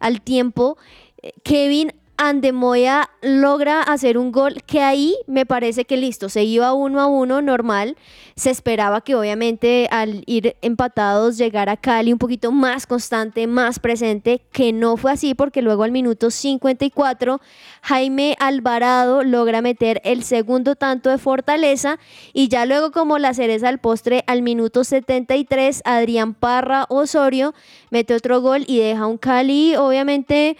al 0.00 0.20
tiempo, 0.20 0.76
eh, 1.22 1.32
Kevin 1.44 1.94
Andemoya 2.16 3.10
logra 3.22 3.82
hacer 3.82 4.18
un 4.18 4.30
gol 4.30 4.62
que 4.66 4.80
ahí 4.80 5.16
me 5.26 5.46
parece 5.46 5.84
que 5.84 5.96
listo, 5.96 6.28
se 6.28 6.44
iba 6.44 6.72
uno 6.72 7.00
a 7.00 7.06
uno 7.06 7.42
normal. 7.42 7.96
Se 8.36 8.50
esperaba 8.50 9.00
que 9.00 9.16
obviamente 9.16 9.88
al 9.90 10.22
ir 10.26 10.56
empatados 10.62 11.38
llegara 11.38 11.76
Cali 11.76 12.12
un 12.12 12.18
poquito 12.18 12.52
más 12.52 12.86
constante, 12.86 13.46
más 13.48 13.80
presente, 13.80 14.42
que 14.52 14.72
no 14.72 14.96
fue 14.96 15.10
así 15.12 15.34
porque 15.34 15.60
luego 15.60 15.82
al 15.82 15.90
minuto 15.90 16.30
54 16.30 17.40
Jaime 17.82 18.36
Alvarado 18.38 19.24
logra 19.24 19.60
meter 19.60 20.00
el 20.04 20.22
segundo 20.22 20.76
tanto 20.76 21.10
de 21.10 21.18
fortaleza 21.18 21.98
y 22.32 22.48
ya 22.48 22.64
luego 22.64 22.92
como 22.92 23.18
la 23.18 23.34
cereza 23.34 23.68
al 23.68 23.78
postre 23.78 24.22
al 24.28 24.42
minuto 24.42 24.84
73 24.84 25.82
Adrián 25.84 26.34
Parra 26.34 26.86
Osorio 26.88 27.54
mete 27.90 28.14
otro 28.14 28.40
gol 28.40 28.64
y 28.68 28.78
deja 28.78 29.06
un 29.06 29.18
Cali 29.18 29.74
obviamente 29.76 30.56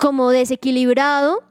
como 0.00 0.30
desequilibrado. 0.30 1.42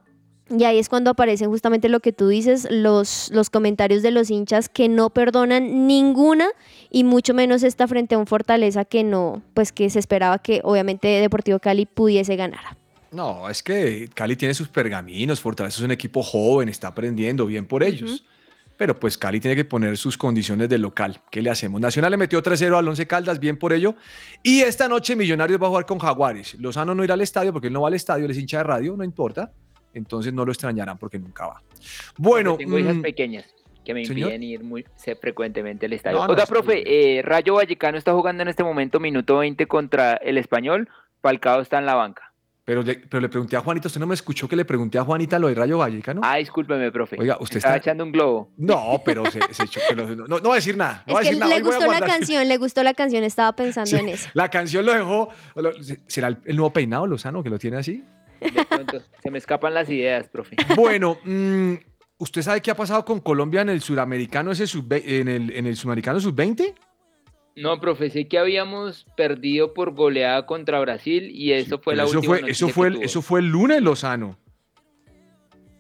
Y 0.50 0.66
ahí 0.66 0.78
es 0.78 0.90
cuando 0.90 1.10
aparecen 1.12 1.50
justamente 1.50 1.90
lo 1.90 2.00
que 2.00 2.12
tú 2.12 2.28
dices, 2.28 2.68
los, 2.70 3.32
los 3.32 3.50
comentarios 3.50 4.04
de 4.04 4.12
los 4.12 4.30
hinchas 4.30 4.70
que 4.70 4.90
no 4.90 5.10
perdonan 5.10 5.88
ninguna 5.88 6.50
y 6.92 7.06
mucho 7.06 7.34
menos 7.34 7.64
esta 7.64 7.88
frente 7.88 8.16
a 8.16 8.18
un 8.18 8.28
Fortaleza 8.28 8.86
que 8.86 9.04
no, 9.04 9.42
pues 9.54 9.72
que 9.72 9.90
se 9.90 10.00
esperaba 10.00 10.40
que 10.40 10.62
obviamente 10.64 11.08
Deportivo 11.08 11.60
Cali 11.60 11.86
pudiese 11.86 12.36
ganar. 12.36 12.78
No, 13.12 13.50
es 13.50 13.64
que 13.64 14.10
Cali 14.14 14.36
tiene 14.36 14.54
sus 14.54 14.68
pergaminos, 14.68 15.40
Fortaleza 15.40 15.78
es 15.78 15.84
un 15.84 15.92
equipo 15.92 16.22
joven, 16.22 16.68
está 16.68 16.90
aprendiendo 16.90 17.46
bien 17.46 17.66
por 17.66 17.84
ellos. 17.84 18.26
Pero 18.84 19.00
pues 19.00 19.18
Cali 19.18 19.40
tiene 19.40 19.56
que 19.56 19.64
poner 19.64 19.96
sus 19.96 20.18
condiciones 20.18 20.68
de 20.68 20.78
local. 20.78 21.22
¿Qué 21.32 21.42
le 21.42 21.50
hacemos? 21.50 21.80
Nacional 21.80 22.12
le 22.12 22.18
metió 22.18 22.44
3-0 22.44 22.78
al 22.78 22.86
Once 22.86 23.08
Caldas, 23.08 23.40
bien 23.40 23.56
por 23.56 23.72
ello. 23.72 23.96
Y 24.44 24.60
esta 24.60 24.90
noche 24.90 25.16
Millonarios 25.16 25.58
va 25.62 25.68
a 25.68 25.70
jugar 25.70 25.86
con 25.86 26.00
Jaguares. 26.00 26.56
Lozano 26.56 26.94
no 26.94 27.02
irá 27.02 27.14
al 27.14 27.22
estadio 27.22 27.54
porque 27.54 27.68
él 27.68 27.74
no 27.74 27.84
va 27.84 27.88
al 27.88 27.94
estadio, 27.94 28.26
él 28.26 28.32
es 28.32 28.38
hincha 28.38 28.58
de 28.58 28.66
radio, 28.66 28.98
no 28.98 29.06
importa. 29.06 29.54
Entonces 29.94 30.34
no 30.34 30.44
lo 30.44 30.52
extrañarán 30.52 30.98
porque 30.98 31.18
nunca 31.18 31.48
va. 31.48 31.64
Bueno. 32.18 32.58
Tengo 32.58 32.78
hijas 32.78 32.98
mm, 32.98 33.02
pequeñas 33.04 33.56
que 33.86 33.94
me 33.94 34.02
impiden 34.02 34.44
ir 34.44 34.66
muy 34.66 34.86
frecuentemente 35.22 35.86
al 35.86 35.94
estadio. 35.94 36.22
Oiga, 36.22 36.46
profe, 36.46 36.84
eh, 36.86 37.22
Rayo 37.22 37.54
Vallecano 37.54 37.98
está 37.98 38.12
jugando 38.12 38.44
en 38.44 38.50
este 38.50 38.66
momento 38.66 39.00
minuto 39.00 39.38
20 39.38 39.66
contra 39.66 40.16
el 40.16 40.38
Español. 40.38 40.90
Falcao 41.22 41.62
está 41.62 41.80
en 41.80 41.86
la 41.86 41.96
banca. 41.96 42.33
Pero 42.66 42.82
le, 42.82 42.96
pero 42.96 43.20
le 43.20 43.28
pregunté 43.28 43.58
a 43.58 43.62
Juanita, 43.62 43.88
¿usted 43.90 44.00
no 44.00 44.08
me 44.08 44.14
escuchó 44.14 44.48
que 44.48 44.56
le 44.56 44.64
pregunté 44.64 44.98
a 44.98 45.04
Juanita 45.04 45.38
lo 45.38 45.50
de 45.50 45.56
Rayo 45.56 45.80
Vallecano? 45.80 46.22
Ah, 46.24 46.38
discúlpeme, 46.38 46.92
profe. 46.94 47.18
Oiga, 47.20 47.38
usted 47.42 47.58
Estaba 47.58 47.76
está 47.76 47.90
echando 47.90 48.06
un 48.06 48.12
globo. 48.14 48.52
No, 48.56 49.02
pero 49.04 49.26
se, 49.30 49.42
se 49.54 49.64
echó. 49.64 49.82
no, 49.98 50.28
no, 50.40 50.42
va 50.48 50.54
a 50.54 50.56
decir 50.56 50.78
nada. 50.78 51.04
No 51.06 51.12
es 51.12 51.16
va 51.16 51.20
a 51.30 51.32
que 51.34 51.38
nada. 51.40 51.54
le 51.56 51.62
gustó 51.62 51.92
la 51.92 52.00
canción, 52.00 52.48
le 52.48 52.58
gustó 52.58 52.84
la 52.84 52.94
canción, 52.94 53.24
estaba 53.26 53.54
pensando 53.54 53.90
Sí, 53.90 53.98
en 53.98 54.08
eso. 54.10 54.30
La 54.34 54.48
canción 54.50 54.86
lo 54.86 54.94
dejó. 54.94 55.30
lo- 55.56 55.74
¿Será 56.08 56.30
el, 56.30 56.38
el 56.46 56.56
nuevo 56.56 56.72
peinado 56.72 57.06
Lozano 57.06 57.44
que 57.44 57.50
lo 57.50 57.60
tiene 57.60 57.78
así? 57.78 58.02
De 58.40 58.64
pronto, 58.66 59.02
se 59.22 59.30
me 59.30 59.38
escapan 59.40 59.74
las 59.74 59.90
ideas, 59.90 60.30
profe. 60.30 60.56
Bueno, 60.76 61.18
mm, 61.26 61.74
¿usted 62.18 62.42
sabe 62.44 62.62
qué 62.62 62.72
ha 62.72 62.76
pasado 62.76 63.04
con 63.04 63.20
Colombia 63.20 63.60
en 63.62 63.70
el 63.70 63.82
suramericano 63.82 64.52
ese 64.52 64.68
sub 64.68 64.88
en 64.94 65.28
el, 65.28 65.52
en 65.52 65.66
el 65.68 65.76
sudamericano 65.76 66.20
sub-20? 66.22 66.74
No, 67.56 67.80
profe, 67.80 68.10
sé 68.10 68.28
que 68.28 68.40
habíamos 68.40 69.06
perdido 69.16 69.74
por 69.74 69.94
goleada 69.94 70.46
contra 70.48 70.80
Brasil 70.80 71.30
y 71.32 71.52
eso 71.54 71.78
fue 71.80 71.96
la 71.96 72.04
Eso 72.04 72.18
última 72.18 72.38
fue, 72.40 72.50
eso, 72.50 72.70
fue 72.70 72.88
que 72.88 72.88
el, 72.88 72.94
tuvo. 72.96 73.06
eso 73.06 73.22
fue 73.22 73.40
el 73.42 73.48
lunes 73.48 73.82
Lozano. 73.82 74.40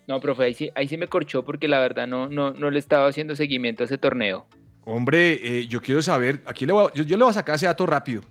No, 0.07 0.19
profe, 0.19 0.43
ahí 0.43 0.53
sí, 0.53 0.69
ahí 0.75 0.87
sí 0.87 0.97
me 0.97 1.07
corchó 1.07 1.43
porque 1.43 1.67
la 1.67 1.79
verdad 1.79 2.05
no, 2.07 2.27
no, 2.29 2.51
no 2.51 2.69
le 2.69 2.77
estaba 2.77 3.07
haciendo 3.07 3.35
seguimiento 3.35 3.83
a 3.83 3.85
ese 3.85 3.97
torneo. 3.97 4.45
Hombre, 4.85 5.39
eh, 5.59 5.67
yo 5.67 5.81
quiero 5.81 6.01
saber, 6.01 6.41
aquí 6.45 6.65
le 6.65 6.73
voy 6.73 6.87
a- 6.87 6.93
yo, 6.93 7.03
yo 7.03 7.17
le 7.17 7.23
voy 7.23 7.31
a 7.31 7.33
sacar 7.33 7.55
ese 7.55 7.65
dato 7.67 7.85
rápido. 7.85 8.21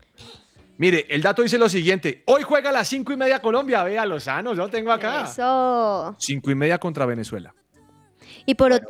Mire, 0.77 1.07
el 1.09 1.23
dato 1.23 1.43
dice 1.43 1.59
lo 1.59 1.69
siguiente: 1.69 2.23
hoy 2.27 2.43
juega 2.43 2.71
a 2.71 2.73
las 2.73 2.89
cinco 2.89 3.13
y 3.13 3.17
media 3.17 3.41
Colombia, 3.41 3.83
vea 3.85 4.05
Lozano, 4.07 4.51
yo 4.55 4.63
lo 4.65 4.69
tengo 4.69 4.93
acá. 4.93 5.23
Eso. 5.25 6.15
Cinco 6.19 6.51
y 6.51 6.55
media 6.55 6.79
contra 6.79 7.07
Venezuela. 7.07 7.55
Y 8.47 8.55
por, 8.55 8.73
ot- 8.73 8.85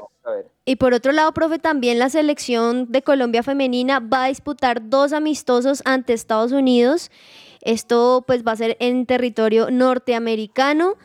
y 0.65 0.77
por 0.77 0.95
otro 0.95 1.11
lado, 1.13 1.33
profe, 1.33 1.59
también 1.59 1.99
la 1.99 2.09
selección 2.09 2.91
de 2.93 3.03
Colombia 3.03 3.43
femenina 3.43 3.99
va 3.99 4.25
a 4.25 4.29
disputar 4.29 4.89
dos 4.89 5.13
amistosos 5.13 5.83
ante 5.85 6.13
Estados 6.13 6.53
Unidos. 6.53 7.11
Esto 7.63 8.23
pues 8.27 8.45
va 8.47 8.53
a 8.53 8.57
ser 8.57 8.77
en 8.79 9.07
territorio 9.07 9.71
norteamericano. 9.71 10.97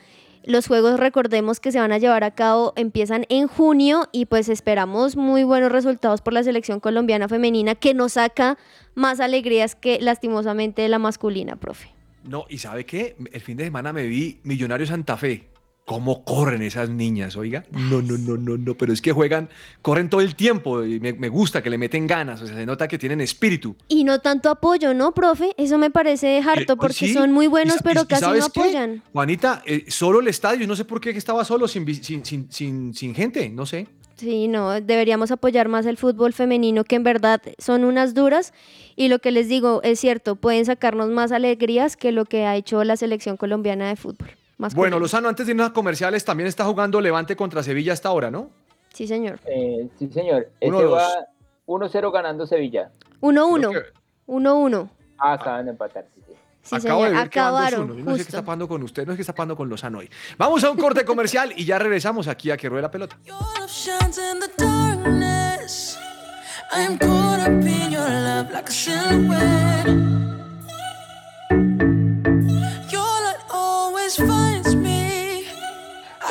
Los 0.44 0.68
juegos, 0.68 1.00
recordemos 1.00 1.60
que 1.60 1.72
se 1.72 1.80
van 1.80 1.92
a 1.92 1.98
llevar 1.98 2.24
a 2.24 2.32
cabo, 2.32 2.72
empiezan 2.76 3.26
en 3.30 3.48
junio 3.48 4.08
y 4.12 4.28
pues 4.28 4.48
esperamos 4.48 5.18
muy 5.18 5.44
buenos 5.44 5.72
resultados 5.72 6.22
por 6.22 6.34
la 6.34 6.44
selección 6.44 6.80
colombiana 6.80 7.28
femenina 7.28 7.76
que 7.76 7.94
nos 7.94 8.14
saca 8.14 8.58
más 8.96 9.20
alegrías 9.20 9.76
que 9.76 10.00
lastimosamente 10.00 10.88
la 10.88 11.00
masculina, 11.00 11.56
profe. 11.56 11.94
No, 12.24 12.46
y 12.48 12.60
¿sabe 12.60 12.86
qué? 12.86 13.16
El 13.32 13.42
fin 13.42 13.58
de 13.58 13.66
semana 13.66 13.92
me 13.92 14.04
vi 14.04 14.40
Millonario 14.44 14.86
Santa 14.86 15.18
Fe. 15.18 15.50
¿Cómo 15.88 16.26
corren 16.26 16.62
esas 16.64 16.90
niñas, 16.90 17.38
oiga? 17.38 17.64
No, 17.72 18.02
no, 18.02 18.18
no, 18.18 18.36
no, 18.36 18.58
no, 18.58 18.76
pero 18.76 18.92
es 18.92 19.02
que 19.02 19.14
juegan, 19.14 19.48
corren 19.82 20.10
todo 20.10 20.20
el 20.20 20.36
tiempo 20.36 20.84
y 20.84 21.00
me, 21.00 21.14
me 21.14 21.30
gusta 21.30 21.64
que 21.64 21.70
le 21.70 21.78
meten 21.78 22.06
ganas, 22.08 22.42
o 22.42 22.46
sea, 22.46 22.58
se 22.58 22.66
nota 22.66 22.90
que 22.90 22.98
tienen 22.98 23.22
espíritu. 23.22 23.74
Y 23.88 24.04
no 24.04 24.20
tanto 24.20 24.50
apoyo, 24.50 24.94
¿no, 24.94 25.14
profe? 25.14 25.54
Eso 25.56 25.78
me 25.78 25.90
parece 25.90 26.40
harto 26.46 26.74
Eh, 26.74 26.76
porque 26.76 26.94
sí. 26.94 27.14
son 27.14 27.32
muy 27.32 27.46
¿Y 27.46 27.48
buenos, 27.48 27.78
pero 27.82 28.02
y- 28.02 28.06
casi 28.06 28.22
no 28.22 28.28
sabes 28.28 28.50
qué? 28.52 28.60
apoyan. 28.60 29.02
Juanita, 29.14 29.64
eh, 29.66 29.86
solo 29.88 30.20
el 30.20 30.28
estadio, 30.28 30.68
no 30.68 30.76
sé 30.76 30.84
por 30.84 31.00
qué 31.00 31.12
estaba 31.12 31.46
solo, 31.46 31.70
sin, 31.70 31.86
sin, 32.04 32.26
sin, 32.26 32.52
sin, 32.52 32.94
sin 32.94 33.16
gente, 33.16 33.48
no 33.50 33.66
sé. 33.66 33.88
Sí, 34.18 34.50
no, 34.50 34.82
deberíamos 34.82 35.32
apoyar 35.32 35.70
más 35.70 35.86
el 35.86 35.96
fútbol 35.96 36.34
femenino, 36.34 36.84
que 36.84 36.98
en 36.98 37.04
verdad 37.04 37.42
son 37.60 37.86
unas 37.86 38.14
duras. 38.14 38.52
Y 38.98 39.08
lo 39.08 39.20
que 39.20 39.32
les 39.32 39.48
digo 39.48 39.80
es 39.84 40.02
cierto, 40.02 40.36
pueden 40.36 40.66
sacarnos 40.66 41.10
más 41.12 41.32
alegrías 41.32 41.96
que 41.96 42.12
lo 42.12 42.26
que 42.26 42.46
ha 42.46 42.58
hecho 42.58 42.84
la 42.84 42.98
selección 42.98 43.38
colombiana 43.38 43.88
de 43.88 43.96
fútbol. 43.96 44.28
Masculino. 44.58 44.82
Bueno, 44.82 45.00
Lozano, 45.00 45.30
antes 45.30 45.46
de 45.46 45.52
irnos 45.52 45.70
a 45.70 45.74
comerciales, 45.74 46.24
también 46.26 46.48
está 46.48 46.66
jugando 46.66 47.00
Levante 47.02 47.36
contra 47.36 47.64
Sevilla 47.64 47.94
hasta 47.94 48.10
ahora, 48.10 48.32
¿no? 48.32 48.50
Sí, 48.94 49.08
señor. 49.08 49.40
Eh, 49.46 49.88
sí, 50.00 50.10
señor. 50.12 50.50
Uno, 50.62 50.78
Ese 50.80 50.88
dos. 50.88 50.98
va 50.98 51.28
1-0 51.68 52.12
ganando 52.12 52.48
Sevilla. 52.48 52.90
1-1. 53.22 53.70
Creo 53.70 53.84
1-1. 54.28 54.90
Ah, 55.20 55.34
acaban 55.34 55.66
de 55.66 55.72
empatar. 55.72 56.06
sí, 56.16 56.22
sí. 56.28 56.34
Sí, 56.64 56.76
Acabo 56.76 57.02
señor. 57.04 57.10
de 57.10 57.16
ver 57.22 57.30
que 57.30 57.40
Acabaron. 57.40 57.88
2-1. 57.88 57.88
Yo 57.88 57.94
no 57.94 58.00
sé 58.00 58.04
qué 58.04 58.12
justo. 58.12 58.22
está 58.38 58.42
pasando 58.46 58.68
con 58.68 58.84
usted, 58.84 59.06
no 59.06 59.12
es 59.14 59.16
que 59.18 59.22
está 59.22 59.34
pasando 59.34 59.56
con 59.56 59.70
Lozano 59.70 60.00
hoy. 60.00 60.10
Vamos 60.38 60.64
a 60.64 60.72
un 60.72 60.78
corte 60.78 61.06
comercial 61.06 61.54
y 61.56 61.66
ya 61.66 61.80
regresamos 61.80 62.28
aquí 62.28 62.52
a 62.52 62.58
que 62.58 62.68
ruede 62.70 62.82
la 62.84 62.92
pelota. 62.92 63.18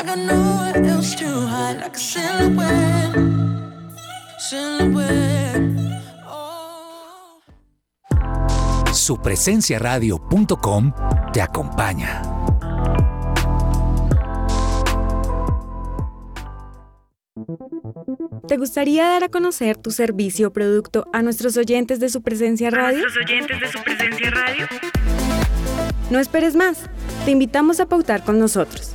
Got 0.07 0.19
nowhere 0.19 0.85
else 0.87 1.17
to 1.17 1.27
hide 1.27 1.81
like 1.81 1.97
a 1.97 1.99
silhouette. 1.99 3.17
Silhouette. 4.39 5.63
Supresenciaradio.com 8.93 10.93
te 11.33 11.43
acompaña. 11.43 12.23
¿Te 18.49 18.57
gustaría 18.57 19.07
dar 19.09 19.25
a 19.25 19.29
conocer 19.29 19.77
tu 19.77 19.91
servicio 19.91 20.49
o 20.49 20.53
producto 20.53 21.07
a 21.13 21.23
nuestros 21.23 21.57
oyentes 21.57 21.99
de 21.99 22.09
su 22.09 22.23
presencia 22.23 22.71
radio? 22.71 23.01
nuestros 23.01 23.25
oyentes 23.25 23.61
de 23.61 23.69
su 23.69 23.83
presencia 23.83 24.31
radio? 24.31 24.67
No 26.11 26.21
esperes 26.21 26.55
más. 26.55 26.89
Te 27.25 27.33
invitamos 27.33 27.81
a 27.81 27.87
pautar 27.87 28.23
con 28.23 28.39
nosotros. 28.39 28.95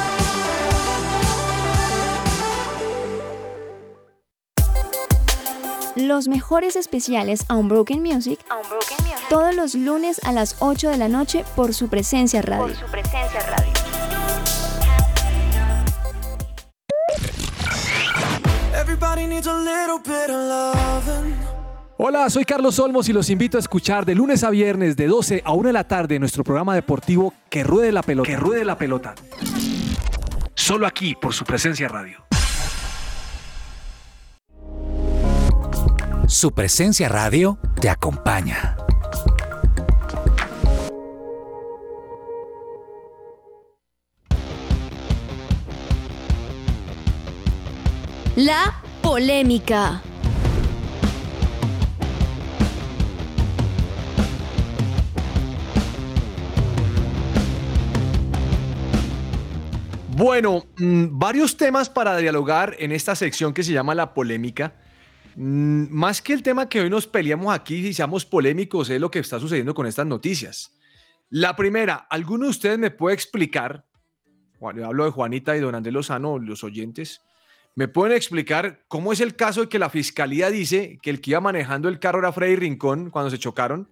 Los 6.21 6.27
mejores 6.27 6.75
especiales 6.75 7.45
a 7.47 7.55
Unbroken 7.55 8.03
Music, 8.03 8.39
todos 9.27 9.55
los 9.55 9.73
lunes 9.73 10.21
a 10.23 10.31
las 10.31 10.55
8 10.59 10.89
de 10.91 10.97
la 10.99 11.07
noche 11.07 11.43
por 11.55 11.73
su 11.73 11.87
presencia 11.87 12.43
radio. 12.43 12.75
su 12.75 12.85
presencia 12.91 13.39
radio. 13.39 13.73
Everybody 18.79 19.25
needs 19.25 19.47
a 19.47 19.57
little 19.57 19.97
bit 20.05 20.29
of 20.29 21.07
loving. 21.07 21.35
Hola, 21.97 22.29
soy 22.29 22.45
Carlos 22.45 22.77
Olmos 22.77 23.09
y 23.09 23.13
los 23.13 23.27
invito 23.31 23.57
a 23.57 23.59
escuchar 23.59 24.05
de 24.05 24.13
lunes 24.13 24.43
a 24.43 24.51
viernes 24.51 24.95
de 24.95 25.07
12 25.07 25.41
a 25.43 25.53
1 25.53 25.69
de 25.69 25.73
la 25.73 25.87
tarde 25.87 26.19
nuestro 26.19 26.43
programa 26.43 26.75
deportivo 26.75 27.33
Que 27.49 27.63
Ruede 27.63 27.91
la 27.91 28.03
Pelota. 28.03 28.29
Que 28.29 28.37
Ruede 28.37 28.63
la 28.63 28.77
Pelota. 28.77 29.15
Solo 30.53 30.85
aquí 30.85 31.15
por 31.19 31.33
su 31.33 31.45
presencia 31.45 31.87
radio. 31.87 32.23
Su 36.31 36.53
presencia 36.53 37.09
radio 37.09 37.59
te 37.81 37.89
acompaña. 37.89 38.77
La 48.37 48.81
polémica. 49.01 50.01
Bueno, 60.07 60.63
mm, 60.77 61.07
varios 61.11 61.57
temas 61.57 61.89
para 61.89 62.15
dialogar 62.15 62.77
en 62.79 62.93
esta 62.93 63.17
sección 63.17 63.53
que 63.53 63.63
se 63.63 63.73
llama 63.73 63.93
la 63.93 64.13
polémica. 64.13 64.75
Mm, 65.35 65.87
más 65.89 66.21
que 66.21 66.33
el 66.33 66.43
tema 66.43 66.67
que 66.67 66.81
hoy 66.81 66.89
nos 66.89 67.07
peleamos 67.07 67.53
aquí 67.53 67.87
y 67.87 67.93
seamos 67.93 68.25
polémicos, 68.25 68.89
es 68.89 68.99
lo 68.99 69.11
que 69.11 69.19
está 69.19 69.39
sucediendo 69.39 69.73
con 69.73 69.87
estas 69.87 70.05
noticias. 70.05 70.77
La 71.29 71.55
primera, 71.55 72.07
¿alguno 72.09 72.45
de 72.45 72.49
ustedes 72.49 72.77
me 72.77 72.91
puede 72.91 73.15
explicar? 73.15 73.85
Bueno, 74.59 74.81
yo 74.81 74.87
hablo 74.87 75.05
de 75.05 75.11
Juanita 75.11 75.55
y 75.55 75.61
don 75.61 75.75
Andrés 75.75 75.93
Lozano, 75.93 76.37
los 76.37 76.63
oyentes. 76.63 77.21
¿Me 77.73 77.87
pueden 77.87 78.15
explicar 78.15 78.83
cómo 78.89 79.13
es 79.13 79.21
el 79.21 79.35
caso 79.35 79.61
de 79.61 79.69
que 79.69 79.79
la 79.79 79.89
fiscalía 79.89 80.49
dice 80.49 80.99
que 81.01 81.09
el 81.09 81.21
que 81.21 81.31
iba 81.31 81.39
manejando 81.39 81.87
el 81.87 81.99
carro 81.99 82.19
era 82.19 82.33
Freddy 82.33 82.57
Rincón 82.57 83.09
cuando 83.09 83.31
se 83.31 83.39
chocaron, 83.39 83.89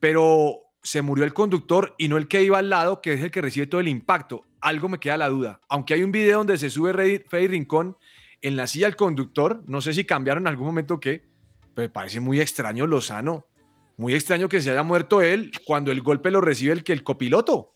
pero 0.00 0.58
se 0.82 1.00
murió 1.00 1.24
el 1.24 1.32
conductor 1.32 1.94
y 1.98 2.08
no 2.08 2.16
el 2.16 2.26
que 2.26 2.42
iba 2.42 2.58
al 2.58 2.68
lado, 2.68 3.00
que 3.00 3.14
es 3.14 3.22
el 3.22 3.30
que 3.30 3.40
recibe 3.40 3.68
todo 3.68 3.80
el 3.80 3.88
impacto? 3.88 4.44
Algo 4.60 4.88
me 4.88 4.98
queda 4.98 5.16
la 5.16 5.28
duda. 5.28 5.60
Aunque 5.68 5.94
hay 5.94 6.02
un 6.02 6.10
video 6.10 6.38
donde 6.38 6.58
se 6.58 6.68
sube 6.68 6.92
Freddy, 6.92 7.18
Freddy 7.28 7.46
Rincón 7.46 7.96
en 8.44 8.56
la 8.56 8.66
silla 8.66 8.86
del 8.86 8.96
conductor, 8.96 9.62
no 9.66 9.80
sé 9.80 9.94
si 9.94 10.04
cambiaron 10.04 10.42
en 10.42 10.48
algún 10.48 10.66
momento 10.66 10.94
o 10.94 11.00
qué, 11.00 11.22
pero 11.74 11.88
me 11.88 11.88
parece 11.88 12.20
muy 12.20 12.40
extraño 12.40 12.86
Lozano. 12.86 13.46
Muy 13.96 14.14
extraño 14.14 14.50
que 14.50 14.60
se 14.60 14.70
haya 14.70 14.82
muerto 14.82 15.22
él 15.22 15.50
cuando 15.64 15.90
el 15.90 16.02
golpe 16.02 16.30
lo 16.30 16.42
recibe 16.42 16.74
el 16.74 16.84
que 16.84 16.92
el 16.92 17.02
copiloto. 17.02 17.72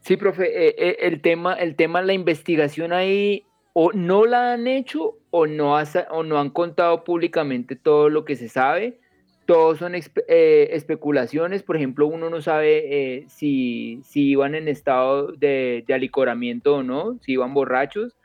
Sí, 0.00 0.18
profe, 0.18 0.44
eh, 0.46 0.74
eh, 0.76 0.96
el 1.00 1.22
tema, 1.22 1.54
el 1.54 1.74
tema, 1.74 2.02
la 2.02 2.12
investigación 2.12 2.92
ahí 2.92 3.44
o 3.72 3.92
no 3.92 4.26
la 4.26 4.52
han 4.52 4.66
hecho 4.66 5.16
o 5.30 5.46
no, 5.46 5.74
o 6.10 6.22
no 6.22 6.38
han 6.38 6.50
contado 6.50 7.02
públicamente 7.04 7.74
todo 7.74 8.10
lo 8.10 8.26
que 8.26 8.36
se 8.36 8.50
sabe. 8.50 9.00
Todos 9.46 9.78
son 9.78 9.94
eh, 9.94 10.68
especulaciones. 10.72 11.62
Por 11.62 11.76
ejemplo, 11.76 12.06
uno 12.06 12.28
no 12.28 12.42
sabe 12.42 12.82
eh, 12.90 13.24
si, 13.28 14.02
si 14.04 14.30
iban 14.30 14.54
en 14.54 14.68
estado 14.68 15.32
de, 15.32 15.82
de 15.86 15.94
alicoramiento 15.94 16.76
o 16.76 16.82
no, 16.82 17.18
si 17.22 17.32
iban 17.32 17.54
borrachos. 17.54 18.17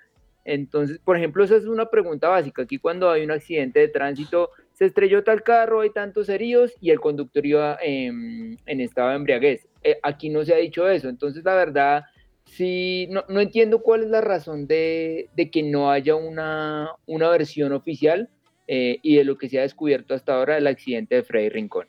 Entonces, 0.46 1.00
por 1.04 1.18
ejemplo, 1.18 1.44
esa 1.44 1.56
es 1.56 1.66
una 1.66 1.90
pregunta 1.90 2.30
básica. 2.30 2.64
Aquí 2.64 2.78
cuando 2.78 3.10
hay 3.10 3.24
un 3.24 3.32
accidente 3.32 3.80
de 3.80 3.88
tránsito, 3.88 4.50
se 4.74 4.86
estrelló 4.86 5.24
tal 5.24 5.44
carro, 5.44 5.82
hay 5.82 5.92
tantos 5.92 6.30
heridos 6.30 6.74
y 6.82 6.90
el 6.90 7.00
conductor 7.00 7.46
iba 7.46 7.78
em, 7.82 8.58
en 8.66 8.82
estado 8.82 9.10
de 9.10 9.16
embriaguez. 9.16 9.68
Eh, 9.84 10.00
aquí 10.04 10.30
no 10.30 10.44
se 10.44 10.54
ha 10.54 10.58
dicho 10.58 10.88
eso. 10.90 11.08
Entonces, 11.10 11.44
la 11.44 11.56
verdad, 11.56 12.04
sí, 12.46 13.08
no, 13.10 13.24
no 13.30 13.40
entiendo 13.40 13.82
cuál 13.82 14.04
es 14.04 14.10
la 14.10 14.22
razón 14.22 14.68
de, 14.68 15.30
de 15.36 15.50
que 15.50 15.64
no 15.64 15.92
haya 15.92 16.16
una, 16.16 16.90
una 17.06 17.30
versión 17.30 17.72
oficial 17.72 18.30
eh, 18.68 19.00
y 19.02 19.16
de 19.16 19.24
lo 19.24 19.38
que 19.38 19.50
se 19.50 19.60
ha 19.60 19.62
descubierto 19.62 20.14
hasta 20.14 20.36
ahora 20.36 20.56
del 20.56 20.68
accidente 20.68 21.16
de 21.16 21.24
Freddy 21.24 21.50
Rincón. 21.50 21.88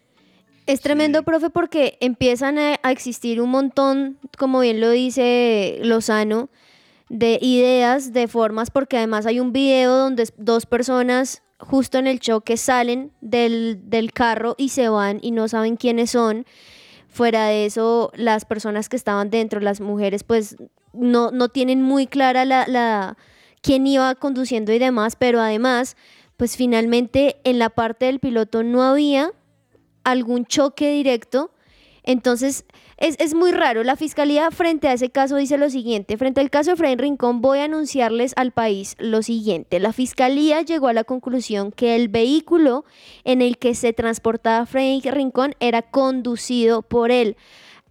Es 0.66 0.80
tremendo, 0.80 1.22
profe, 1.24 1.50
porque 1.50 1.98
empiezan 2.00 2.56
a 2.58 2.90
existir 2.90 3.42
un 3.42 3.50
montón, 3.50 4.16
como 4.38 4.60
bien 4.60 4.80
lo 4.80 4.90
dice 4.90 5.78
Lozano, 5.82 6.48
de 7.08 7.38
ideas, 7.40 8.12
de 8.12 8.28
formas, 8.28 8.70
porque 8.70 8.96
además 8.96 9.26
hay 9.26 9.40
un 9.40 9.52
video 9.52 9.96
donde 9.96 10.28
dos 10.36 10.66
personas 10.66 11.42
justo 11.58 11.98
en 11.98 12.06
el 12.06 12.20
choque 12.20 12.56
salen 12.56 13.12
del, 13.20 13.80
del 13.84 14.12
carro 14.12 14.54
y 14.58 14.70
se 14.70 14.88
van 14.88 15.18
y 15.22 15.30
no 15.30 15.48
saben 15.48 15.76
quiénes 15.76 16.10
son. 16.10 16.46
Fuera 17.08 17.46
de 17.46 17.66
eso, 17.66 18.10
las 18.14 18.44
personas 18.44 18.88
que 18.88 18.96
estaban 18.96 19.30
dentro, 19.30 19.60
las 19.60 19.80
mujeres, 19.80 20.24
pues 20.24 20.56
no, 20.92 21.30
no 21.30 21.48
tienen 21.48 21.82
muy 21.82 22.06
clara 22.06 22.44
la, 22.44 22.66
la 22.66 23.16
quién 23.62 23.86
iba 23.86 24.14
conduciendo 24.14 24.72
y 24.72 24.78
demás, 24.78 25.16
pero 25.16 25.40
además, 25.40 25.96
pues 26.36 26.56
finalmente 26.56 27.36
en 27.44 27.58
la 27.58 27.70
parte 27.70 28.06
del 28.06 28.18
piloto 28.18 28.62
no 28.62 28.82
había 28.82 29.30
algún 30.02 30.44
choque 30.44 30.90
directo. 30.92 31.50
Entonces, 32.04 32.64
es, 32.98 33.16
es 33.18 33.34
muy 33.34 33.50
raro. 33.50 33.82
La 33.82 33.96
fiscalía 33.96 34.50
frente 34.50 34.88
a 34.88 34.92
ese 34.92 35.10
caso 35.10 35.36
dice 35.36 35.56
lo 35.56 35.70
siguiente. 35.70 36.16
Frente 36.16 36.40
al 36.40 36.50
caso 36.50 36.70
de 36.70 36.76
Freddy 36.76 36.96
Rincón, 36.96 37.40
voy 37.40 37.58
a 37.58 37.64
anunciarles 37.64 38.34
al 38.36 38.52
país 38.52 38.94
lo 38.98 39.22
siguiente. 39.22 39.80
La 39.80 39.92
fiscalía 39.92 40.62
llegó 40.62 40.88
a 40.88 40.92
la 40.92 41.04
conclusión 41.04 41.72
que 41.72 41.96
el 41.96 42.08
vehículo 42.08 42.84
en 43.24 43.42
el 43.42 43.58
que 43.58 43.74
se 43.74 43.92
transportaba 43.92 44.66
Freddy 44.66 45.00
Rincón 45.10 45.54
era 45.60 45.82
conducido 45.82 46.82
por 46.82 47.10
él. 47.10 47.36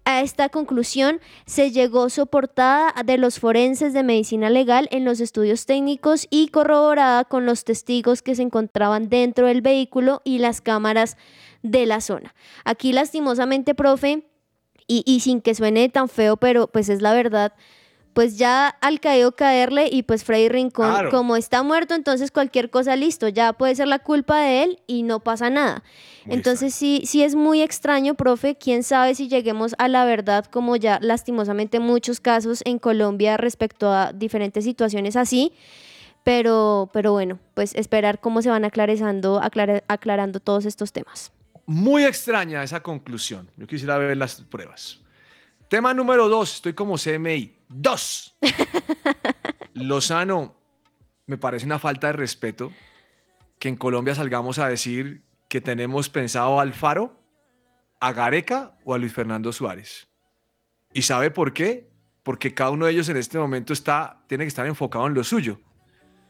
A 0.06 0.22
esta 0.22 0.50
conclusión 0.50 1.22
se 1.46 1.72
llegó 1.72 2.10
soportada 2.10 2.94
de 3.06 3.18
los 3.18 3.40
forenses 3.40 3.94
de 3.94 4.04
medicina 4.04 4.50
legal 4.50 4.90
en 4.92 5.06
los 5.06 5.22
estudios 5.22 5.66
técnicos 5.66 6.28
y 6.30 6.50
corroborada 6.50 7.24
con 7.24 7.46
los 7.46 7.64
testigos 7.64 8.22
que 8.22 8.36
se 8.36 8.42
encontraban 8.42 9.08
dentro 9.08 9.48
del 9.48 9.62
vehículo 9.62 10.22
y 10.26 10.40
las 10.40 10.60
cámaras 10.60 11.16
de 11.62 11.86
la 11.86 12.02
zona. 12.02 12.36
Aquí 12.66 12.92
lastimosamente, 12.92 13.76
profe, 13.76 14.28
y, 14.88 15.04
y 15.06 15.22
sin 15.22 15.40
que 15.40 15.56
suene 15.56 15.88
tan 15.88 16.10
feo, 16.10 16.36
pero 16.36 16.68
pues 16.68 16.90
es 16.90 17.02
la 17.02 17.14
verdad, 17.14 17.54
pues 18.14 18.38
ya 18.38 18.68
al 18.68 19.00
caído 19.00 19.32
caerle 19.38 19.88
y 19.90 20.04
pues 20.04 20.26
Freddy 20.26 20.50
Rincón, 20.50 20.90
Claro. 20.92 21.10
como 21.12 21.38
está 21.38 21.64
muerto, 21.64 21.96
entonces 21.96 22.30
cualquier 22.32 22.70
cosa 22.70 22.98
listo, 22.98 23.30
ya 23.30 23.54
puede 23.54 23.74
ser 23.76 23.88
la 23.88 24.00
culpa 24.00 24.42
de 24.42 24.64
él 24.64 24.82
y 24.86 25.04
no 25.04 25.22
pasa 25.22 25.50
nada. 25.50 25.82
Muy 26.26 26.36
entonces 26.36 26.74
sí, 26.74 27.02
sí 27.06 27.24
es 27.24 27.36
muy 27.36 27.62
extraño, 27.62 28.16
profe, 28.16 28.56
quién 28.56 28.84
sabe 28.84 29.16
si 29.16 29.28
lleguemos 29.28 29.76
a 29.78 29.88
la 29.88 30.06
verdad, 30.06 30.46
como 30.46 30.76
ya 30.76 31.00
lastimosamente 31.02 31.80
muchos 31.80 32.20
casos 32.20 32.62
en 32.66 32.80
Colombia 32.80 33.38
respecto 33.38 33.92
a 33.92 34.14
diferentes 34.14 34.64
situaciones 34.64 35.16
así. 35.16 35.52
Pero, 36.24 36.90
pero 36.94 37.12
bueno, 37.12 37.38
pues 37.54 37.76
esperar 37.76 38.22
cómo 38.22 38.42
se 38.42 38.50
van 38.50 38.64
aclarando, 38.64 39.42
aclara- 39.42 39.84
aclarando 39.90 40.40
todos 40.40 40.64
estos 40.66 40.94
temas. 40.94 41.34
Muy 41.66 42.06
extraña 42.06 42.64
esa 42.64 42.82
conclusión. 42.82 43.50
Yo 43.58 43.68
quisiera 43.68 43.98
ver 43.98 44.16
las 44.16 44.36
pruebas. 44.42 45.02
Tema 45.68 45.94
número 45.94 46.30
dos, 46.30 46.56
estoy 46.56 46.74
como 46.74 46.98
CMI. 46.98 47.54
Dos. 47.68 48.36
Lozano, 49.74 50.56
me 51.26 51.38
parece 51.38 51.66
una 51.66 51.80
falta 51.80 52.08
de 52.08 52.14
respeto 52.14 52.72
que 53.60 53.70
en 53.70 53.76
Colombia 53.76 54.16
salgamos 54.16 54.60
a 54.60 54.68
decir 54.68 55.24
que 55.54 55.62
tenemos 55.62 56.10
pensado 56.10 56.60
a 56.60 56.64
Alfaro, 56.64 57.16
a 58.00 58.12
Gareca 58.12 58.76
o 58.86 58.96
a 58.96 58.98
Luis 58.98 59.14
Fernando 59.14 59.54
Suárez. 59.54 60.08
¿Y 60.94 61.04
sabe 61.04 61.30
por 61.30 61.54
qué? 61.54 61.92
Porque 62.24 62.56
cada 62.56 62.72
uno 62.72 62.88
de 62.88 62.94
ellos 62.94 63.08
en 63.10 63.18
este 63.18 63.38
momento 63.38 63.72
está, 63.72 64.24
tiene 64.26 64.46
que 64.46 64.48
estar 64.48 64.66
enfocado 64.66 65.06
en 65.06 65.14
lo 65.14 65.24
suyo. 65.24 65.62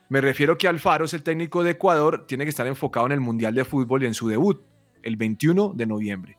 Me 0.10 0.20
refiero 0.20 0.58
que 0.58 0.68
Alfaro 0.68 1.06
es 1.06 1.14
el 1.14 1.24
técnico 1.24 1.64
de 1.64 1.72
Ecuador, 1.72 2.28
tiene 2.28 2.44
que 2.44 2.50
estar 2.50 2.68
enfocado 2.68 3.06
en 3.06 3.14
el 3.14 3.22
Mundial 3.22 3.56
de 3.56 3.64
Fútbol 3.64 4.04
y 4.04 4.08
en 4.08 4.14
su 4.14 4.28
debut, 4.28 4.62
el 5.04 5.16
21 5.16 5.72
de 5.74 5.86
noviembre. 5.86 6.38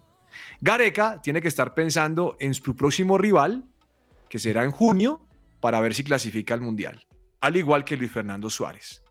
Gareca 0.61 1.23
tiene 1.23 1.41
que 1.41 1.49
estar 1.49 1.73
pensando 1.73 2.37
en 2.39 2.53
su 2.53 2.77
próximo 2.77 3.17
rival, 3.17 3.65
que 4.29 4.39
será 4.39 4.63
en 4.63 4.73
junio, 4.73 5.27
para 5.59 5.81
ver 5.81 5.95
si 5.95 6.05
clasifica 6.05 6.53
al 6.53 6.61
Mundial, 6.61 7.07
al 7.41 7.57
igual 7.57 7.83
que 7.83 7.97
Luis 7.97 8.13
Fernando 8.13 8.51
Suárez. 8.51 9.04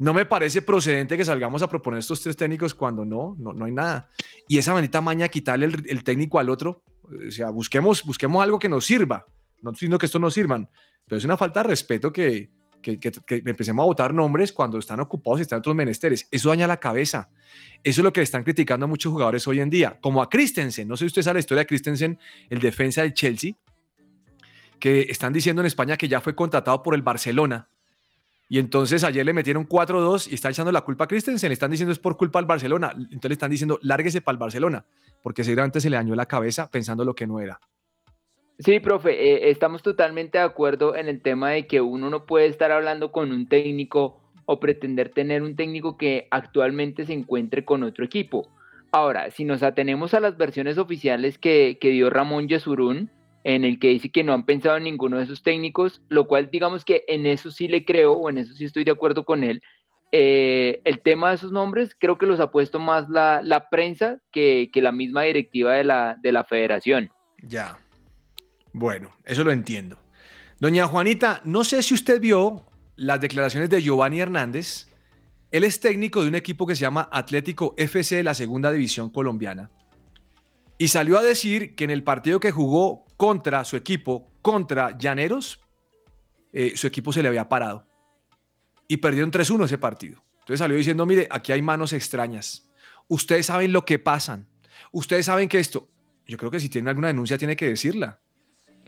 No 0.00 0.14
me 0.14 0.24
parece 0.24 0.62
procedente 0.62 1.14
que 1.18 1.26
salgamos 1.26 1.60
a 1.62 1.68
proponer 1.68 1.98
estos 1.98 2.22
tres 2.22 2.34
técnicos 2.34 2.74
cuando 2.74 3.04
no, 3.04 3.36
no, 3.38 3.52
no 3.52 3.66
hay 3.66 3.72
nada. 3.72 4.08
Y 4.48 4.56
esa 4.56 4.72
manita 4.72 5.02
maña, 5.02 5.28
quitarle 5.28 5.66
el, 5.66 5.84
el 5.86 6.02
técnico 6.02 6.38
al 6.38 6.48
otro, 6.48 6.82
o 7.04 7.30
sea, 7.30 7.50
busquemos, 7.50 8.02
busquemos 8.02 8.42
algo 8.42 8.58
que 8.58 8.70
nos 8.70 8.86
sirva. 8.86 9.26
No 9.60 9.70
estoy 9.70 9.72
diciendo 9.74 9.98
que 9.98 10.06
esto 10.06 10.18
no 10.18 10.30
sirvan, 10.30 10.70
pero 11.06 11.18
es 11.18 11.24
una 11.26 11.36
falta 11.36 11.62
de 11.62 11.68
respeto 11.68 12.10
que, 12.10 12.50
que, 12.80 12.98
que- 12.98 13.42
empecemos 13.44 13.82
a 13.82 13.86
votar 13.86 14.14
nombres 14.14 14.52
cuando 14.52 14.78
están 14.78 15.00
ocupados 15.00 15.40
y 15.40 15.42
están 15.42 15.58
otros 15.58 15.74
menesteres. 15.76 16.26
Eso 16.30 16.48
daña 16.48 16.66
la 16.66 16.78
cabeza. 16.78 17.28
Eso 17.84 18.00
es 18.00 18.04
lo 18.04 18.12
que 18.12 18.22
están 18.22 18.42
criticando 18.42 18.84
a 18.84 18.88
muchos 18.88 19.12
jugadores 19.12 19.46
hoy 19.46 19.60
en 19.60 19.68
día, 19.68 19.98
como 20.00 20.22
a 20.22 20.30
Christensen. 20.30 20.88
No 20.88 20.96
sé 20.96 21.00
si 21.04 21.06
usted 21.08 21.22
sabe 21.22 21.34
la 21.34 21.40
historia 21.40 21.60
de 21.60 21.66
Christensen, 21.66 22.18
el 22.48 22.58
defensa 22.60 23.02
del 23.02 23.12
Chelsea, 23.12 23.52
que 24.78 25.02
están 25.10 25.32
diciendo 25.34 25.60
en 25.60 25.66
España 25.66 25.96
que 25.98 26.08
ya 26.08 26.20
fue 26.22 26.34
contratado 26.34 26.82
por 26.82 26.94
el 26.94 27.02
Barcelona. 27.02 27.68
Y 28.52 28.58
entonces 28.58 29.04
ayer 29.04 29.24
le 29.24 29.32
metieron 29.32 29.64
4-2 29.66 30.26
y 30.28 30.34
están 30.34 30.50
echando 30.50 30.72
la 30.72 30.80
culpa 30.80 31.04
a 31.04 31.06
Christensen. 31.06 31.48
Le 31.48 31.54
están 31.54 31.70
diciendo 31.70 31.92
es 31.92 32.00
por 32.00 32.16
culpa 32.16 32.40
al 32.40 32.46
Barcelona. 32.46 32.90
Entonces 32.96 33.28
le 33.28 33.34
están 33.34 33.50
diciendo 33.52 33.78
lárguese 33.80 34.20
para 34.20 34.34
el 34.34 34.40
Barcelona, 34.40 34.84
porque 35.22 35.44
seguramente 35.44 35.80
se 35.80 35.88
le 35.88 35.96
dañó 35.96 36.16
la 36.16 36.26
cabeza 36.26 36.68
pensando 36.68 37.04
lo 37.04 37.14
que 37.14 37.28
no 37.28 37.38
era. 37.38 37.60
Sí, 38.58 38.80
profe, 38.80 39.12
eh, 39.12 39.50
estamos 39.50 39.84
totalmente 39.84 40.38
de 40.38 40.44
acuerdo 40.44 40.96
en 40.96 41.06
el 41.06 41.22
tema 41.22 41.50
de 41.50 41.68
que 41.68 41.80
uno 41.80 42.10
no 42.10 42.26
puede 42.26 42.46
estar 42.46 42.72
hablando 42.72 43.12
con 43.12 43.30
un 43.30 43.48
técnico 43.48 44.20
o 44.46 44.58
pretender 44.58 45.10
tener 45.10 45.44
un 45.44 45.54
técnico 45.54 45.96
que 45.96 46.26
actualmente 46.32 47.06
se 47.06 47.12
encuentre 47.12 47.64
con 47.64 47.84
otro 47.84 48.04
equipo. 48.04 48.50
Ahora, 48.90 49.30
si 49.30 49.44
nos 49.44 49.62
atenemos 49.62 50.12
a 50.12 50.18
las 50.18 50.36
versiones 50.36 50.76
oficiales 50.76 51.38
que, 51.38 51.78
que 51.80 51.90
dio 51.90 52.10
Ramón 52.10 52.48
Yesurún, 52.48 53.12
en 53.44 53.64
el 53.64 53.78
que 53.78 53.88
dice 53.88 54.10
que 54.10 54.24
no 54.24 54.32
han 54.32 54.44
pensado 54.44 54.76
en 54.76 54.84
ninguno 54.84 55.18
de 55.18 55.24
esos 55.24 55.42
técnicos, 55.42 56.02
lo 56.08 56.26
cual 56.26 56.50
digamos 56.50 56.84
que 56.84 57.04
en 57.08 57.26
eso 57.26 57.50
sí 57.50 57.68
le 57.68 57.84
creo 57.84 58.12
o 58.12 58.28
en 58.30 58.38
eso 58.38 58.54
sí 58.54 58.64
estoy 58.64 58.84
de 58.84 58.90
acuerdo 58.90 59.24
con 59.24 59.44
él. 59.44 59.62
Eh, 60.12 60.80
el 60.84 61.00
tema 61.00 61.28
de 61.28 61.36
esos 61.36 61.52
nombres 61.52 61.96
creo 61.98 62.18
que 62.18 62.26
los 62.26 62.40
ha 62.40 62.50
puesto 62.50 62.78
más 62.78 63.08
la, 63.08 63.68
prensa 63.70 64.18
que, 64.32 64.70
la 64.74 64.92
misma 64.92 65.22
directiva 65.22 65.74
de 65.74 65.84
la 65.84 66.46
federación. 66.48 67.10
Ya. 67.42 67.78
Bueno, 68.72 69.12
eso 69.24 69.44
lo 69.44 69.52
entiendo. 69.52 69.98
Doña 70.58 70.86
Juanita, 70.86 71.40
no 71.44 71.64
sé 71.64 71.82
si 71.82 71.94
usted 71.94 72.20
vio 72.20 72.66
las 72.96 73.20
declaraciones 73.20 73.70
de 73.70 73.82
Giovanni 73.82 74.20
Hernández. 74.20 74.88
Él 75.50 75.64
es 75.64 75.80
técnico 75.80 76.22
de 76.22 76.28
un 76.28 76.34
equipo 76.34 76.66
que 76.66 76.76
se 76.76 76.82
llama 76.82 77.08
Atlético 77.10 77.74
FC 77.76 78.16
de 78.16 78.22
la 78.22 78.34
Segunda 78.34 78.70
División 78.70 79.10
Colombiana. 79.10 79.70
Y 80.80 80.88
salió 80.88 81.18
a 81.18 81.22
decir 81.22 81.74
que 81.74 81.84
en 81.84 81.90
el 81.90 82.02
partido 82.02 82.40
que 82.40 82.52
jugó 82.52 83.04
contra 83.18 83.64
su 83.64 83.76
equipo, 83.76 84.32
contra 84.40 84.96
Llaneros, 84.96 85.60
eh, 86.54 86.72
su 86.74 86.86
equipo 86.86 87.12
se 87.12 87.20
le 87.22 87.28
había 87.28 87.50
parado. 87.50 87.86
Y 88.88 88.96
perdieron 88.96 89.30
3-1 89.30 89.66
ese 89.66 89.76
partido. 89.76 90.24
Entonces 90.38 90.58
salió 90.58 90.78
diciendo, 90.78 91.04
mire, 91.04 91.28
aquí 91.30 91.52
hay 91.52 91.60
manos 91.60 91.92
extrañas. 91.92 92.66
Ustedes 93.08 93.44
saben 93.44 93.74
lo 93.74 93.84
que 93.84 93.98
pasan. 93.98 94.48
Ustedes 94.90 95.26
saben 95.26 95.50
que 95.50 95.58
esto... 95.58 95.86
Yo 96.26 96.38
creo 96.38 96.50
que 96.50 96.60
si 96.60 96.70
tiene 96.70 96.88
alguna 96.88 97.08
denuncia 97.08 97.36
tiene 97.36 97.56
que 97.56 97.68
decirla. 97.68 98.18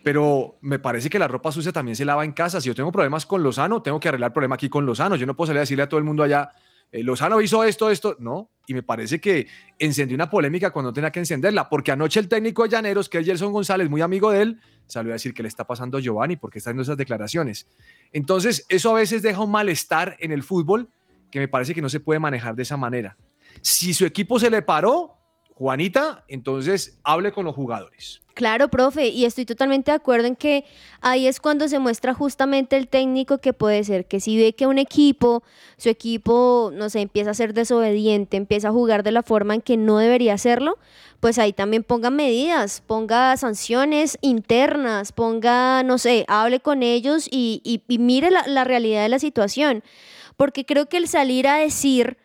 Pero 0.03 0.57
me 0.63 0.79
parece 0.79 1.11
que 1.11 1.19
la 1.19 1.29
ropa 1.29 1.53
sucia 1.53 1.73
también 1.73 1.95
se 1.95 2.07
lava 2.07 2.25
en 2.25 2.33
casa. 2.33 2.63
Si 2.63 2.69
yo 2.69 2.75
tengo 2.75 2.91
problemas 2.91 3.27
con 3.27 3.43
Lozano, 3.43 3.83
tengo 3.83 4.01
que 4.01 4.09
arreglar 4.09 4.31
el 4.31 4.33
problema 4.33 4.55
aquí 4.55 4.71
con 4.71 4.87
Lozano. 4.87 5.17
Yo 5.17 5.27
no 5.27 5.37
puedo 5.37 5.49
salir 5.49 5.59
a 5.59 5.61
decirle 5.61 5.83
a 5.83 5.91
todo 5.91 5.99
el 5.99 6.05
mundo 6.05 6.23
allá, 6.23 6.53
eh, 6.93 7.03
Lozano 7.03 7.41
hizo 7.41 7.65
esto, 7.65 7.91
esto. 7.91 8.17
No. 8.21 8.51
Y 8.67 8.75
me 8.75 8.83
parece 8.83 9.21
que 9.21 9.49
encendió 9.79 10.15
una 10.15 10.31
polémica 10.31 10.71
cuando 10.71 10.93
tenía 10.93 11.11
que 11.11 11.19
encenderla. 11.19 11.69
Porque 11.69 11.91
anoche 11.91 12.21
el 12.21 12.29
técnico 12.29 12.63
de 12.63 12.69
Llaneros, 12.69 13.09
que 13.09 13.19
es 13.19 13.27
Gelson 13.27 13.53
González, 13.53 13.91
muy 13.91 14.03
amigo 14.03 14.31
de 14.31 14.43
él, 14.43 14.61
salió 14.87 15.11
a 15.13 15.15
decir 15.15 15.35
que 15.35 15.43
le 15.43 15.49
está 15.49 15.67
pasando 15.67 15.99
a 15.99 16.01
Giovanni 16.01 16.37
porque 16.37 16.59
está 16.59 16.71
haciendo 16.71 16.83
esas 16.83 16.99
declaraciones. 16.99 17.67
Entonces, 18.13 18.67
eso 18.69 18.91
a 18.91 18.95
veces 18.95 19.23
deja 19.23 19.41
un 19.41 19.51
malestar 19.51 20.17
en 20.21 20.31
el 20.31 20.43
fútbol 20.43 20.91
que 21.31 21.41
me 21.41 21.49
parece 21.49 21.75
que 21.75 21.83
no 21.83 21.89
se 21.89 21.99
puede 21.99 22.21
manejar 22.21 22.55
de 22.55 22.63
esa 22.63 22.77
manera. 22.77 23.17
Si 23.63 23.95
su 23.95 24.05
equipo 24.05 24.39
se 24.39 24.51
le 24.51 24.61
paró, 24.63 25.17
Juanita, 25.55 26.25
entonces 26.29 26.99
hable 27.05 27.33
con 27.33 27.45
los 27.45 27.55
jugadores. 27.55 28.23
Claro, 28.35 28.69
profe, 28.69 29.09
y 29.09 29.27
estoy 29.27 29.45
totalmente 29.45 29.91
de 29.91 29.97
acuerdo 29.97 30.27
en 30.27 30.37
que 30.37 30.65
ahí 31.03 31.27
es 31.27 31.39
cuando 31.39 31.69
se 31.69 31.79
muestra 31.79 32.15
justamente 32.15 32.79
el 32.79 32.89
técnico 32.89 33.39
que 33.39 33.53
puede 33.53 33.85
ser 33.85 34.07
que 34.07 34.21
si 34.21 34.39
ve 34.39 34.55
que 34.55 34.67
un 34.67 34.79
equipo, 34.79 35.43
su 35.77 35.91
equipo, 35.91 36.71
no 36.73 36.89
sé, 36.89 37.03
empieza 37.03 37.33
a 37.33 37.35
ser 37.35 37.53
desobediente, 37.53 38.39
empieza 38.39 38.69
a 38.69 38.73
jugar 38.73 39.03
de 39.03 39.13
la 39.13 39.23
forma 39.23 39.55
en 39.55 39.61
que 39.61 39.77
no 39.77 39.99
debería 39.99 40.33
hacerlo, 40.33 40.79
pues 41.21 41.39
ahí 41.39 41.53
también 41.53 41.85
ponga 41.85 42.09
medidas, 42.09 42.81
ponga 42.81 43.37
sanciones 43.37 44.17
internas, 44.23 45.13
ponga, 45.13 45.83
no 45.83 45.99
sé, 45.99 46.25
hable 46.27 46.61
con 46.61 46.83
ellos 46.83 47.29
y, 47.31 47.83
mire 47.87 48.31
la 48.31 48.65
realidad 48.65 49.03
de 49.03 49.11
la 49.11 49.19
situación. 49.19 49.85
Porque 50.39 50.65
creo 50.65 50.87
que 50.87 50.97
el 50.97 51.07
salir 51.07 51.47
a 51.47 51.57
decir 51.57 52.17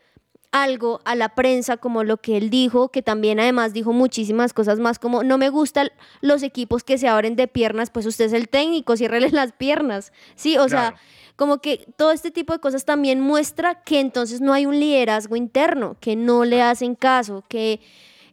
algo 0.51 1.01
a 1.05 1.15
la 1.15 1.29
prensa 1.29 1.77
como 1.77 2.03
lo 2.03 2.17
que 2.17 2.37
él 2.37 2.49
dijo, 2.49 2.89
que 2.89 3.01
también 3.01 3.39
además 3.39 3.73
dijo 3.73 3.93
muchísimas 3.93 4.53
cosas 4.53 4.79
más 4.79 4.99
como 4.99 5.23
no 5.23 5.37
me 5.37 5.49
gustan 5.49 5.89
los 6.21 6.43
equipos 6.43 6.83
que 6.83 6.97
se 6.97 7.07
abren 7.07 7.35
de 7.35 7.47
piernas, 7.47 7.89
pues 7.89 8.05
usted 8.05 8.25
es 8.25 8.33
el 8.33 8.49
técnico, 8.49 8.97
ciérrele 8.97 9.29
las 9.31 9.51
piernas. 9.51 10.13
Sí, 10.35 10.57
o 10.57 10.69
sea, 10.69 10.95
como 11.35 11.59
que 11.59 11.85
todo 11.97 12.11
este 12.11 12.31
tipo 12.31 12.53
de 12.53 12.59
cosas 12.59 12.85
también 12.85 13.19
muestra 13.21 13.83
que 13.83 13.99
entonces 13.99 14.41
no 14.41 14.53
hay 14.53 14.65
un 14.65 14.79
liderazgo 14.79 15.35
interno, 15.35 15.95
que 15.99 16.15
no 16.15 16.45
le 16.45 16.61
hacen 16.61 16.95
caso, 16.95 17.43
que 17.47 17.79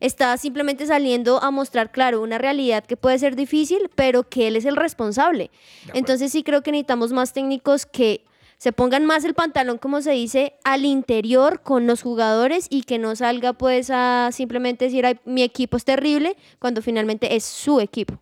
está 0.00 0.37
simplemente 0.37 0.87
saliendo 0.87 1.42
a 1.42 1.50
mostrar, 1.50 1.90
claro, 1.90 2.20
una 2.20 2.38
realidad 2.38 2.85
que 2.85 2.96
puede 2.96 3.18
ser 3.18 3.37
difícil, 3.37 3.90
pero 3.94 4.29
que 4.29 4.48
él 4.48 4.57
es 4.57 4.64
el 4.64 4.77
responsable. 4.77 5.50
Entonces 5.92 6.33
sí 6.33 6.42
creo 6.42 6.62
que 6.62 6.73
necesitamos 6.73 7.12
más 7.12 7.33
técnicos 7.33 7.87
que 7.87 8.25
se 8.59 8.73
pongan 8.73 9.05
más 9.07 9.25
el 9.25 9.35
pantalón, 9.35 9.79
como 9.79 10.00
se 10.00 10.13
dice, 10.13 10.55
al 10.65 10.85
interior 10.85 11.61
con 11.63 11.87
los 11.87 12.02
jugadores 12.02 12.67
y 12.71 12.83
que 12.83 12.98
no 12.98 13.15
salga 13.17 13.52
pues 13.52 13.90
a 13.92 14.31
simplemente 14.33 14.87
decir, 14.87 15.05
"Ay, 15.07 15.19
mi 15.25 15.42
equipo 15.42 15.77
es 15.77 15.85
terrible, 15.85 16.37
cuando 16.59 16.81
finalmente 16.83 17.35
es 17.37 17.44
su 17.44 17.81
equipo. 17.81 18.19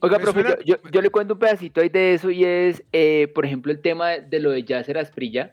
Oiga, 0.00 0.18
profe, 0.18 0.42
yo, 0.42 0.54
yo- 0.64 0.90
yo 0.90 1.02
le 1.02 1.10
cuento 1.10 1.34
un 1.34 1.40
pedacito 1.40 1.80
ahí 1.80 1.88
de 1.90 2.14
eso 2.14 2.30
y 2.30 2.44
es, 2.44 2.82
eh, 2.92 3.28
por 3.34 3.44
ejemplo, 3.44 3.70
el 3.70 3.80
tema 3.82 4.12
de 4.12 4.40
lo 4.40 4.50
de 4.50 4.62
Yasser 4.62 4.96
Asprilla, 4.96 5.52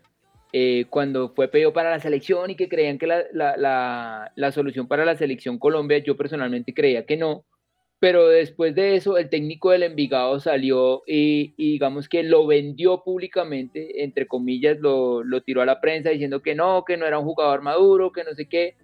eh, 0.53 0.85
cuando 0.89 1.33
fue 1.35 1.49
pedido 1.49 1.73
para 1.73 1.91
la 1.91 1.99
selección 1.99 2.49
y 2.49 2.55
que 2.55 2.69
creían 2.69 2.97
que 2.97 3.07
la, 3.07 3.23
la- 3.33 3.57
la- 3.57 4.31
la 4.35 4.51
solución 4.53 4.87
para 4.87 5.03
la 5.03 5.17
selección 5.17 5.59
Colombia, 5.59 5.97
yo 5.97 6.15
personalmente 6.15 6.73
creía 6.73 7.05
que 7.05 7.17
no, 7.17 7.43
pero 7.99 8.27
después 8.27 8.75
de 8.75 8.95
eso 8.95 9.17
el 9.17 9.29
técnico 9.29 9.71
del 9.71 9.83
Envigado 9.83 10.39
salió 10.39 11.01
y, 11.07 11.53
y 11.57 11.71
digamos 11.73 12.07
que 12.07 12.21
lo 12.23 12.45
vendió 12.45 13.03
públicamente, 13.03 14.03
entre 14.03 14.27
comillas, 14.27 14.77
lo, 14.79 15.23
lo 15.23 15.41
tiró 15.41 15.61
a 15.61 15.65
la 15.65 15.81
prensa 15.81 16.09
diciendo 16.11 16.41
que 16.41 16.53
no, 16.53 16.83
que 16.85 16.97
no 16.97 17.05
era 17.05 17.17
un 17.17 17.25
jugador 17.25 17.61
maduro, 17.61 18.11
que 18.11 18.23
no 18.23 18.33
sé 18.35 18.47
qué. 18.47 18.75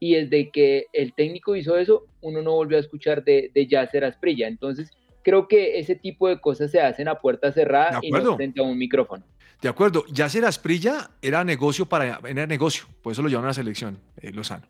y 0.00 0.14
desde 0.14 0.50
que 0.50 0.86
el 0.92 1.14
técnico 1.14 1.54
hizo 1.54 1.76
eso, 1.76 2.06
uno 2.22 2.42
no 2.42 2.52
volvió 2.52 2.76
a 2.76 2.80
escuchar 2.80 3.22
de, 3.22 3.50
de 3.54 3.66
Yasser 3.66 4.04
Asprilla. 4.04 4.48
Entonces, 4.48 4.90
creo 5.22 5.46
que 5.46 5.78
ese 5.78 5.94
tipo 5.94 6.28
de 6.28 6.40
cosas 6.40 6.70
se 6.70 6.80
hacen 6.80 7.06
a 7.08 7.20
puerta 7.20 7.52
cerrada 7.52 8.00
y 8.02 8.10
no 8.10 8.36
frente 8.36 8.60
a 8.60 8.64
un 8.64 8.76
micrófono. 8.78 9.24
De 9.60 9.68
acuerdo, 9.68 10.04
Yasser 10.12 10.44
Asprilla 10.44 11.10
era 11.20 11.44
negocio 11.44 11.86
para 11.86 12.18
era 12.26 12.46
negocio, 12.48 12.86
por 13.00 13.12
eso 13.12 13.22
lo 13.22 13.28
llevaron 13.28 13.46
a 13.46 13.50
la 13.50 13.54
selección, 13.54 13.98
eh, 14.20 14.32
Lozano. 14.32 14.66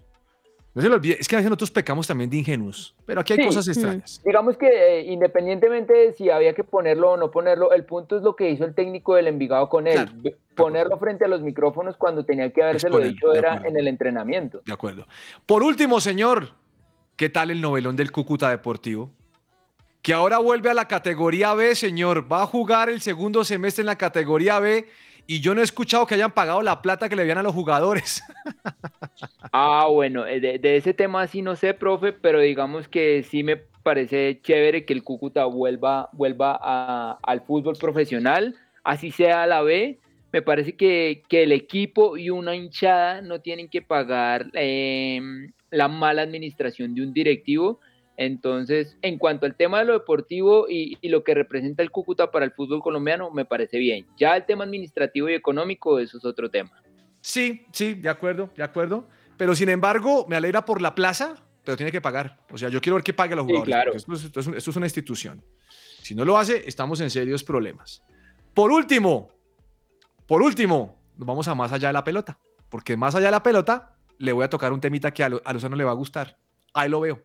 No 0.75 0.81
se 0.81 0.89
lo 0.89 0.95
olvide, 0.95 1.18
es 1.20 1.29
que 1.29 1.37
a 1.37 1.39
veces 1.39 1.51
nosotros 1.51 1.70
pecamos 1.70 2.07
también 2.07 2.31
de 2.31 2.39
ingenuos, 2.39 2.95
pero 3.05 3.20
aquí 3.20 3.35
hay 3.35 3.41
Sí, 3.41 3.45
cosas 3.47 3.66
mm. 3.66 3.70
extrañas. 3.70 4.23
Digamos 4.25 4.57
que 4.57 4.68
eh, 4.68 5.03
independientemente 5.12 5.93
de 5.93 6.12
si 6.14 6.31
había 6.31 6.55
que 6.55 6.64
ponerlo 6.64 7.11
o 7.12 7.16
no 7.18 7.31
ponerlo, 7.31 7.73
el 7.73 7.85
punto 7.85 8.16
es 8.16 8.23
lo 8.23 8.35
que 8.37 8.51
hizo 8.51 8.64
el 8.64 8.75
técnico 8.75 9.14
del 9.14 9.27
Envigado 9.27 9.68
con 9.68 9.87
él. 9.87 10.09
Ponerlo 10.55 10.99
frente 10.99 11.27
a 11.27 11.29
los 11.29 11.43
micrófonos 11.43 11.97
cuando 11.99 12.25
tenía 12.25 12.51
que 12.51 12.62
habérselo 12.62 12.99
Exponerlo, 13.01 13.12
dicho 13.12 13.35
era 13.35 13.55
acuerdo. 13.55 13.68
en 13.68 13.77
el 13.77 13.89
entrenamiento. 13.89 14.62
De 14.64 14.73
acuerdo. 14.73 15.07
Por 15.45 15.62
último, 15.62 16.01
señor, 16.01 16.51
¿qué 17.16 17.29
tal 17.29 17.51
el 17.51 17.61
novelón 17.61 17.97
del 17.97 18.11
Cúcuta 18.11 18.49
Deportivo? 18.49 19.11
Que 20.01 20.14
ahora 20.14 20.39
vuelve 20.39 20.70
a 20.70 20.75
la 20.75 20.89
categoría 20.89 21.53
B, 21.55 21.75
señor. 21.75 22.33
Va 22.33 22.43
a 22.43 22.47
jugar 22.47 22.89
el 22.89 23.03
segundo 23.03 23.45
semestre 23.45 23.83
en 23.83 23.87
la 23.87 23.97
categoría 23.97 24.59
B 24.59 24.87
y 25.27 25.41
yo 25.41 25.55
no 25.55 25.61
he 25.61 25.64
escuchado 25.64 26.07
que 26.07 26.14
hayan 26.14 26.33
pagado 26.33 26.62
la 26.62 26.83
plata 26.83 27.09
que 27.09 27.16
le 27.16 27.23
habían 27.23 27.39
a 27.39 27.43
los 27.43 27.55
jugadores. 27.55 28.23
Ah, 29.53 29.87
bueno, 29.91 30.27
eh, 30.27 30.41
de, 30.41 30.59
de 30.59 30.77
ese 30.77 30.95
tema 30.95 31.27
sí 31.27 31.43
no 31.43 31.57
sé, 31.57 31.75
profe, 31.75 32.12
pero 32.12 32.41
digamos 32.41 32.89
que 32.89 33.23
sí 33.23 33.43
me 33.43 33.57
parece 33.83 34.41
chévere 34.43 34.87
que 34.87 34.95
el 34.95 35.05
Cúcuta 35.05 35.45
vuelva, 35.45 36.09
vuelva 36.12 36.59
a- 36.62 37.18
al 37.23 37.43
fútbol 37.43 37.77
profesional, 37.77 38.57
así 38.83 39.11
sea 39.11 39.47
la 39.47 39.61
B. 39.62 40.01
Me 40.33 40.41
parece 40.43 40.77
que, 40.77 41.27
que 41.29 41.43
el 41.43 41.53
equipo 41.53 42.16
y 42.16 42.31
una 42.31 42.55
hinchada 42.57 43.20
no 43.20 43.41
tienen 43.43 43.68
que 43.68 43.83
pagar 43.83 44.47
eh, 44.55 45.20
la 45.70 45.89
mala 45.89 46.23
administración 46.23 46.95
de 46.95 47.03
un 47.03 47.12
directivo. 47.12 47.81
Entonces, 48.16 48.96
en 49.02 49.18
cuanto 49.18 49.46
al 49.46 49.54
tema 49.56 49.78
de 49.80 49.86
lo 49.86 49.92
deportivo 49.94 50.66
y, 50.68 50.98
y 51.00 51.08
lo 51.08 51.24
que 51.24 51.34
representa 51.34 51.82
el 51.82 51.90
Cúcuta 51.90 52.30
para 52.30 52.44
el 52.44 52.52
fútbol 52.52 52.82
colombiano, 52.82 53.30
me 53.30 53.44
parece 53.44 53.78
bien. 53.78 54.06
Ya 54.18 54.36
el 54.36 54.44
tema 54.44 54.64
administrativo 54.64 55.28
y 55.28 55.34
económico, 55.34 55.98
eso 55.98 56.18
es 56.18 56.24
otro 56.24 56.50
tema. 56.50 56.70
Sí, 57.20 57.66
sí, 57.72 57.94
de 57.94 58.08
acuerdo, 58.08 58.50
de 58.56 58.62
acuerdo. 58.62 59.08
Pero 59.36 59.54
sin 59.54 59.68
embargo, 59.70 60.26
me 60.28 60.36
alegra 60.36 60.64
por 60.64 60.82
la 60.82 60.94
plaza, 60.94 61.34
pero 61.64 61.76
tiene 61.76 61.90
que 61.90 62.00
pagar. 62.00 62.38
O 62.50 62.58
sea, 62.58 62.68
yo 62.68 62.80
quiero 62.80 62.96
ver 62.96 63.04
que 63.04 63.12
pague 63.14 63.32
a 63.32 63.36
los 63.36 63.46
Sí, 63.46 63.52
jugadores. 63.52 63.74
claro. 63.74 63.92
Esto, 63.94 64.12
es, 64.14 64.24
esto 64.24 64.40
es 64.40 64.46
un- 64.46 64.56
esto 64.56 64.70
es 64.70 64.76
una 64.76 64.86
institución. 64.86 65.42
Si 66.02 66.14
no 66.14 66.24
lo 66.24 66.36
hace, 66.36 66.64
estamos 66.68 67.00
en 67.00 67.10
serios 67.10 67.42
problemas. 67.42 68.02
Por 68.54 68.70
último, 68.72 69.30
por 70.26 70.42
último, 70.42 70.96
nos 71.16 71.26
vamos 71.26 71.48
a 71.48 71.54
más 71.54 71.72
allá 71.72 71.88
de 71.88 71.94
la 71.94 72.04
pelota. 72.04 72.38
Porque 72.68 72.96
más 72.96 73.14
allá 73.14 73.26
de 73.26 73.32
la 73.32 73.42
pelota, 73.42 73.96
le 74.18 74.32
voy 74.32 74.44
a 74.44 74.50
tocar 74.50 74.72
un 74.72 74.80
temita 74.80 75.12
que 75.12 75.22
a, 75.24 75.28
Lo- 75.28 75.42
a 75.44 75.52
Lozano 75.52 75.76
le 75.76 75.84
va 75.84 75.90
a 75.92 75.94
gustar. 75.94 76.36
Ahí 76.74 76.88
lo 76.88 77.00
veo. 77.00 77.22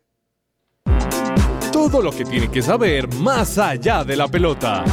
Todo 1.77 2.01
lo 2.01 2.11
que 2.11 2.25
tiene 2.25 2.49
que 2.49 2.63
saber 2.63 3.07
más 3.17 3.59
allá 3.59 4.03
de 4.03 4.15
la 4.15 4.27
pelota. 4.27 4.83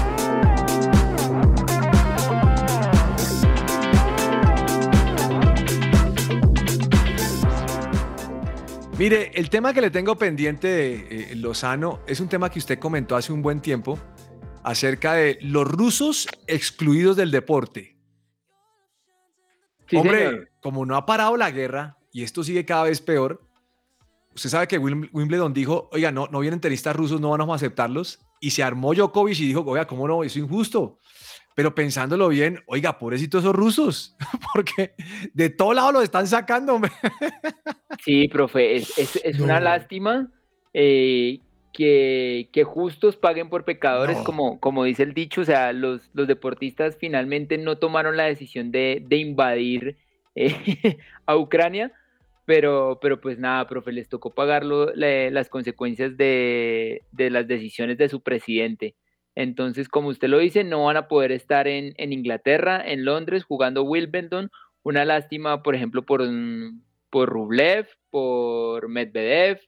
Mire, 8.99 9.31
el 9.33 9.49
tema 9.49 9.73
que 9.73 9.81
le 9.81 9.91
tengo 9.91 10.19
pendiente 10.19 10.69
de 10.69 11.33
eh, 11.33 11.37
Lozano 11.37 12.01
es 12.07 12.21
un 12.21 12.29
tema 12.29 12.51
que 12.51 12.59
usted 12.59 12.79
comentó 12.79 13.17
hace 13.17 13.33
un 13.33 13.41
buen 13.41 13.63
tiempo 13.63 13.99
acerca 14.63 15.15
de 15.15 15.39
los 15.41 15.67
rusos 15.67 16.29
excluidos 16.47 17.17
del 17.17 17.31
deporte. 17.31 17.97
Sí, 19.89 19.97
Hombre, 19.97 20.29
señor. 20.29 20.51
como 20.61 20.85
no 20.85 20.97
ha 20.97 21.07
parado 21.07 21.39
la 21.39 21.51
guerra 21.51 21.97
y 22.13 22.25
esto 22.25 22.45
sigue 22.45 22.67
cada 22.67 22.85
vez 22.85 23.01
peor, 23.01 23.44
usted 24.35 24.51
sabe 24.51 24.67
que 24.69 24.81
Wim- 24.81 25.09
Wimbledon 25.13 25.53
dijo, 25.53 25.89
oiga, 25.93 26.11
no, 26.13 26.27
no 26.31 26.41
vienen 26.41 26.61
tenistas 26.61 26.95
rusos, 26.97 27.21
no 27.21 27.31
vamos 27.31 27.51
a 27.51 27.57
aceptarlos. 27.57 28.21
Y 28.41 28.51
se 28.51 28.63
armó 28.63 28.95
Djokovic 28.95 29.39
y 29.41 29.47
dijo, 29.47 29.63
oiga, 29.67 29.87
¿cómo 29.87 30.07
no? 30.09 30.23
Eso 30.25 30.39
es 30.39 30.45
injusto. 30.45 30.99
Pero 31.57 31.75
pensándolo 31.75 32.29
bien, 32.29 32.61
oiga, 32.67 32.99
pobrecitos 32.99 33.45
esos 33.45 33.55
rusos, 33.55 34.17
porque 34.55 34.95
de 35.33 35.51
todo 35.51 35.73
lado 35.73 35.93
los 35.93 36.03
están 36.03 36.27
sacando, 36.27 36.75
hombre. 36.75 36.91
Sí, 38.05 38.29
profe, 38.29 38.77
es, 38.77 38.99
es- 38.99 39.21
es 39.25 39.39
una 39.41 39.61
lástima 39.61 40.31
eh, 40.73 41.39
que, 41.73 42.49
que 42.53 42.65
justos 42.65 43.17
paguen 43.17 43.49
por 43.49 43.65
pecadores, 43.65 44.19
No. 44.19 44.25
como, 44.25 44.61
como 44.61 44.85
dice 44.85 45.05
el 45.05 45.15
dicho, 45.15 45.43
o 45.43 45.45
sea, 45.45 45.73
los, 45.73 46.11
los 46.13 46.27
deportistas 46.27 46.97
finalmente 46.99 47.57
no 47.59 47.79
tomaron 47.79 48.17
la 48.17 48.25
decisión 48.25 48.71
de, 48.73 49.03
de 49.07 49.17
invadir 49.17 49.97
eh, 50.35 50.99
a 51.27 51.37
Ucrania, 51.37 51.93
pero, 52.45 52.99
pero 53.01 53.21
pues 53.21 53.39
nada, 53.39 53.67
profe, 53.67 53.93
les 53.93 54.09
tocó 54.09 54.35
pagar 54.35 54.65
las 54.65 55.49
consecuencias 55.49 56.17
de, 56.17 57.03
de 57.13 57.31
las 57.31 57.47
decisiones 57.49 57.99
de 57.99 58.09
su 58.09 58.23
presidente. 58.23 58.95
Entonces, 59.35 59.89
como 59.89 60.09
usted 60.09 60.29
lo 60.29 60.39
dice, 60.39 60.63
no 60.63 60.85
van 60.85 60.97
a 60.97 61.09
poder 61.09 61.33
estar 61.33 61.67
en, 61.67 61.95
en 61.97 62.13
Inglaterra, 62.13 62.83
en 62.85 63.05
Londres, 63.05 63.45
jugando 63.45 63.83
Wimbledon. 63.83 64.51
Una 64.83 65.05
lástima, 65.05 65.63
por 65.63 65.75
ejemplo, 65.75 66.05
por, 66.05 66.23
por 67.11 67.29
Rublev, 67.29 67.89
por 68.11 68.89
Medvedev. 68.89 69.61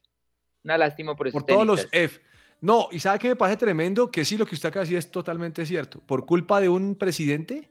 Una 0.62 0.78
lástima 0.78 1.16
por 1.16 1.28
esos 1.28 1.42
por 1.42 1.46
todos 1.48 1.66
los. 1.66 1.88
F. 1.90 2.20
No, 2.60 2.88
y 2.90 3.00
¿sabe 3.00 3.18
qué 3.18 3.28
me 3.28 3.36
parece 3.36 3.58
tremendo? 3.58 4.10
Que 4.10 4.24
sí, 4.24 4.36
lo 4.36 4.46
que 4.46 4.54
usted 4.54 4.68
acaba 4.68 4.84
de 4.84 4.86
decir 4.86 4.98
es 4.98 5.10
totalmente 5.10 5.66
cierto. 5.66 6.00
Por 6.00 6.26
culpa 6.26 6.60
de 6.60 6.68
un 6.68 6.94
presidente, 6.94 7.70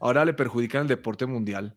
ahora 0.00 0.24
le 0.24 0.32
perjudican 0.32 0.82
el 0.82 0.88
deporte 0.88 1.26
mundial. 1.26 1.76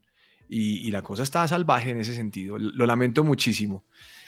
Y, 0.50 0.88
y 0.88 0.92
la 0.92 1.02
cosa 1.02 1.24
está 1.24 1.48
salvaje 1.48 1.90
en 1.92 2.00
ese 2.00 2.14
sentido. 2.14 2.58
Lo 2.58 2.72
lo 2.72 2.86
lamento 2.86 3.24
muchísimo. 3.24 3.84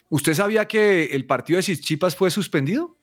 ¿Usted 0.10 0.34
sabía 0.34 0.66
que 0.68 1.06
el 1.06 1.26
partido 1.26 1.60
de 1.60 1.64
Chipas 1.78 2.16
fue 2.16 2.30
suspendido? 2.32 2.96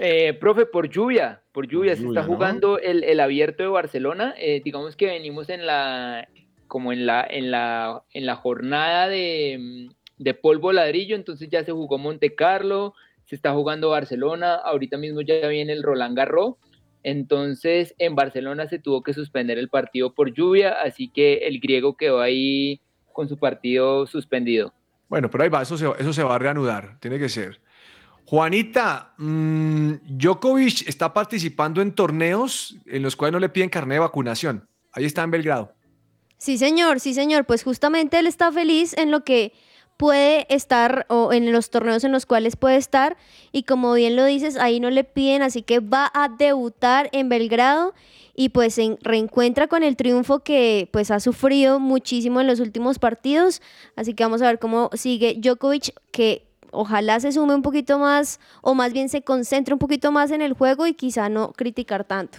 Eh, 0.00 0.34
profe, 0.34 0.66
por 0.66 0.88
lluvia, 0.88 1.42
por 1.52 1.66
lluvia, 1.66 1.94
se 1.94 2.02
lluvia, 2.02 2.20
está 2.20 2.28
¿no? 2.28 2.34
jugando 2.34 2.78
el, 2.78 3.04
el 3.04 3.20
abierto 3.20 3.62
de 3.62 3.68
Barcelona. 3.68 4.34
eh, 4.38 4.60
digamos 4.64 4.96
que 4.96 5.06
venimos 5.06 5.48
en 5.50 5.66
la, 5.66 6.28
como 6.66 6.92
en 6.92 7.06
la, 7.06 7.26
en 7.28 7.50
la, 7.50 8.02
en 8.12 8.26
la 8.26 8.36
jornada 8.36 9.08
de, 9.08 9.58
mm, 9.58 10.22
de 10.22 10.34
polvo 10.34 10.72
ladrillo, 10.72 11.16
entonces 11.16 11.48
ya 11.50 11.64
se 11.64 11.72
jugó 11.72 11.98
Monte 11.98 12.34
Carlo, 12.34 12.94
se 13.26 13.36
está 13.36 13.52
jugando 13.52 13.90
Barcelona, 13.90 14.54
ahorita 14.54 14.96
mismo 14.96 15.20
ya 15.20 15.46
viene 15.48 15.72
el 15.72 15.82
Roland 15.82 16.16
Garros. 16.16 16.56
Entonces 17.02 17.94
en 17.98 18.14
Barcelona 18.14 18.68
se 18.68 18.78
tuvo 18.78 19.02
que 19.02 19.14
suspender 19.14 19.58
el 19.58 19.68
partido 19.68 20.14
por 20.14 20.34
lluvia, 20.34 20.72
así 20.82 21.08
que 21.08 21.46
el 21.46 21.60
griego 21.60 21.96
quedó 21.96 22.20
ahí 22.20 22.80
con 23.12 23.28
su 23.28 23.38
partido 23.38 24.06
suspendido. 24.06 24.72
Bueno, 25.08 25.30
pero 25.30 25.44
ahí 25.44 25.50
va, 25.50 25.62
eso 25.62 25.76
se, 25.76 25.86
eso 25.98 26.12
se 26.12 26.22
va 26.22 26.36
a 26.36 26.38
reanudar, 26.38 26.98
tiene 27.00 27.18
que 27.18 27.28
ser. 27.28 27.60
Juanita, 28.26 29.12
mm, 29.18 29.92
Djokovic 30.04 30.88
está 30.88 31.12
participando 31.12 31.82
en 31.82 31.92
torneos 31.92 32.76
en 32.86 33.02
los 33.02 33.16
cuales 33.16 33.32
no 33.32 33.40
le 33.40 33.48
piden 33.48 33.68
carnet 33.68 33.96
de 33.96 34.00
vacunación. 34.00 34.68
Ahí 34.92 35.04
está 35.04 35.24
en 35.24 35.32
Belgrado. 35.32 35.74
Sí, 36.38 36.56
señor, 36.56 37.00
sí, 37.00 37.12
señor. 37.12 37.44
Pues 37.44 37.64
justamente 37.64 38.18
él 38.18 38.26
está 38.26 38.52
feliz 38.52 38.96
en 38.96 39.10
lo 39.10 39.24
que 39.24 39.52
puede 40.00 40.46
estar 40.48 41.04
o 41.10 41.30
en 41.30 41.52
los 41.52 41.68
torneos 41.68 42.04
en 42.04 42.12
los 42.12 42.24
cuales 42.24 42.56
puede 42.56 42.76
estar 42.76 43.18
y 43.52 43.64
como 43.64 43.92
bien 43.92 44.16
lo 44.16 44.24
dices, 44.24 44.56
ahí 44.56 44.80
no 44.80 44.88
le 44.88 45.04
piden, 45.04 45.42
así 45.42 45.60
que 45.60 45.80
va 45.80 46.10
a 46.14 46.30
debutar 46.30 47.10
en 47.12 47.28
Belgrado 47.28 47.92
y 48.34 48.48
pues 48.48 48.72
se 48.72 48.96
reencuentra 49.02 49.66
con 49.66 49.82
el 49.82 49.96
triunfo 49.96 50.38
que 50.38 50.88
pues 50.90 51.10
ha 51.10 51.20
sufrido 51.20 51.80
muchísimo 51.80 52.40
en 52.40 52.46
los 52.46 52.60
últimos 52.60 52.98
partidos, 52.98 53.60
así 53.94 54.14
que 54.14 54.24
vamos 54.24 54.40
a 54.40 54.46
ver 54.46 54.58
cómo 54.58 54.88
sigue 54.94 55.34
Djokovic 55.38 55.92
que 56.12 56.46
ojalá 56.70 57.20
se 57.20 57.32
sume 57.32 57.54
un 57.54 57.60
poquito 57.60 57.98
más 57.98 58.40
o 58.62 58.74
más 58.74 58.94
bien 58.94 59.10
se 59.10 59.20
concentre 59.20 59.74
un 59.74 59.78
poquito 59.78 60.12
más 60.12 60.30
en 60.30 60.40
el 60.40 60.54
juego 60.54 60.86
y 60.86 60.94
quizá 60.94 61.28
no 61.28 61.52
criticar 61.52 62.04
tanto. 62.04 62.38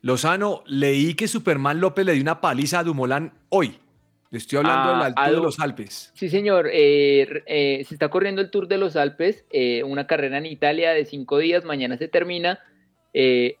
Lozano, 0.00 0.62
leí 0.64 1.14
que 1.14 1.26
Superman 1.26 1.80
López 1.80 2.06
le 2.06 2.12
dio 2.12 2.22
una 2.22 2.40
paliza 2.40 2.78
a 2.78 2.84
Dumoulin 2.84 3.32
hoy. 3.48 3.80
Le 4.30 4.38
estoy 4.38 4.58
hablando 4.58 4.88
de 4.90 4.94
la 4.96 5.04
Ah, 5.04 5.06
altura 5.06 5.30
de 5.30 5.36
los 5.42 5.58
Alpes. 5.60 6.12
Sí, 6.14 6.28
señor. 6.28 6.68
eh, 6.72 7.42
eh, 7.46 7.84
se 7.86 7.94
está 7.94 8.10
corriendo 8.10 8.42
el 8.42 8.50
Tour 8.50 8.68
de 8.68 8.76
los 8.78 8.94
Alpes, 8.96 9.46
eh, 9.50 9.82
una 9.84 10.06
carrera 10.06 10.36
en 10.38 10.46
Italia 10.46 10.90
de 10.92 11.04
cinco 11.06 11.38
días. 11.38 11.64
Mañana 11.64 11.96
se 11.96 12.08
termina. 12.08 12.60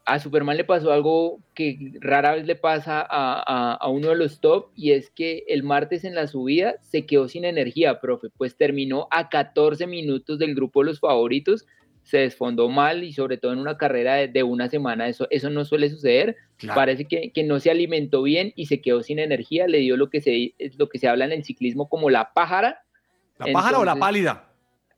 A 0.04 0.18
Superman 0.20 0.56
le 0.56 0.62
pasó 0.64 0.92
algo 0.92 1.40
que 1.54 1.94
rara 2.00 2.34
vez 2.34 2.46
le 2.46 2.54
pasa 2.54 3.00
a, 3.00 3.42
a- 3.42 3.74
a 3.74 3.88
uno 3.88 4.10
de 4.10 4.14
los 4.14 4.40
top 4.40 4.68
y 4.76 4.92
es 4.92 5.10
que 5.10 5.42
el 5.48 5.64
martes 5.64 6.04
en 6.04 6.14
la 6.14 6.28
subida 6.28 6.76
se 6.82 7.06
quedó 7.06 7.26
sin 7.28 7.44
energía, 7.44 7.98
profe. 8.00 8.28
Pues 8.36 8.56
terminó 8.56 9.08
a 9.10 9.28
14 9.30 9.86
minutos 9.88 10.38
del 10.38 10.54
grupo 10.54 10.80
de 10.80 10.86
los 10.90 11.00
favoritos. 11.00 11.66
Se 12.08 12.18
desfondó 12.18 12.68
mal 12.70 13.04
y 13.04 13.12
sobre 13.12 13.36
todo 13.36 13.52
en 13.52 13.58
una 13.58 13.76
carrera 13.76 14.14
de, 14.14 14.28
de 14.28 14.42
una 14.42 14.68
semana. 14.68 15.08
Eso, 15.08 15.26
eso 15.30 15.50
no 15.50 15.64
suele 15.64 15.90
suceder. 15.90 16.36
Claro. 16.56 16.74
Parece 16.80 17.04
que, 17.04 17.32
que 17.32 17.44
no 17.44 17.60
se 17.60 17.70
alimentó 17.70 18.22
bien 18.22 18.52
y 18.56 18.64
se 18.66 18.80
quedó 18.80 19.02
sin 19.02 19.18
energía. 19.18 19.66
Le 19.66 19.78
dio 19.78 19.96
lo 19.98 20.08
que 20.08 20.20
se, 20.22 20.54
es 20.58 20.78
lo 20.78 20.88
que 20.88 20.98
se 20.98 21.06
habla 21.08 21.26
en 21.26 21.32
el 21.32 21.44
ciclismo 21.44 21.88
como 21.88 22.08
la 22.08 22.32
pájara. 22.32 22.80
¿La 23.38 23.52
pájara 23.52 23.78
o 23.78 23.84
la 23.84 23.92
Entonces, 23.92 24.00
pálida? 24.00 24.44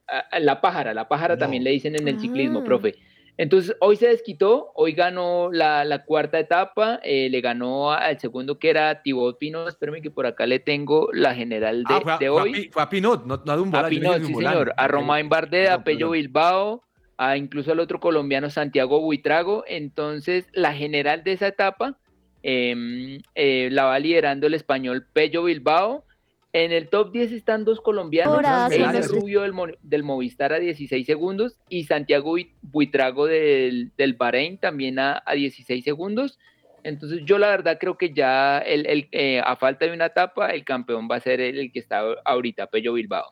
a- 0.07 0.19
a 0.31 0.39
la 0.41 0.61
pájara, 0.61 0.95
la 0.95 1.09
pájara 1.09 1.37
también 1.37 1.63
le 1.65 1.71
dicen 1.71 1.95
en 1.97 2.07
el 2.09 2.19
ciclismo, 2.21 2.61
Ah. 2.61 2.65
profe. 2.65 2.95
Entonces, 3.37 3.75
hoy 3.81 3.97
se 3.97 4.09
desquitó, 4.09 4.71
hoy 4.75 4.93
ganó 4.93 5.51
la, 5.51 5.85
la 5.85 6.05
cuarta 6.05 6.39
etapa, 6.39 7.01
eh, 7.03 7.29
le 7.31 7.41
ganó 7.41 7.91
al 7.93 8.19
segundo 8.21 8.59
que 8.59 8.69
era 8.71 9.03
Thibaut 9.03 9.39
Pinot, 9.39 9.67
espérame 9.69 10.03
que 10.03 10.11
por 10.11 10.27
acá 10.27 10.47
le 10.47 10.59
tengo 10.59 11.09
la 11.13 11.35
general 11.35 11.85
de, 11.85 11.95
Ah, 11.95 12.01
fue 12.03 12.13
a, 12.13 12.19
de 12.19 12.29
fue 12.29 12.39
a 12.41 12.43
hoy. 12.43 12.69
Fue 12.71 12.83
a 12.83 12.89
Pinot, 12.91 13.25
no, 13.25 13.41
no 13.45 13.53
a 13.53 13.57
Dumbola, 13.57 13.87
A 13.87 13.89
Pinot, 13.89 14.23
sí 14.25 14.35
señor, 14.35 14.75
a 14.77 14.89
Romain 14.89 15.29
Bardet, 15.29 15.69
a 15.71 15.83
Pello. 15.83 16.11
Bilbao, 16.11 16.83
a 17.23 17.37
incluso 17.37 17.73
al 17.73 17.81
otro 17.81 18.01
colombiano 18.01 18.49
Santiago 18.49 18.99
Buitrago. 19.01 19.65
Entonces, 19.69 20.47
la 20.55 20.73
general 20.75 21.23
de 21.23 21.33
esa 21.33 21.49
etapa 21.49 21.99
em, 22.43 23.21
eh, 23.35 23.69
la 23.71 23.85
va 23.85 23.99
liderando 23.99 24.47
el 24.47 24.55
español 24.55 25.07
Pello 25.13 25.45
Bilbao. 25.45 26.05
En 26.53 26.73
el 26.73 26.89
top 26.89 27.13
10 27.13 27.31
están 27.33 27.65
dos 27.65 27.81
colombianos, 27.81 28.37
Felipe 28.71 28.89
Rubio 29.21 29.43
del, 29.43 29.53
Mo- 29.53 29.67
del 29.83 30.03
Movistar 30.03 30.53
a 30.53 30.59
16 30.59 31.07
segundos 31.07 31.59
y 31.69 31.85
Santiago 31.85 32.33
Bui- 32.37 32.55
Buitrago 32.63 33.27
del, 33.27 33.93
del 33.97 34.15
Bahrein 34.15 34.59
también 34.59 34.99
a, 34.99 35.23
a 35.27 35.35
16 35.35 35.85
segundos. 35.85 36.39
Entonces 36.83 37.21
yo 37.25 37.39
la 37.39 37.49
verdad 37.51 37.77
creo 37.79 37.99
que 37.99 38.13
ya 38.15 38.59
el, 38.59 38.87
el, 38.87 39.09
eh, 39.13 39.41
a 39.45 39.55
falta 39.57 39.85
de 39.85 39.93
una 39.93 40.07
etapa 40.07 40.49
el 40.49 40.65
campeón 40.65 41.07
va 41.09 41.17
a 41.17 41.21
ser 41.21 41.41
el, 41.43 41.59
el 41.59 41.71
que 41.71 41.79
está 41.79 42.03
ahorita, 42.25 42.67
Pello 42.69 42.95
Bilbao. 42.95 43.31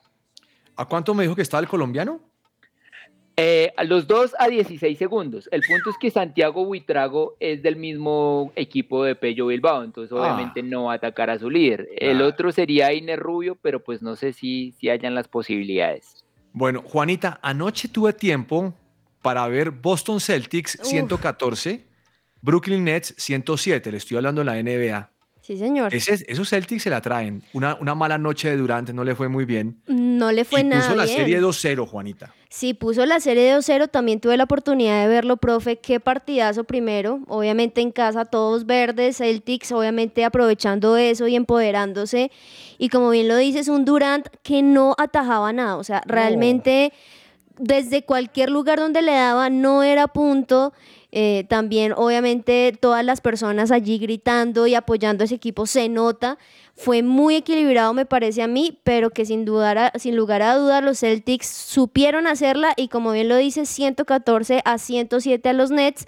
¿A 0.77 0.85
cuánto 0.85 1.15
me 1.15 1.23
dijo 1.25 1.35
que 1.35 1.43
estaba 1.43 1.63
el 1.63 1.69
colombiano? 1.69 2.21
Eh, 3.41 3.73
a 3.77 3.85
los 3.85 4.09
dos 4.09 4.35
a 4.37 4.49
16 4.49 4.99
segundos. 4.99 5.49
El 5.53 5.63
punto 5.63 5.91
es 5.91 5.97
que 6.01 6.11
Santiago 6.11 6.65
Buitrago 6.65 7.37
es 7.39 7.63
del 7.63 7.77
mismo 7.77 8.51
equipo 8.57 9.05
de 9.05 9.15
Pello 9.15 9.47
Bilbao, 9.47 9.85
entonces 9.85 10.11
Ah. 10.13 10.21
obviamente 10.21 10.61
no 10.61 10.85
va 10.87 10.95
a 10.95 10.97
atacar 10.97 11.31
a 11.31 11.39
su 11.39 11.49
líder. 11.49 11.89
El 11.99 12.17
Claro. 12.17 12.27
otro 12.27 12.51
sería 12.51 12.93
Iner 12.93 13.19
Rubio, 13.21 13.57
pero 13.63 13.79
pues 13.85 14.03
no 14.03 14.17
sé 14.17 14.33
si, 14.33 14.73
si 14.81 14.91
hayan 14.91 15.15
las 15.15 15.29
posibilidades. 15.29 16.25
Bueno, 16.53 16.83
Juanita, 16.83 17.39
anoche 17.41 17.87
tuve 17.87 18.13
tiempo 18.13 18.75
para 19.23 19.47
ver 19.47 19.71
Boston 19.71 20.19
Celtics 20.19 20.77
114, 20.83 21.85
Brooklyn 22.43 22.83
Nets 22.83 23.15
107. 23.19 23.93
Le 23.93 23.99
estoy 23.99 24.17
hablando 24.17 24.41
de 24.41 24.47
la 24.47 24.57
NBA. 24.59 25.11
Sí, 25.49 25.57
señor. 25.57 25.95
Ese- 25.95 26.27
esos 26.29 26.51
Celtics 26.51 26.83
se 26.83 26.91
la 26.91 27.01
traen. 27.01 27.43
Una, 27.55 27.75
una 27.81 27.95
mala 27.95 28.19
noche 28.19 28.51
de 28.51 28.59
Durant 28.59 28.91
no 28.91 29.03
le 29.03 29.15
fue 29.15 29.29
muy 29.29 29.47
bien. 29.47 29.81
No 29.87 30.31
le 30.31 30.45
fue 30.45 30.61
y 30.61 30.65
nada 30.65 30.83
puso 30.83 30.95
la 30.95 31.05
bien. 31.07 31.17
serie 31.17 31.41
2-0, 31.41 31.87
Juanita. 31.87 32.35
Sí, 32.51 32.75
puso 32.75 33.07
la 33.07 33.19
serie 33.19 33.57
2-0, 33.57 33.89
también 33.89 34.21
tuve 34.21 34.37
la 34.37 34.45
oportunidad 34.45 35.01
de 35.01 35.09
verlo, 35.09 35.39
profe, 35.39 35.79
qué 35.79 36.01
partidazo 36.01 36.65
primero, 36.65 37.21
obviamente 37.29 37.81
en 37.81 37.93
casa 37.93 38.27
todos 38.27 38.67
verdes, 38.67 39.17
Celtics 39.17 39.73
obviamente 39.73 40.23
aprovechando 40.23 40.99
eso 40.99 41.27
y 41.29 41.35
empoderándose, 41.35 42.31
y 42.77 42.91
como 42.91 43.09
bien 43.09 43.27
lo 43.29 43.37
dices, 43.39 43.69
un 43.69 43.87
Durant 43.87 44.27
que 44.43 44.61
no 44.61 44.95
atajaba 44.99 45.51
nada, 45.55 45.77
o 45.79 45.85
sea, 45.85 46.03
realmente 46.05 46.93
desde 47.59 48.03
cualquier 48.03 48.51
lugar 48.51 48.79
donde 48.79 49.01
le 49.03 49.13
daba 49.13 49.49
no 49.51 49.83
era 49.83 50.09
punto, 50.09 50.75
eh, 51.11 51.47
también 51.49 51.93
obviamente 51.97 52.77
todas 52.79 53.03
las 53.03 53.23
personas 53.23 53.71
allí 53.71 53.99
gritando 53.99 54.67
y 54.67 54.75
apoyando 54.75 55.25
a 55.25 55.27
ese 55.27 55.37
equipo 55.37 55.67
se 55.67 55.89
nota, 55.89 56.37
fue 56.75 57.03
muy 57.03 57.37
equilibrado 57.37 57.95
me 57.95 58.05
parece 58.05 58.43
a 58.43 58.47
mí, 58.47 58.79
pero 58.85 59.11
que 59.11 59.25
sin, 59.25 59.45
dudar 59.45 59.93
sin 59.99 60.17
lugar 60.17 60.43
a 60.43 60.57
dudas 60.57 60.85
los 60.85 61.01
Celtics 61.01 61.47
supieron 61.47 62.27
hacerla 62.27 62.75
y 62.77 62.89
como 62.89 63.13
bien 63.13 63.29
lo 63.29 63.37
dice, 63.37 63.65
114 63.65 64.61
a 64.65 64.79
107 64.79 65.49
a 65.49 65.53
los 65.55 65.71
Nets. 65.71 66.07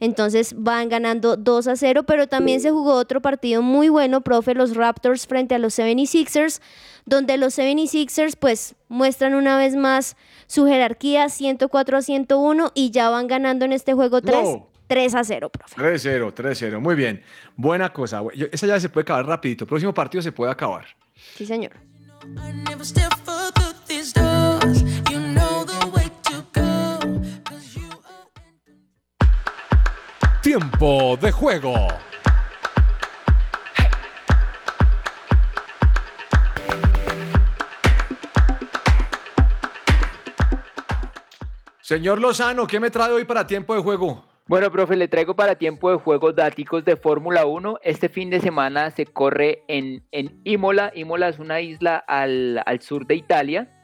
Entonces 0.00 0.54
van 0.56 0.88
ganando 0.88 1.36
2 1.36 1.66
a 1.68 1.76
0, 1.76 2.04
pero 2.04 2.28
también 2.28 2.60
se 2.60 2.70
jugó 2.70 2.92
otro 2.94 3.20
partido 3.20 3.62
muy 3.62 3.88
bueno, 3.88 4.20
profe, 4.20 4.54
los 4.54 4.76
Raptors 4.76 5.26
frente 5.26 5.54
a 5.56 5.58
los 5.58 5.76
76ers, 5.78 6.60
donde 7.04 7.36
los 7.36 7.58
76ers 7.58 8.36
pues 8.38 8.74
muestran 8.88 9.34
una 9.34 9.58
vez 9.58 9.74
más 9.74 10.16
su 10.46 10.66
jerarquía 10.66 11.28
104 11.28 11.96
a 11.98 12.02
101 12.02 12.70
y 12.74 12.90
ya 12.92 13.10
van 13.10 13.26
ganando 13.26 13.64
en 13.64 13.72
este 13.72 13.92
juego 13.94 14.22
3, 14.22 14.36
No. 14.44 14.68
3 14.86 15.14
a 15.16 15.24
0, 15.24 15.50
profe. 15.50 15.74
3-0, 15.76 16.32
3-0. 16.32 16.80
Muy 16.80 16.94
bien. 16.94 17.22
Buena 17.56 17.92
cosa. 17.92 18.22
Yo- 18.36 18.46
Esa 18.52 18.66
ya 18.68 18.78
se 18.78 18.88
puede 18.88 19.02
acabar 19.02 19.26
rapidito. 19.26 19.66
Próximo 19.66 19.92
partido 19.92 20.22
se 20.22 20.30
puede 20.32 20.52
acabar. 20.52 20.86
Sí, 21.36 21.44
señor. 21.44 21.72
Tiempo 30.48 31.18
de 31.20 31.30
juego. 31.30 31.74
Señor 41.82 42.18
Lozano, 42.18 42.66
¿qué 42.66 42.80
me 42.80 42.88
trae 42.88 43.12
hoy 43.12 43.26
para 43.26 43.46
tiempo 43.46 43.74
de 43.74 43.82
juego? 43.82 44.24
Bueno, 44.46 44.72
profe, 44.72 44.96
le 44.96 45.06
traigo 45.08 45.36
para 45.36 45.56
tiempo 45.56 45.90
de 45.90 45.98
juego 45.98 46.32
dáticos 46.32 46.82
de 46.82 46.96
Fórmula 46.96 47.44
1. 47.44 47.80
Este 47.82 48.08
fin 48.08 48.30
de 48.30 48.40
semana 48.40 48.90
se 48.90 49.04
corre 49.04 49.64
en, 49.68 50.02
en 50.12 50.40
Imola. 50.44 50.92
Imola 50.94 51.28
es 51.28 51.38
una 51.38 51.60
isla 51.60 51.98
al, 51.98 52.62
al 52.64 52.80
sur 52.80 53.06
de 53.06 53.16
Italia. 53.16 53.77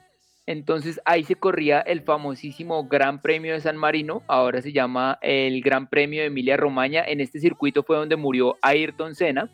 Entonces 0.46 1.00
ahí 1.06 1.24
se 1.24 1.36
corría 1.36 1.80
el 1.80 2.02
famosísimo 2.02 2.86
Gran 2.86 3.22
Premio 3.22 3.54
de 3.54 3.60
San 3.60 3.76
Marino. 3.76 4.22
Ahora 4.26 4.60
se 4.60 4.72
llama 4.72 5.18
el 5.22 5.62
Gran 5.62 5.88
Premio 5.88 6.20
de 6.20 6.26
Emilia 6.26 6.56
Romagna. 6.56 7.02
En 7.06 7.20
este 7.20 7.40
circuito 7.40 7.82
fue 7.82 7.96
donde 7.96 8.16
murió 8.16 8.56
Ayrton 8.60 9.14
Senna. 9.14 9.50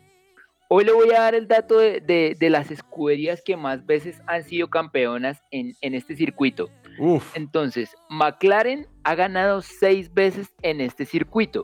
Hoy 0.69 0.85
le 0.85 0.91
voy 0.93 1.09
a 1.11 1.21
dar 1.21 1.35
el 1.35 1.47
dato 1.47 1.79
de, 1.79 1.99
de- 2.01 2.35
de 2.39 2.49
las 2.49 2.71
escuderías 2.71 3.41
que 3.41 3.57
más 3.57 3.85
veces 3.85 4.21
han 4.27 4.43
sido 4.43 4.69
campeonas 4.69 5.41
en, 5.51 5.73
en 5.81 5.95
este 5.95 6.15
circuito. 6.15 6.69
Entonces, 7.35 7.95
McLaren 8.09 8.85
ha 9.03 9.15
ganado 9.15 9.61
seis 9.61 10.13
veces 10.13 10.53
en 10.61 10.79
este 10.81 11.05
circuito. 11.05 11.63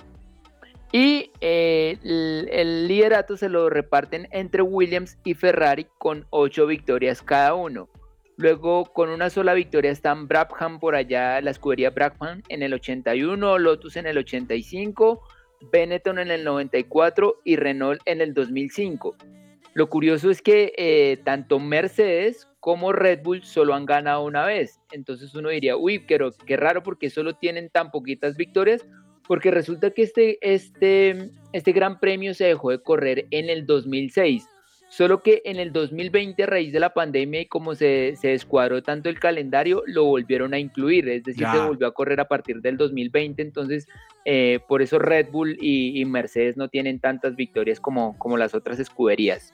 Y 0.93 1.32
eh, 1.41 1.97
el, 2.03 2.49
el 2.51 2.88
liderato 2.88 3.36
se 3.36 3.49
lo 3.49 3.69
reparten 3.69 4.28
entre 4.32 4.61
Williams 4.61 5.17
y 5.25 5.34
Ferrari 5.34 5.86
con 5.97 6.25
ocho 6.30 6.65
victorias 6.65 7.21
cada 7.21 7.53
uno. 7.53 7.89
Luego, 8.38 8.85
con 8.85 9.09
una 9.09 9.31
sola 9.31 9.55
victoria 9.55 9.89
están 9.89 10.27
Brabham 10.27 10.79
por 10.79 10.95
allá, 10.95 11.41
la 11.41 11.49
escudería 11.49 11.89
Brabham 11.89 12.43
en 12.49 12.61
el 12.61 12.73
81, 12.73 13.57
Lotus 13.57 13.97
en 13.97 14.05
el 14.05 14.19
85, 14.19 15.21
Benetton 15.71 16.19
en 16.19 16.29
el 16.29 16.43
94 16.43 17.41
y 17.43 17.55
Renault 17.55 17.99
en 18.05 18.21
el 18.21 18.35
2005. 18.35 19.15
Lo 19.73 19.89
curioso 19.89 20.29
es 20.29 20.43
que 20.43 20.73
eh, 20.77 21.17
tanto 21.23 21.59
Mercedes 21.59 22.47
como 22.59 22.93
Red 22.93 23.23
Bull 23.23 23.43
solo 23.43 23.73
han 23.73 23.85
ganado 23.85 24.23
una 24.23 24.45
vez. 24.45 24.79
Entonces 24.91 25.33
uno 25.33 25.49
diría, 25.49 25.75
uy, 25.75 25.99
pero 25.99 26.31
qué 26.45 26.57
raro 26.57 26.83
porque 26.83 27.09
solo 27.09 27.33
tienen 27.33 27.69
tan 27.69 27.91
poquitas 27.91 28.38
victorias. 28.38 28.88
Porque 29.27 29.51
resulta 29.51 29.91
que 29.91 30.03
este, 30.03 30.38
este, 30.41 31.31
este 31.53 31.71
gran 31.73 31.99
premio 31.99 32.33
se 32.33 32.45
dejó 32.45 32.71
de 32.71 32.81
correr 32.81 33.27
en 33.31 33.49
el 33.49 33.65
2006. 33.65 34.47
Solo 34.89 35.21
que 35.21 35.41
en 35.43 35.57
el 35.57 35.73
2020, 35.73 36.43
a 36.43 36.45
raíz 36.45 36.71
de 36.71 36.79
la 36.79 36.93
pandemia 36.93 37.41
y 37.41 37.45
como 37.45 37.75
se, 37.75 38.15
se 38.15 38.29
descuadró 38.29 38.81
tanto 38.81 39.09
el 39.09 39.19
calendario, 39.19 39.83
lo 39.85 40.05
volvieron 40.05 40.53
a 40.53 40.59
incluir. 40.59 41.09
Es 41.09 41.23
decir, 41.23 41.41
Ya. 41.43 41.51
se 41.53 41.59
volvió 41.59 41.88
a 41.88 41.93
correr 41.93 42.19
a 42.21 42.27
partir 42.27 42.61
del 42.61 42.77
2020. 42.77 43.41
Entonces, 43.41 43.85
eh, 44.23 44.59
por 44.67 44.81
eso 44.81 44.97
Red 44.97 45.27
Bull 45.31 45.57
y, 45.59 45.99
y 45.99 46.05
Mercedes 46.05 46.55
no 46.55 46.69
tienen 46.69 46.99
tantas 46.99 47.35
victorias 47.35 47.79
como, 47.81 48.17
como 48.17 48.38
las 48.38 48.55
otras 48.55 48.79
escuderías. 48.79 49.53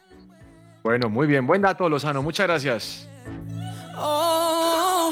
Bueno, 0.84 1.10
muy 1.10 1.26
bien. 1.28 1.48
Buen 1.48 1.62
dato, 1.64 1.90
Lozano. 1.90 2.22
Muchas 2.22 2.46
gracias. 2.48 3.10
Oh. 3.98 5.12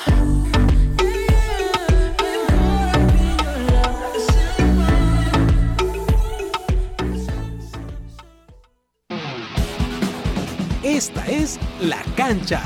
Esta 11.01 11.25
es 11.25 11.59
La 11.81 11.99
Cancha. 12.15 12.61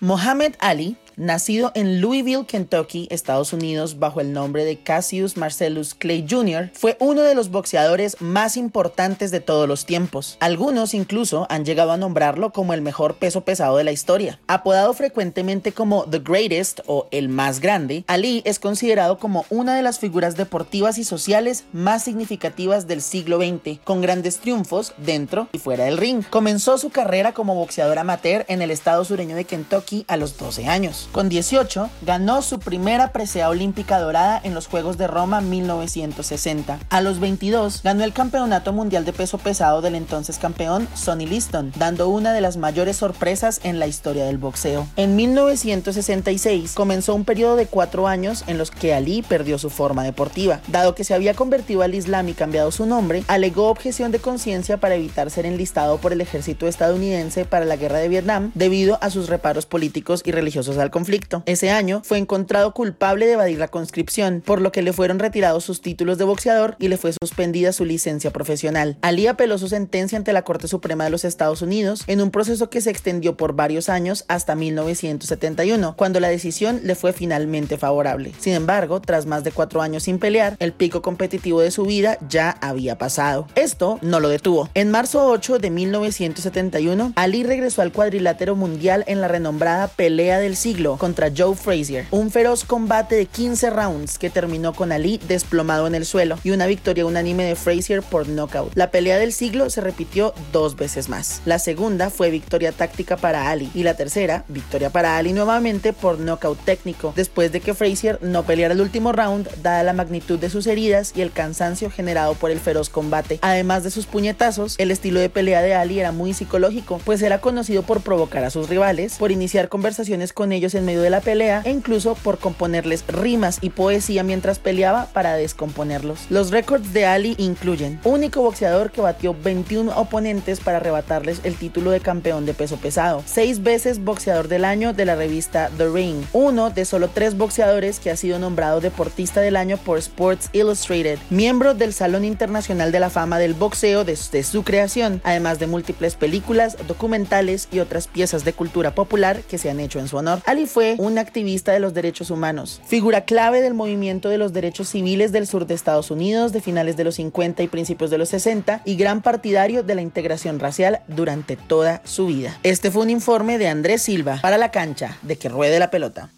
Mohammed 0.00 0.56
Ali, 0.58 0.96
nacido 1.16 1.72
en 1.74 2.00
Louisville, 2.00 2.46
Kentucky, 2.46 3.08
Estados 3.10 3.52
Unidos, 3.52 3.98
bajo 3.98 4.20
el 4.20 4.32
nombre 4.32 4.64
de 4.64 4.78
Cassius 4.78 5.36
Marcellus 5.36 5.94
Clay 5.94 6.26
Jr., 6.28 6.70
fue 6.74 6.96
uno 7.00 7.22
de 7.22 7.34
los 7.34 7.50
boxeadores 7.50 8.20
más 8.20 8.56
importantes 8.56 9.30
de 9.30 9.40
todos 9.40 9.68
los 9.68 9.86
tiempos. 9.86 10.36
Algunos 10.40 10.94
incluso 10.94 11.46
han 11.50 11.64
llegado 11.64 11.92
a 11.92 11.96
nombrarlo 11.96 12.52
como 12.52 12.74
el 12.74 12.82
mejor 12.82 13.16
peso 13.16 13.42
pesado 13.42 13.76
de 13.76 13.84
la 13.84 13.92
historia. 13.92 14.38
Apodado 14.46 14.92
frecuentemente 14.94 15.72
como 15.72 16.04
The 16.04 16.20
Greatest 16.20 16.80
o 16.86 17.08
el 17.10 17.28
más 17.28 17.60
grande, 17.60 18.04
Ali 18.06 18.42
es 18.44 18.58
considerado 18.58 19.18
como 19.18 19.46
una 19.50 19.76
de 19.76 19.82
las 19.82 19.98
figuras 19.98 20.36
deportivas 20.36 20.98
y 20.98 21.04
sociales 21.04 21.64
más 21.72 22.04
significativas 22.04 22.86
del 22.86 23.02
siglo 23.02 23.38
XX, 23.38 23.78
con 23.84 24.00
grandes 24.00 24.38
triunfos 24.38 24.92
dentro 24.98 25.48
y 25.52 25.58
fuera 25.58 25.84
del 25.84 25.96
ring. 25.96 26.24
Comenzó 26.28 26.78
su 26.78 26.90
carrera 26.90 27.32
como 27.32 27.54
boxeador 27.54 27.98
amateur 27.98 28.44
en 28.48 28.62
el 28.62 28.70
estado 28.70 29.04
sureño 29.04 29.36
de 29.36 29.44
Kentucky 29.44 30.04
a 30.08 30.16
los 30.16 30.36
12 30.36 30.66
años. 30.66 31.05
Con 31.12 31.28
18, 31.28 31.88
ganó 32.02 32.42
su 32.42 32.58
primera 32.58 33.12
presea 33.12 33.48
olímpica 33.48 33.98
dorada 33.98 34.40
en 34.42 34.54
los 34.54 34.66
Juegos 34.66 34.98
de 34.98 35.06
Roma 35.06 35.40
1960. 35.40 36.78
A 36.88 37.00
los 37.00 37.20
22, 37.20 37.82
ganó 37.82 38.04
el 38.04 38.12
Campeonato 38.12 38.72
Mundial 38.72 39.04
de 39.04 39.12
Peso 39.12 39.38
Pesado 39.38 39.80
del 39.80 39.94
entonces 39.94 40.38
campeón 40.38 40.88
Sonny 40.94 41.26
Liston, 41.26 41.72
dando 41.76 42.08
una 42.08 42.32
de 42.32 42.40
las 42.40 42.56
mayores 42.56 42.98
sorpresas 42.98 43.60
en 43.64 43.78
la 43.78 43.86
historia 43.86 44.24
del 44.24 44.38
boxeo. 44.38 44.86
En 44.96 45.16
1966 45.16 46.72
comenzó 46.74 47.14
un 47.14 47.24
periodo 47.24 47.56
de 47.56 47.66
cuatro 47.66 48.06
años 48.06 48.44
en 48.46 48.58
los 48.58 48.70
que 48.70 48.94
Ali 48.94 49.22
perdió 49.22 49.58
su 49.58 49.70
forma 49.70 50.04
deportiva. 50.04 50.60
Dado 50.68 50.94
que 50.94 51.04
se 51.04 51.14
había 51.14 51.34
convertido 51.34 51.82
al 51.82 51.94
Islam 51.94 52.28
y 52.28 52.34
cambiado 52.34 52.70
su 52.70 52.86
nombre, 52.86 53.24
alegó 53.28 53.68
objeción 53.68 54.12
de 54.12 54.18
conciencia 54.18 54.76
para 54.78 54.94
evitar 54.94 55.30
ser 55.30 55.46
enlistado 55.46 55.98
por 55.98 56.12
el 56.12 56.20
ejército 56.20 56.66
estadounidense 56.66 57.44
para 57.44 57.64
la 57.64 57.76
guerra 57.76 57.98
de 57.98 58.08
Vietnam 58.08 58.50
debido 58.54 58.98
a 59.00 59.10
sus 59.10 59.28
reparos 59.28 59.66
políticos 59.66 60.22
y 60.24 60.32
religiosos 60.32 60.78
al 60.78 60.90
conflicto. 60.96 61.42
Ese 61.44 61.70
año 61.70 62.00
fue 62.04 62.16
encontrado 62.16 62.72
culpable 62.72 63.26
de 63.26 63.32
evadir 63.32 63.58
la 63.58 63.68
conscripción, 63.68 64.42
por 64.42 64.62
lo 64.62 64.72
que 64.72 64.80
le 64.80 64.94
fueron 64.94 65.18
retirados 65.18 65.62
sus 65.62 65.82
títulos 65.82 66.16
de 66.16 66.24
boxeador 66.24 66.74
y 66.78 66.88
le 66.88 66.96
fue 66.96 67.12
suspendida 67.12 67.74
su 67.74 67.84
licencia 67.84 68.30
profesional. 68.30 68.96
Ali 69.02 69.26
apeló 69.26 69.58
su 69.58 69.68
sentencia 69.68 70.16
ante 70.16 70.32
la 70.32 70.40
Corte 70.40 70.68
Suprema 70.68 71.04
de 71.04 71.10
los 71.10 71.26
Estados 71.26 71.60
Unidos 71.60 72.02
en 72.06 72.22
un 72.22 72.30
proceso 72.30 72.70
que 72.70 72.80
se 72.80 72.88
extendió 72.88 73.36
por 73.36 73.52
varios 73.52 73.90
años 73.90 74.24
hasta 74.28 74.54
1971, 74.54 75.96
cuando 75.98 76.18
la 76.18 76.28
decisión 76.28 76.80
le 76.82 76.94
fue 76.94 77.12
finalmente 77.12 77.76
favorable. 77.76 78.32
Sin 78.38 78.54
embargo, 78.54 79.02
tras 79.02 79.26
más 79.26 79.44
de 79.44 79.52
cuatro 79.52 79.82
años 79.82 80.04
sin 80.04 80.18
pelear, 80.18 80.56
el 80.60 80.72
pico 80.72 81.02
competitivo 81.02 81.60
de 81.60 81.72
su 81.72 81.84
vida 81.84 82.16
ya 82.26 82.52
había 82.62 82.96
pasado. 82.96 83.48
Esto 83.54 83.98
no 84.00 84.18
lo 84.18 84.30
detuvo. 84.30 84.70
En 84.72 84.90
marzo 84.90 85.26
8 85.26 85.58
de 85.58 85.68
1971, 85.68 87.12
Ali 87.16 87.42
regresó 87.42 87.82
al 87.82 87.92
cuadrilátero 87.92 88.56
mundial 88.56 89.04
en 89.06 89.20
la 89.20 89.28
renombrada 89.28 89.88
pelea 89.88 90.38
del 90.38 90.56
siglo 90.56 90.85
contra 90.94 91.32
Joe 91.36 91.56
Frazier, 91.56 92.06
un 92.12 92.30
feroz 92.30 92.64
combate 92.64 93.16
de 93.16 93.26
15 93.26 93.70
rounds 93.70 94.18
que 94.18 94.30
terminó 94.30 94.72
con 94.72 94.92
Ali 94.92 95.18
desplomado 95.26 95.88
en 95.88 95.96
el 95.96 96.06
suelo 96.06 96.38
y 96.44 96.52
una 96.52 96.66
victoria 96.66 97.04
unánime 97.04 97.44
de 97.44 97.56
Frazier 97.56 98.02
por 98.02 98.28
knockout. 98.28 98.72
La 98.76 98.92
pelea 98.92 99.18
del 99.18 99.32
siglo 99.32 99.68
se 99.70 99.80
repitió 99.80 100.32
dos 100.52 100.76
veces 100.76 101.08
más. 101.08 101.42
La 101.44 101.58
segunda 101.58 102.10
fue 102.10 102.30
victoria 102.30 102.70
táctica 102.70 103.16
para 103.16 103.50
Ali 103.50 103.70
y 103.74 103.82
la 103.82 103.94
tercera, 103.94 104.44
victoria 104.48 104.90
para 104.90 105.16
Ali 105.16 105.32
nuevamente 105.32 105.92
por 105.92 106.20
knockout 106.20 106.64
técnico, 106.64 107.12
después 107.16 107.50
de 107.50 107.60
que 107.60 107.74
Frazier 107.74 108.18
no 108.22 108.44
peleara 108.44 108.74
el 108.74 108.80
último 108.80 109.10
round 109.12 109.48
dada 109.62 109.82
la 109.82 109.92
magnitud 109.92 110.38
de 110.38 110.50
sus 110.50 110.66
heridas 110.66 111.12
y 111.16 111.22
el 111.22 111.32
cansancio 111.32 111.90
generado 111.90 112.34
por 112.34 112.50
el 112.50 112.60
feroz 112.60 112.88
combate. 112.88 113.38
Además 113.42 113.82
de 113.82 113.90
sus 113.90 114.06
puñetazos, 114.06 114.76
el 114.78 114.90
estilo 114.90 115.18
de 115.18 115.30
pelea 115.30 115.62
de 115.62 115.74
Ali 115.74 115.98
era 115.98 116.12
muy 116.12 116.34
psicológico, 116.34 117.00
pues 117.04 117.22
era 117.22 117.40
conocido 117.40 117.82
por 117.82 118.02
provocar 118.02 118.44
a 118.44 118.50
sus 118.50 118.68
rivales, 118.68 119.16
por 119.16 119.32
iniciar 119.32 119.68
conversaciones 119.68 120.32
con 120.32 120.52
ellos 120.52 120.74
en 120.76 120.84
medio 120.84 121.02
de 121.02 121.10
la 121.10 121.20
pelea 121.20 121.62
e 121.64 121.70
incluso 121.70 122.14
por 122.14 122.38
componerles 122.38 123.04
rimas 123.08 123.58
y 123.60 123.70
poesía 123.70 124.22
mientras 124.22 124.58
peleaba 124.58 125.06
para 125.12 125.34
descomponerlos. 125.34 126.26
Los 126.30 126.50
récords 126.50 126.92
de 126.92 127.06
Ali 127.06 127.34
incluyen 127.38 128.00
único 128.04 128.42
boxeador 128.42 128.90
que 128.90 129.00
batió 129.00 129.34
21 129.34 129.96
oponentes 129.96 130.60
para 130.60 130.78
arrebatarles 130.78 131.40
el 131.44 131.56
título 131.56 131.90
de 131.90 132.00
campeón 132.00 132.46
de 132.46 132.54
peso 132.54 132.76
pesado, 132.76 133.22
seis 133.26 133.62
veces 133.62 134.02
boxeador 134.02 134.48
del 134.48 134.64
año 134.64 134.92
de 134.92 135.04
la 135.04 135.16
revista 135.16 135.70
The 135.76 135.88
Ring, 135.88 136.24
uno 136.32 136.70
de 136.70 136.84
solo 136.84 137.08
tres 137.08 137.36
boxeadores 137.36 138.00
que 138.00 138.10
ha 138.10 138.16
sido 138.16 138.38
nombrado 138.38 138.80
deportista 138.80 139.40
del 139.40 139.56
año 139.56 139.76
por 139.76 139.98
Sports 139.98 140.50
Illustrated, 140.52 141.18
miembro 141.30 141.74
del 141.74 141.92
Salón 141.92 142.24
Internacional 142.24 142.92
de 142.92 143.00
la 143.00 143.10
Fama 143.10 143.38
del 143.38 143.54
Boxeo 143.54 144.04
desde 144.04 144.42
su 144.42 144.62
creación, 144.62 145.20
además 145.24 145.58
de 145.58 145.66
múltiples 145.66 146.14
películas, 146.14 146.76
documentales 146.86 147.68
y 147.70 147.80
otras 147.80 148.08
piezas 148.08 148.44
de 148.44 148.52
cultura 148.52 148.94
popular 148.94 149.40
que 149.48 149.58
se 149.58 149.70
han 149.70 149.80
hecho 149.80 149.98
en 149.98 150.08
su 150.08 150.16
honor. 150.16 150.40
Ali 150.56 150.64
fue 150.64 150.94
un 150.96 151.18
activista 151.18 151.72
de 151.72 151.80
los 151.80 151.92
derechos 151.92 152.30
humanos, 152.30 152.80
figura 152.86 153.26
clave 153.26 153.60
del 153.60 153.74
movimiento 153.74 154.30
de 154.30 154.38
los 154.38 154.54
derechos 154.54 154.88
civiles 154.88 155.30
del 155.30 155.46
sur 155.46 155.66
de 155.66 155.74
Estados 155.74 156.10
Unidos 156.10 156.52
de 156.52 156.62
finales 156.62 156.96
de 156.96 157.04
los 157.04 157.16
50 157.16 157.62
y 157.62 157.68
principios 157.68 158.08
de 158.08 158.16
los 158.16 158.30
60 158.30 158.80
y 158.86 158.96
gran 158.96 159.20
partidario 159.20 159.82
de 159.82 159.94
la 159.94 160.00
integración 160.00 160.58
racial 160.58 161.00
durante 161.08 161.56
toda 161.56 162.00
su 162.04 162.28
vida. 162.28 162.58
Este 162.62 162.90
fue 162.90 163.02
un 163.02 163.10
informe 163.10 163.58
de 163.58 163.68
Andrés 163.68 164.00
Silva 164.00 164.38
para 164.40 164.56
la 164.56 164.70
cancha 164.70 165.18
de 165.20 165.36
que 165.36 165.50
ruede 165.50 165.78
la 165.78 165.90
pelota. 165.90 166.30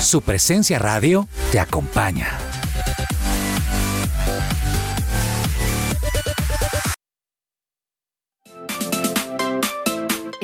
Su 0.00 0.20
presencia 0.20 0.80
radio 0.80 1.28
te 1.52 1.60
acompaña. 1.60 2.55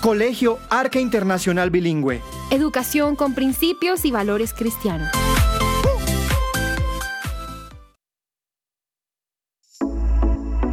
Colegio 0.00 0.58
Arca 0.70 0.98
Internacional 0.98 1.68
Bilingüe. 1.68 2.22
Educación 2.50 3.16
con 3.16 3.34
principios 3.34 4.06
y 4.06 4.10
valores 4.10 4.54
cristianos. 4.54 5.10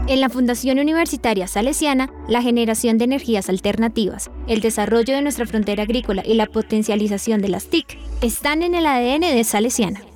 En 0.07 0.21
la 0.21 0.30
Fundación 0.30 0.80
Universitaria 0.80 1.45
Salesiana, 1.47 2.09
la 2.30 2.41
generación 2.41 2.97
de 2.97 3.03
energías 3.03 3.49
alternativas, 3.49 4.32
el 4.47 4.61
desarrollo 4.61 5.13
de 5.13 5.21
nuestra 5.21 5.45
frontera 5.45 5.84
agrícola 5.84 6.23
y 6.25 6.36
la 6.36 6.45
potencialización 6.45 7.41
de 7.41 7.49
las 7.49 7.65
TIC 7.65 7.97
están 8.21 8.63
en 8.63 8.75
el 8.75 8.86
ADN 8.86 9.36
de 9.36 9.43
Salesiana. 9.43 10.07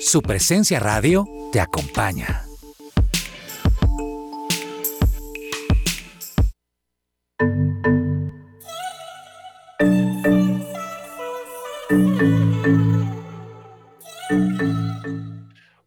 Su 0.00 0.20
presencia 0.20 0.80
radio 0.80 1.24
te 1.52 1.60
acompaña. 1.60 2.44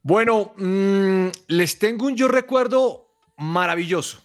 Bueno, 0.02 0.54
mm, 0.56 1.28
les 1.48 1.78
tengo 1.78 2.06
un 2.06 2.16
yo 2.16 2.30
recuerdo 2.30 3.10
maravilloso. 3.38 4.24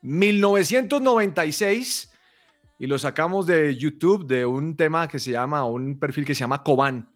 1996 0.00 2.11
y 2.82 2.88
lo 2.88 2.98
sacamos 2.98 3.46
de 3.46 3.76
YouTube 3.76 4.26
de 4.26 4.44
un 4.44 4.74
tema 4.76 5.06
que 5.06 5.20
se 5.20 5.30
llama, 5.30 5.64
un 5.64 6.00
perfil 6.00 6.24
que 6.24 6.34
se 6.34 6.40
llama 6.40 6.64
Coban. 6.64 7.08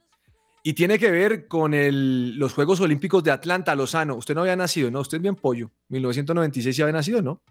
Y 0.63 0.75
tiene 0.75 0.97
que 0.97 1.11
ver 1.11 1.49
con 1.49 1.75
el- 1.75 2.39
los 2.39 2.55
Juegos 2.55 2.81
Olímpicos 2.81 3.25
de 3.25 3.33
Atlanta, 3.33 3.75
Lozano. 3.75 4.15
Usted 4.15 4.37
no 4.37 4.43
había 4.43 4.55
nacido, 4.55 4.93
¿no? 4.93 5.01
Usted 5.01 5.17
es 5.17 5.23
bien 5.23 5.35
pollo. 5.35 5.73
1996 5.89 6.77
sí 6.77 6.83
había 6.83 6.93
nacido, 6.93 7.21
¿no? 7.21 7.43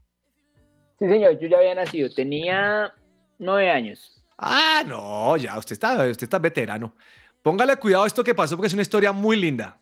Sí, 0.98 1.10
señor, 1.10 1.38
yo 1.42 1.50
ya 1.50 1.58
había 1.58 1.76
nacido, 1.76 2.08
tenía 2.16 2.94
nueve 3.38 3.70
años. 3.70 4.24
Ah, 4.38 4.82
no, 4.88 5.36
ya, 5.36 5.58
usted 5.58 5.74
está, 5.74 6.08
usted 6.10 6.24
está 6.24 6.40
veterano. 6.40 6.96
Póngale 7.44 7.76
cuidado 7.76 8.06
a 8.06 8.08
esto 8.08 8.24
que 8.24 8.34
pasó 8.34 8.56
porque 8.56 8.68
es 8.68 8.74
una 8.74 8.82
historia 8.82 9.12
muy 9.12 9.36
linda. 9.36 9.78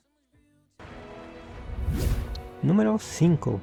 Número 2.63 2.97
5. 2.97 3.61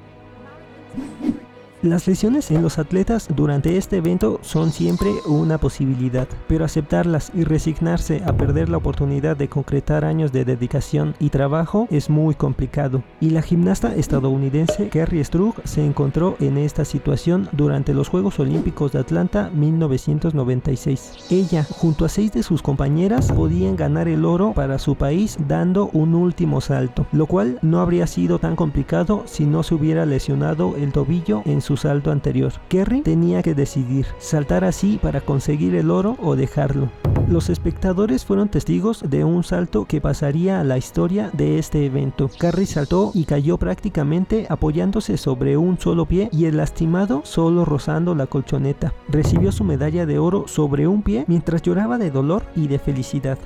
Las 1.83 2.05
lesiones 2.05 2.51
en 2.51 2.61
los 2.61 2.77
atletas 2.77 3.27
durante 3.35 3.75
este 3.75 3.97
evento 3.97 4.37
son 4.43 4.71
siempre 4.71 5.09
una 5.25 5.57
posibilidad, 5.57 6.27
pero 6.47 6.63
aceptarlas 6.63 7.31
y 7.33 7.43
resignarse 7.43 8.21
a 8.23 8.33
perder 8.33 8.69
la 8.69 8.77
oportunidad 8.77 9.35
de 9.35 9.49
concretar 9.49 10.05
años 10.05 10.31
de 10.31 10.45
dedicación 10.45 11.15
y 11.17 11.29
trabajo 11.29 11.87
es 11.89 12.07
muy 12.07 12.35
complicado. 12.35 13.01
Y 13.19 13.31
la 13.31 13.41
gimnasta 13.41 13.95
estadounidense 13.95 14.89
Kerry 14.89 15.23
Strug 15.23 15.55
se 15.63 15.83
encontró 15.83 16.35
en 16.39 16.59
esta 16.59 16.85
situación 16.85 17.49
durante 17.51 17.95
los 17.95 18.09
Juegos 18.09 18.39
Olímpicos 18.39 18.91
de 18.91 18.99
Atlanta 18.99 19.49
1996. 19.51 21.31
Ella, 21.31 21.63
junto 21.63 22.05
a 22.05 22.09
seis 22.09 22.31
de 22.31 22.43
sus 22.43 22.61
compañeras, 22.61 23.31
podían 23.31 23.75
ganar 23.75 24.07
el 24.07 24.25
oro 24.25 24.53
para 24.53 24.77
su 24.77 24.93
país 24.95 25.35
dando 25.47 25.89
un 25.93 26.13
último 26.13 26.61
salto, 26.61 27.07
lo 27.11 27.25
cual 27.25 27.57
no 27.63 27.79
habría 27.79 28.05
sido 28.05 28.37
tan 28.37 28.55
complicado 28.55 29.23
si 29.25 29.47
no 29.47 29.63
se 29.63 29.73
hubiera 29.73 30.05
lesionado 30.05 30.75
el 30.75 30.91
tobillo 30.91 31.41
en 31.45 31.61
su 31.61 31.70
salto 31.77 32.11
anterior. 32.11 32.53
Kerry 32.69 33.01
tenía 33.01 33.41
que 33.41 33.55
decidir, 33.55 34.05
saltar 34.19 34.63
así 34.63 34.99
para 35.01 35.21
conseguir 35.21 35.75
el 35.75 35.91
oro 35.91 36.17
o 36.21 36.35
dejarlo. 36.35 36.89
Los 37.27 37.49
espectadores 37.49 38.25
fueron 38.25 38.49
testigos 38.49 39.03
de 39.07 39.23
un 39.23 39.43
salto 39.43 39.85
que 39.85 40.01
pasaría 40.01 40.59
a 40.59 40.63
la 40.63 40.77
historia 40.77 41.29
de 41.33 41.59
este 41.59 41.85
evento. 41.85 42.29
Kerry 42.39 42.65
saltó 42.65 43.11
y 43.13 43.25
cayó 43.25 43.57
prácticamente 43.57 44.47
apoyándose 44.49 45.17
sobre 45.17 45.55
un 45.55 45.79
solo 45.79 46.05
pie 46.05 46.29
y 46.31 46.45
el 46.45 46.57
lastimado 46.57 47.21
solo 47.23 47.63
rozando 47.63 48.15
la 48.15 48.27
colchoneta. 48.27 48.93
Recibió 49.07 49.51
su 49.51 49.63
medalla 49.63 50.05
de 50.05 50.19
oro 50.19 50.47
sobre 50.47 50.87
un 50.87 51.03
pie 51.03 51.25
mientras 51.27 51.61
lloraba 51.61 51.97
de 51.97 52.11
dolor 52.11 52.43
y 52.55 52.67
de 52.67 52.79
felicidad. 52.79 53.37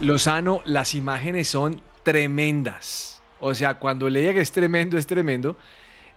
Lozano, 0.00 0.60
las 0.64 0.94
imágenes 0.94 1.48
son 1.48 1.80
tremendas. 2.02 3.22
O 3.40 3.54
sea, 3.54 3.78
cuando 3.78 4.10
le 4.10 4.22
llega 4.22 4.42
es 4.42 4.50
tremendo, 4.50 4.98
es 4.98 5.06
tremendo. 5.06 5.56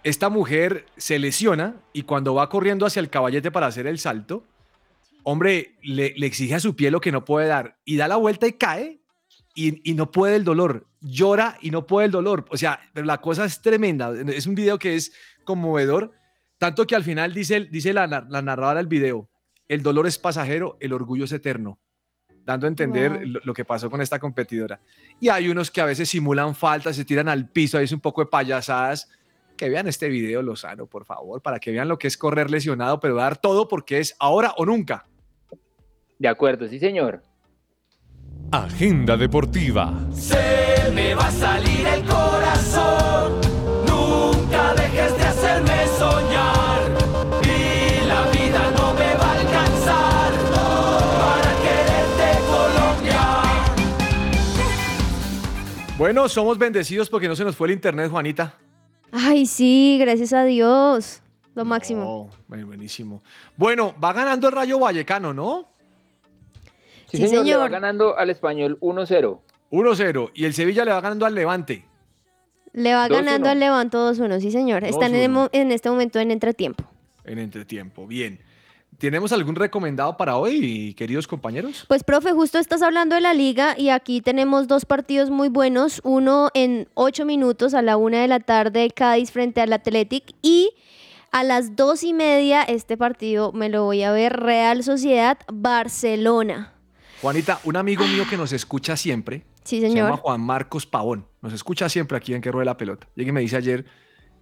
Esta 0.02 0.28
mujer 0.28 0.86
se 0.96 1.18
lesiona 1.18 1.76
y 1.92 2.02
cuando 2.02 2.34
va 2.34 2.48
corriendo 2.48 2.86
hacia 2.86 3.00
el 3.00 3.08
caballete 3.08 3.50
para 3.50 3.66
hacer 3.66 3.86
el 3.86 3.98
salto, 3.98 4.44
hombre, 5.22 5.76
le, 5.82 6.14
exige 6.26 6.56
a 6.56 6.60
su 6.60 6.74
pie 6.74 6.90
lo 6.90 7.00
que 7.00 7.12
no 7.12 7.24
puede 7.24 7.46
dar 7.46 7.78
y 7.84 7.96
da 7.96 8.08
la 8.08 8.16
vuelta 8.16 8.46
y 8.46 8.52
cae 8.52 9.00
y, 9.54 9.88
y 9.88 9.94
no 9.94 10.10
puede 10.10 10.36
el 10.36 10.44
dolor. 10.44 10.86
Llora 11.00 11.56
y 11.60 11.70
no 11.70 11.86
puede 11.86 12.06
el 12.06 12.12
dolor. 12.12 12.46
O 12.50 12.56
sea, 12.56 12.80
pero 12.92 13.06
la 13.06 13.20
cosa 13.20 13.44
es 13.44 13.62
tremenda. 13.62 14.12
Es 14.28 14.46
un 14.46 14.56
video 14.56 14.78
que 14.78 14.96
es 14.96 15.12
conmovedor, 15.44 16.12
tanto 16.58 16.86
que 16.86 16.96
al 16.96 17.04
final 17.04 17.32
dice, 17.32 17.60
dice 17.70 17.92
la, 17.92 18.06
la 18.06 18.42
narradora 18.42 18.78
del 18.78 18.88
video, 18.88 19.30
el 19.68 19.82
dolor 19.82 20.06
es 20.06 20.18
pasajero, 20.18 20.76
el 20.80 20.92
orgullo 20.92 21.24
es 21.24 21.32
eterno 21.32 21.78
dando 22.48 22.66
a 22.66 22.68
entender 22.68 23.12
Wow. 23.12 23.20
lo, 23.26 23.40
lo 23.44 23.52
que 23.54 23.64
pasó 23.66 23.90
con 23.90 24.00
esta 24.00 24.18
competidora. 24.18 24.80
Y 25.20 25.28
hay 25.28 25.48
unos 25.50 25.70
que 25.70 25.82
a 25.82 25.84
veces 25.84 26.08
simulan 26.08 26.54
faltas, 26.54 26.96
se 26.96 27.04
tiran 27.04 27.28
al 27.28 27.46
piso, 27.50 27.78
es 27.78 27.92
un 27.92 28.00
poco 28.00 28.22
de 28.22 28.26
payasadas. 28.30 29.10
Que 29.54 29.68
vean 29.68 29.86
este 29.86 30.08
video, 30.08 30.40
Lozano, 30.40 30.86
por 30.86 31.04
favor, 31.04 31.42
para 31.42 31.58
que 31.60 31.72
vean 31.72 31.88
lo 31.88 31.98
que 31.98 32.06
es 32.06 32.16
correr 32.16 32.50
lesionado, 32.50 33.00
pero 33.00 33.16
dar 33.16 33.36
todo 33.36 33.68
porque 33.68 33.98
es 33.98 34.16
ahora 34.18 34.54
o 34.56 34.64
nunca. 34.64 35.06
De 36.18 36.28
acuerdo, 36.28 36.66
sí, 36.68 36.78
señor. 36.78 37.22
Agenda 38.50 39.16
deportiva. 39.18 39.92
Se 40.12 40.90
me 40.94 41.14
va 41.14 41.26
a 41.26 41.30
salir 41.30 41.86
el 41.86 42.02
corazón. 42.04 43.40
Nunca 43.86 44.74
dejes 44.74 45.18
de 45.18 45.24
Bueno, 55.98 56.28
somos 56.28 56.58
bendecidos 56.58 57.10
porque 57.10 57.26
no 57.28 57.34
se 57.36 57.44
nos 57.44 57.56
fue 57.56 57.68
el 57.68 57.74
internet, 57.74 58.10
Juanita. 58.10 58.54
Ay, 59.10 59.46
sí, 59.46 59.98
gracias 60.00 60.32
a 60.32 60.44
Dios. 60.44 61.20
Lo 61.54 61.64
máximo. 61.64 62.04
Oh, 62.06 62.30
bueno, 62.46 62.66
buenísimo. 62.68 63.20
Bueno, 63.56 63.94
va 64.02 64.12
ganando 64.12 64.46
el 64.48 64.54
Rayo 64.54 64.78
Vallecano, 64.78 65.34
¿no? 65.34 65.68
Sí, 67.10 67.16
Sí, 67.16 67.28
señor, 67.28 67.44
le 67.46 67.56
va 67.56 67.64
señor. 67.64 67.70
ganando 67.70 68.16
al 68.16 68.30
español 68.30 68.78
1-0. 68.80 69.40
1-0. 69.72 70.30
Y 70.34 70.44
el 70.44 70.54
Sevilla 70.54 70.84
le 70.84 70.92
va 70.92 71.00
ganando 71.00 71.26
al 71.26 71.34
Levante. 71.34 71.84
Le 72.74 72.94
va 72.94 73.08
2-1. 73.08 73.10
ganando 73.12 73.48
al 73.48 73.58
Levanto 73.58 74.12
2-1, 74.14 74.40
sí, 74.40 74.52
señor. 74.52 74.84
Están 74.84 75.14
en, 75.14 75.22
el 75.22 75.30
2-1. 75.30 75.32
mo- 75.32 75.48
en 75.52 75.72
este 75.72 75.90
momento 75.90 76.20
en 76.20 76.30
entretiempo. 76.30 76.84
En 77.24 77.38
entretiempo. 77.38 78.06
Bien. 78.06 78.38
¿Tenemos 78.98 79.30
algún 79.30 79.54
recomendado 79.54 80.16
para 80.16 80.36
hoy, 80.36 80.92
queridos 80.94 81.28
compañeros? 81.28 81.84
Pues, 81.86 82.02
profe, 82.02 82.32
justo 82.32 82.58
estás 82.58 82.82
hablando 82.82 83.14
de 83.14 83.20
la 83.20 83.32
liga 83.32 83.78
y 83.78 83.90
aquí 83.90 84.20
tenemos 84.20 84.66
dos 84.66 84.84
partidos 84.84 85.30
muy 85.30 85.48
buenos. 85.48 86.00
Uno 86.02 86.50
en 86.52 86.88
ocho 86.94 87.24
minutos 87.24 87.74
a 87.74 87.82
la 87.82 87.96
una 87.96 88.20
de 88.20 88.26
la 88.26 88.40
tarde, 88.40 88.90
Cádiz 88.90 89.30
frente 89.30 89.60
al 89.60 89.72
Athletic. 89.72 90.34
Y 90.42 90.70
a 91.30 91.44
las 91.44 91.76
dos 91.76 92.02
y 92.02 92.12
media, 92.12 92.64
este 92.64 92.96
partido 92.96 93.52
me 93.52 93.68
lo 93.68 93.84
voy 93.84 94.02
a 94.02 94.10
ver, 94.10 94.32
Real 94.32 94.82
Sociedad 94.82 95.38
Barcelona. 95.52 96.72
Juanita, 97.22 97.60
un 97.62 97.76
amigo 97.76 98.04
mío 98.04 98.24
que 98.28 98.36
nos 98.36 98.52
escucha 98.52 98.96
siempre, 98.96 99.44
Sí, 99.62 99.80
se 99.80 99.90
llama 99.90 100.08
señor. 100.08 100.20
Juan 100.20 100.40
Marcos 100.40 100.86
Pavón, 100.86 101.26
nos 101.40 101.52
escucha 101.52 101.88
siempre 101.88 102.16
aquí 102.16 102.34
en 102.34 102.40
Que 102.40 102.50
Ruede 102.50 102.64
la 102.64 102.76
Pelota. 102.76 103.06
Llega 103.14 103.28
y 103.28 103.32
me 103.32 103.42
dice 103.42 103.56
ayer, 103.58 103.84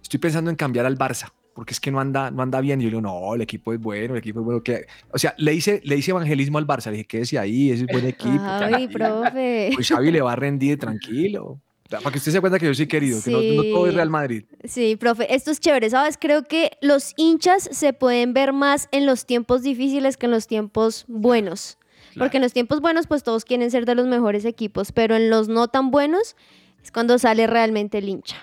estoy 0.01 0.19
pensando 0.19 0.49
en 0.49 0.55
cambiar 0.55 0.87
al 0.87 0.97
Barça, 0.97 1.31
porque 1.57 1.73
es 1.73 1.79
que 1.79 1.89
no 1.89 1.99
anda, 1.99 2.29
no 2.29 2.43
anda 2.43 2.61
bien. 2.61 2.79
Y 2.79 2.83
yo 2.83 2.91
le 2.91 2.97
digo, 2.97 3.01
no, 3.01 3.33
el 3.33 3.41
equipo 3.41 3.73
es 3.73 3.79
bueno, 3.79 4.13
el 4.13 4.19
equipo 4.19 4.41
es 4.41 4.45
bueno. 4.45 4.61
Que... 4.61 4.85
O 5.11 5.17
sea, 5.17 5.33
le 5.39 5.55
hice, 5.55 5.81
le 5.83 5.97
hice 5.97 6.11
evangelismo 6.11 6.59
al 6.59 6.67
Barça, 6.67 6.91
le 6.91 6.97
dije, 6.97 7.07
quédese 7.07 7.39
ahí, 7.39 7.71
ese 7.71 7.85
es 7.85 7.91
buen 7.91 8.05
equipo. 8.05 8.43
Ay, 8.43 8.87
profe. 8.87 9.71
Pues 9.73 9.87
Xavi 9.87 10.11
le 10.11 10.21
va 10.21 10.33
a 10.33 10.35
rendir, 10.35 10.77
tranquilo. 10.77 11.59
Para 11.89 12.11
que 12.11 12.19
usted 12.19 12.31
se 12.31 12.41
cuenta 12.41 12.59
que 12.59 12.67
yo 12.67 12.75
soy 12.75 12.85
querido, 12.85 13.19
que 13.23 13.31
no, 13.31 13.41
no 13.41 13.63
todo 13.73 13.87
es 13.87 13.91
Sí. 13.93 13.95
Real 13.95 14.09
Madrid. 14.11 14.43
Sí, 14.65 14.97
profe, 14.97 15.33
esto 15.33 15.49
es 15.49 15.59
chévere, 15.59 15.89
¿sabes? 15.89 16.19
Creo 16.21 16.43
que 16.43 16.73
los 16.79 17.15
hinchas 17.17 17.67
se 17.71 17.91
pueden 17.91 18.35
ver 18.35 18.53
más 18.53 18.87
en 18.91 19.07
los 19.07 19.25
tiempos 19.25 19.63
difíciles 19.63 20.15
que 20.15 20.27
en 20.27 20.33
los 20.33 20.45
tiempos 20.45 21.05
buenos. 21.07 21.79
Porque 22.19 22.37
en 22.37 22.43
los 22.43 22.53
tiempos 22.53 22.81
buenos, 22.81 23.07
pues 23.07 23.23
todos 23.23 23.45
quieren 23.45 23.71
ser 23.71 23.87
de 23.87 23.95
los 23.95 24.05
mejores 24.05 24.45
equipos, 24.45 24.91
pero 24.91 25.15
en 25.15 25.31
los 25.31 25.47
no 25.47 25.69
tan 25.69 25.89
buenos 25.89 26.35
es 26.83 26.91
cuando 26.91 27.17
sale 27.17 27.47
realmente 27.47 27.97
el 27.97 28.09
hincha. 28.09 28.37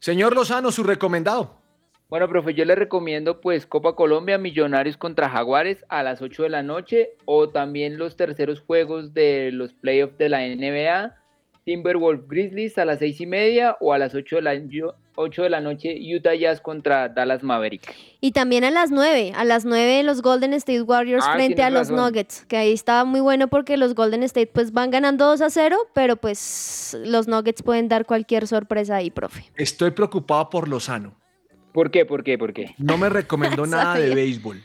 Señor 0.00 0.34
Lozano, 0.34 0.70
su 0.70 0.82
recomendado. 0.82 1.57
Bueno, 2.08 2.26
profe, 2.26 2.54
yo 2.54 2.64
le 2.64 2.74
recomiendo 2.74 3.42
pues 3.42 3.66
Copa 3.66 3.94
Colombia, 3.94 4.38
Millonarios 4.38 4.96
contra 4.96 5.28
Jaguares 5.28 5.84
a 5.90 6.02
las 6.02 6.22
8 6.22 6.44
de 6.44 6.48
la 6.48 6.62
noche 6.62 7.10
o 7.26 7.50
también 7.50 7.98
los 7.98 8.16
terceros 8.16 8.60
juegos 8.60 9.12
de 9.12 9.50
los 9.52 9.74
playoffs 9.74 10.16
de 10.16 10.30
la 10.30 10.40
NBA, 10.40 11.14
Timberwolves 11.64 12.26
Grizzlies 12.26 12.78
a 12.78 12.86
las 12.86 13.00
6 13.00 13.20
y 13.20 13.26
media 13.26 13.76
o 13.80 13.92
a 13.92 13.98
las 13.98 14.14
8 14.14 14.36
de 14.36 14.42
la, 14.42 14.52
8 15.16 15.42
de 15.42 15.50
la 15.50 15.60
noche 15.60 15.98
Utah 16.16 16.34
Jazz 16.34 16.62
contra 16.62 17.10
Dallas 17.10 17.42
Maverick. 17.42 17.94
Y 18.22 18.32
también 18.32 18.64
a 18.64 18.70
las 18.70 18.90
9, 18.90 19.34
a 19.36 19.44
las 19.44 19.66
9 19.66 20.02
los 20.02 20.22
Golden 20.22 20.54
State 20.54 20.80
Warriors 20.80 21.26
Ah, 21.28 21.34
frente 21.34 21.62
a 21.62 21.68
los 21.68 21.90
razón. 21.90 21.96
Nuggets, 21.96 22.46
que 22.46 22.56
ahí 22.56 22.72
está 22.72 23.04
muy 23.04 23.20
bueno 23.20 23.48
porque 23.48 23.76
los 23.76 23.94
Golden 23.94 24.22
State 24.22 24.46
pues 24.46 24.72
van 24.72 24.90
ganando 24.90 25.26
2 25.26 25.42
a 25.42 25.50
0, 25.50 25.76
pero 25.92 26.16
pues 26.16 26.96
los 27.04 27.28
Nuggets 27.28 27.62
pueden 27.62 27.88
dar 27.88 28.06
cualquier 28.06 28.46
sorpresa 28.46 28.96
ahí, 28.96 29.10
profe. 29.10 29.44
Estoy 29.56 29.90
preocupado 29.90 30.48
por 30.48 30.68
Lozano. 30.68 31.14
¿Por 31.72 31.90
qué? 31.90 32.04
¿Por 32.06 32.24
qué? 32.24 32.38
¿Por 32.38 32.52
qué? 32.52 32.74
No 32.78 32.96
me 32.98 33.08
recomendó 33.08 33.66
nada 33.66 33.96
de 33.98 34.14
béisbol. 34.14 34.62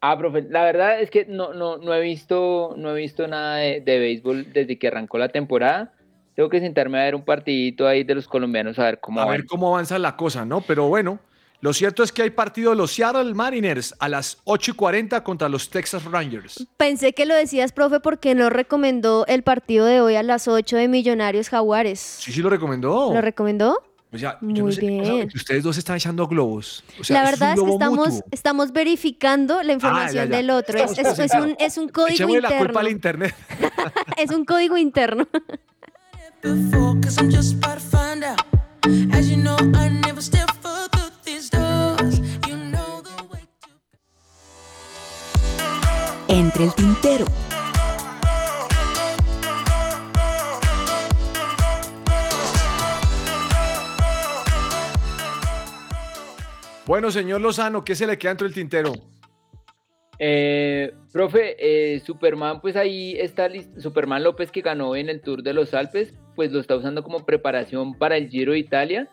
Ah, 0.00 0.18
profe, 0.18 0.42
la 0.50 0.64
verdad 0.64 1.00
es 1.00 1.10
que 1.10 1.26
no, 1.26 1.54
no, 1.54 1.76
no 1.78 1.94
he 1.94 2.00
visto, 2.00 2.74
no 2.76 2.90
he 2.96 3.00
visto 3.00 3.28
nada 3.28 3.56
de, 3.58 3.80
de 3.80 3.98
béisbol 4.00 4.52
desde 4.52 4.78
que 4.78 4.88
arrancó 4.88 5.16
la 5.18 5.28
temporada. 5.28 5.92
Tengo 6.34 6.48
que 6.48 6.60
sentarme 6.60 6.98
a 7.00 7.04
ver 7.04 7.14
un 7.14 7.24
partidito 7.24 7.86
ahí 7.86 8.02
de 8.04 8.14
los 8.14 8.26
colombianos 8.26 8.78
a 8.78 8.84
ver 8.84 9.00
cómo 9.00 9.20
a 9.20 9.26
van. 9.26 9.36
ver 9.36 9.46
cómo 9.46 9.68
avanza 9.74 9.98
la 9.98 10.16
cosa, 10.16 10.44
¿no? 10.44 10.60
Pero 10.62 10.88
bueno, 10.88 11.20
lo 11.60 11.72
cierto 11.72 12.02
es 12.02 12.10
que 12.10 12.22
hay 12.22 12.30
partido 12.30 12.70
de 12.70 12.76
los 12.76 12.90
Seattle 12.92 13.34
Mariners 13.34 13.94
a 14.00 14.08
las 14.08 14.38
8 14.44 14.72
y 14.72 14.74
40 14.74 15.22
contra 15.22 15.48
los 15.48 15.70
Texas 15.70 16.04
Rangers. 16.04 16.66
Pensé 16.76 17.12
que 17.12 17.24
lo 17.24 17.34
decías, 17.36 17.70
profe, 17.70 18.00
porque 18.00 18.34
no 18.34 18.50
recomendó 18.50 19.24
el 19.28 19.44
partido 19.44 19.86
de 19.86 20.00
hoy 20.00 20.16
a 20.16 20.24
las 20.24 20.48
8 20.48 20.78
de 20.78 20.88
Millonarios 20.88 21.48
Jaguares. 21.48 22.00
Sí, 22.00 22.32
sí 22.32 22.42
lo 22.42 22.50
recomendó. 22.50 23.12
¿Lo 23.14 23.20
recomendó? 23.20 23.78
O 24.12 24.18
sea, 24.18 24.36
Muy 24.42 24.52
yo 24.52 24.66
no 24.66 24.72
sé 24.72 24.80
bien. 24.82 25.02
Qué 25.02 25.24
pasa, 25.24 25.36
ustedes 25.36 25.62
dos 25.62 25.78
están 25.78 25.96
echando 25.96 26.28
globos. 26.28 26.84
O 27.00 27.04
sea, 27.04 27.22
la 27.22 27.30
verdad 27.30 27.52
es, 27.54 27.58
es 27.58 27.64
que 27.64 27.70
estamos, 27.70 28.22
estamos 28.30 28.72
verificando 28.72 29.62
la 29.62 29.72
información 29.72 30.24
ah, 30.24 30.24
ya, 30.26 30.30
ya. 30.30 30.36
del 30.36 30.50
otro. 30.50 30.78
Es, 30.78 30.98
es, 30.98 31.34
un, 31.34 31.56
es 31.58 31.78
un 31.78 31.88
código 31.88 32.14
Echémosle 32.14 32.38
interno. 32.40 32.58
la 32.58 32.64
culpa 32.64 32.80
al 32.80 32.88
internet. 32.88 33.34
es 34.18 34.30
un 34.30 34.44
código 34.44 34.76
interno. 34.76 35.26
Entre 46.28 46.64
el 46.64 46.74
tintero. 46.74 47.24
Bueno, 56.86 57.10
señor 57.10 57.40
Lozano, 57.40 57.84
¿qué 57.84 57.94
se 57.94 58.06
le 58.06 58.18
queda 58.18 58.32
entre 58.32 58.48
el 58.48 58.54
tintero? 58.54 58.92
Eh, 60.18 60.92
profe, 61.12 61.56
eh, 61.58 62.00
Superman, 62.00 62.60
pues 62.60 62.76
ahí 62.76 63.16
está 63.18 63.48
Superman 63.78 64.22
López 64.22 64.50
que 64.50 64.60
ganó 64.60 64.94
en 64.96 65.08
el 65.08 65.20
Tour 65.20 65.42
de 65.42 65.52
los 65.52 65.74
Alpes, 65.74 66.14
pues 66.34 66.52
lo 66.52 66.60
está 66.60 66.76
usando 66.76 67.02
como 67.02 67.24
preparación 67.24 67.94
para 67.94 68.16
el 68.16 68.28
Giro 68.28 68.52
de 68.52 68.58
Italia. 68.58 69.08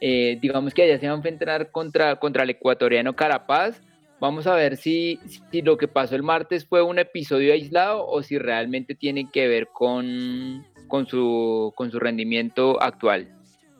Eh, 0.00 0.38
digamos 0.40 0.72
que 0.72 0.82
allá 0.82 0.98
se 0.98 1.06
va 1.06 1.12
a 1.12 1.16
enfrentar 1.16 1.70
contra, 1.70 2.16
contra 2.16 2.44
el 2.44 2.50
ecuatoriano 2.50 3.14
Carapaz. 3.14 3.80
Vamos 4.18 4.46
a 4.46 4.54
ver 4.54 4.76
si, 4.76 5.18
si 5.50 5.62
lo 5.62 5.76
que 5.76 5.88
pasó 5.88 6.14
el 6.14 6.22
martes 6.22 6.66
fue 6.66 6.82
un 6.82 6.98
episodio 6.98 7.52
aislado 7.52 8.06
o 8.06 8.22
si 8.22 8.38
realmente 8.38 8.94
tiene 8.94 9.30
que 9.30 9.46
ver 9.48 9.68
con, 9.72 10.66
con, 10.88 11.06
su, 11.06 11.72
con 11.74 11.90
su 11.90 11.98
rendimiento 11.98 12.82
actual. 12.82 13.28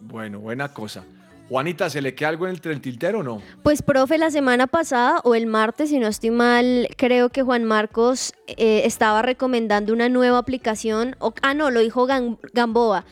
Bueno, 0.00 0.40
buena 0.40 0.72
cosa. 0.72 1.04
Juanita, 1.50 1.90
¿se 1.90 2.00
le 2.00 2.14
queda 2.14 2.28
algo 2.28 2.46
entre 2.46 2.72
el 2.72 2.80
tintero 2.80 3.18
o 3.18 3.22
no? 3.24 3.42
Pues, 3.64 3.82
profe, 3.82 4.18
la 4.18 4.30
semana 4.30 4.68
pasada 4.68 5.20
o 5.24 5.34
el 5.34 5.46
martes, 5.48 5.90
si 5.90 5.98
no 5.98 6.06
estoy 6.06 6.30
mal, 6.30 6.88
creo 6.96 7.28
que 7.30 7.42
Juan 7.42 7.64
Marcos 7.64 8.32
eh, 8.46 8.82
estaba 8.84 9.20
recomendando 9.20 9.92
una 9.92 10.08
nueva 10.08 10.38
aplicación. 10.38 11.16
o- 11.18 11.34
ah, 11.42 11.52
no, 11.54 11.72
lo 11.72 11.80
dijo 11.80 12.06
Gam- 12.06 12.38
Gamboa, 12.54 13.04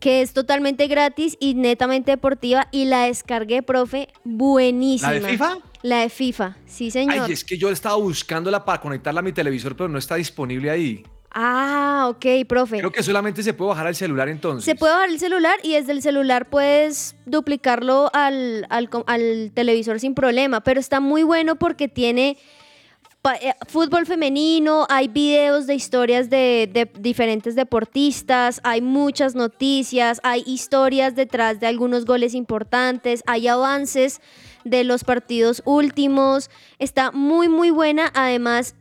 que 0.00 0.22
es 0.22 0.32
totalmente 0.32 0.86
gratis 0.86 1.36
y 1.40 1.52
netamente 1.52 2.10
deportiva. 2.12 2.68
Y 2.72 2.86
la 2.86 3.02
descargué, 3.02 3.62
profe, 3.62 4.08
buenísima. 4.24 5.12
¿La 5.12 5.20
de 5.20 5.28
FIFA? 5.28 5.58
La 5.82 5.98
de 6.00 6.08
FIFA, 6.08 6.56
sí, 6.64 6.90
señor. 6.90 7.26
Ay, 7.26 7.32
es 7.32 7.44
que 7.44 7.58
yo 7.58 7.68
estaba 7.68 7.96
buscándola 7.96 8.64
para 8.64 8.80
conectarla 8.80 9.20
a 9.20 9.22
mi 9.22 9.32
televisor, 9.32 9.76
pero 9.76 9.90
no 9.90 9.98
está 9.98 10.14
disponible 10.14 10.70
ahí. 10.70 11.04
Ah, 11.36 12.06
ok, 12.10 12.46
profe. 12.46 12.78
Creo 12.78 12.92
que 12.92 13.02
solamente 13.02 13.42
se 13.42 13.52
puede 13.52 13.70
bajar 13.70 13.88
al 13.88 13.96
celular 13.96 14.28
entonces. 14.28 14.64
Se 14.64 14.76
puede 14.76 14.92
bajar 14.92 15.10
el 15.10 15.18
celular 15.18 15.58
y 15.64 15.74
desde 15.74 15.90
el 15.90 16.00
celular 16.00 16.48
puedes 16.48 17.16
duplicarlo 17.26 18.08
al, 18.12 18.66
al 18.70 18.88
al 19.06 19.50
televisor 19.52 19.98
sin 19.98 20.14
problema, 20.14 20.60
pero 20.62 20.78
está 20.78 21.00
muy 21.00 21.24
bueno 21.24 21.56
porque 21.56 21.88
tiene 21.88 22.38
eh, 23.40 23.54
fútbol 23.66 24.06
femenino, 24.06 24.86
hay 24.90 25.08
videos 25.08 25.66
de 25.66 25.74
historias 25.74 26.30
de, 26.30 26.70
de 26.70 26.88
diferentes 27.00 27.56
deportistas, 27.56 28.60
hay 28.62 28.80
muchas 28.82 29.34
noticias, 29.34 30.20
hay 30.22 30.44
historias 30.46 31.16
detrás 31.16 31.58
de 31.58 31.66
algunos 31.66 32.04
goles 32.04 32.34
importantes, 32.34 33.22
hay 33.26 33.48
avances 33.48 34.20
de 34.64 34.84
los 34.84 35.04
partidos 35.04 35.62
últimos, 35.64 36.50
está 36.78 37.12
muy 37.12 37.48
muy 37.48 37.70
buena, 37.70 38.12
además 38.14 38.74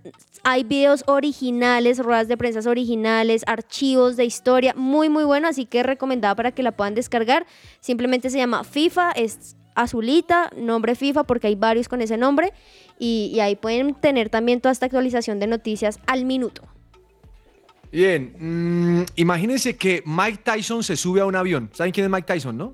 hay 0.43 0.63
videos 0.63 1.03
originales, 1.07 1.99
ruedas 1.99 2.27
de 2.27 2.37
prensa 2.37 2.69
originales, 2.69 3.43
archivos 3.47 4.17
de 4.17 4.25
historia, 4.25 4.73
muy 4.75 5.09
muy 5.09 5.23
bueno, 5.23 5.47
así 5.47 5.65
que 5.65 5.83
recomendada 5.83 6.35
para 6.35 6.51
que 6.51 6.63
la 6.63 6.71
puedan 6.73 6.95
descargar. 6.95 7.45
Simplemente 7.79 8.29
se 8.29 8.37
llama 8.37 8.63
FIFA, 8.63 9.11
es 9.13 9.55
azulita, 9.75 10.51
nombre 10.55 10.95
FIFA, 10.95 11.23
porque 11.23 11.47
hay 11.47 11.55
varios 11.55 11.87
con 11.87 12.01
ese 12.01 12.17
nombre, 12.17 12.53
y, 12.99 13.31
y 13.33 13.39
ahí 13.39 13.55
pueden 13.55 13.95
tener 13.95 14.29
también 14.29 14.61
toda 14.61 14.71
esta 14.71 14.85
actualización 14.85 15.39
de 15.39 15.47
noticias 15.47 15.99
al 16.05 16.25
minuto. 16.25 16.63
Bien, 17.91 18.35
mm, 18.39 19.05
imagínense 19.17 19.77
que 19.77 20.01
Mike 20.05 20.39
Tyson 20.43 20.83
se 20.83 20.97
sube 20.97 21.21
a 21.21 21.25
un 21.25 21.35
avión. 21.35 21.69
¿Saben 21.73 21.91
quién 21.91 22.05
es 22.05 22.11
Mike 22.11 22.25
Tyson, 22.25 22.57
no? 22.57 22.73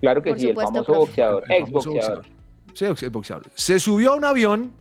Claro 0.00 0.22
que 0.22 0.30
Por 0.30 0.40
sí, 0.40 0.48
supuesto, 0.48 0.78
el 0.78 0.84
famoso 0.84 0.92
profe. 0.92 1.06
boxeador, 1.06 1.44
El 1.48 1.56
ex 1.56 1.66
famoso 1.68 1.90
boxeador. 1.92 2.26
Sí, 2.72 2.84
ex 2.86 3.10
boxeador. 3.12 3.46
Se 3.54 3.78
subió 3.80 4.12
a 4.12 4.16
un 4.16 4.24
avión 4.24 4.72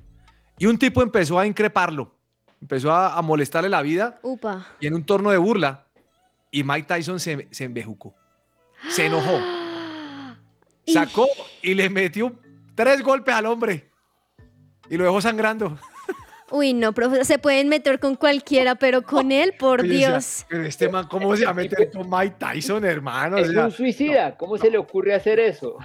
y 0.58 0.66
un 0.66 0.78
tipo 0.78 1.02
empezó 1.02 1.40
a 1.40 1.46
increparlo. 1.46 2.14
Empezó 2.62 2.92
a, 2.92 3.16
a 3.18 3.22
molestarle 3.22 3.70
la 3.70 3.82
vida 3.82 4.20
Upa. 4.24 4.66
y 4.80 4.88
en 4.88 4.96
un 4.96 5.06
torno 5.06 5.30
de 5.30 5.38
burla. 5.38 5.86
Y 6.50 6.64
Mike 6.64 6.88
Tyson 6.88 7.20
se, 7.20 7.48
se 7.52 7.66
embejucó. 7.66 8.16
Se 8.90 9.06
enojó. 9.06 9.40
Sacó 10.88 11.28
y 11.62 11.74
le 11.74 11.90
metió 11.90 12.34
tres 12.76 13.04
golpes 13.04 13.36
al 13.36 13.46
hombre. 13.46 13.90
Y 14.90 14.98
lo 14.98 15.04
dejó 15.04 15.22
sangrando. 15.22 15.78
Uy, 16.50 16.74
no, 16.74 16.94
profe, 16.94 17.26
se 17.26 17.38
pueden 17.40 17.68
meter 17.68 18.00
con 18.00 18.16
cualquiera, 18.16 18.76
pero 18.76 19.02
con 19.02 19.32
él, 19.34 19.54
por 19.60 19.82
Oye, 19.82 19.96
o 19.96 20.00
sea, 20.00 20.10
Dios. 20.12 20.46
pero 20.48 20.64
este 20.64 20.88
man, 20.88 21.06
¿cómo 21.10 21.36
se 21.36 21.44
va 21.44 21.52
a 21.52 21.54
meter 21.54 21.92
con 21.92 22.10
Mike 22.10 22.36
Tyson, 22.40 22.86
hermano? 22.86 23.36
O 23.36 23.40
Es 23.40 23.50
sea, 23.52 23.66
un 23.66 23.72
suicida, 23.72 24.38
¿cómo 24.38 24.58
se 24.58 24.72
le 24.72 24.78
ocurre 24.78 25.14
hacer 25.14 25.40
eso? 25.42 25.78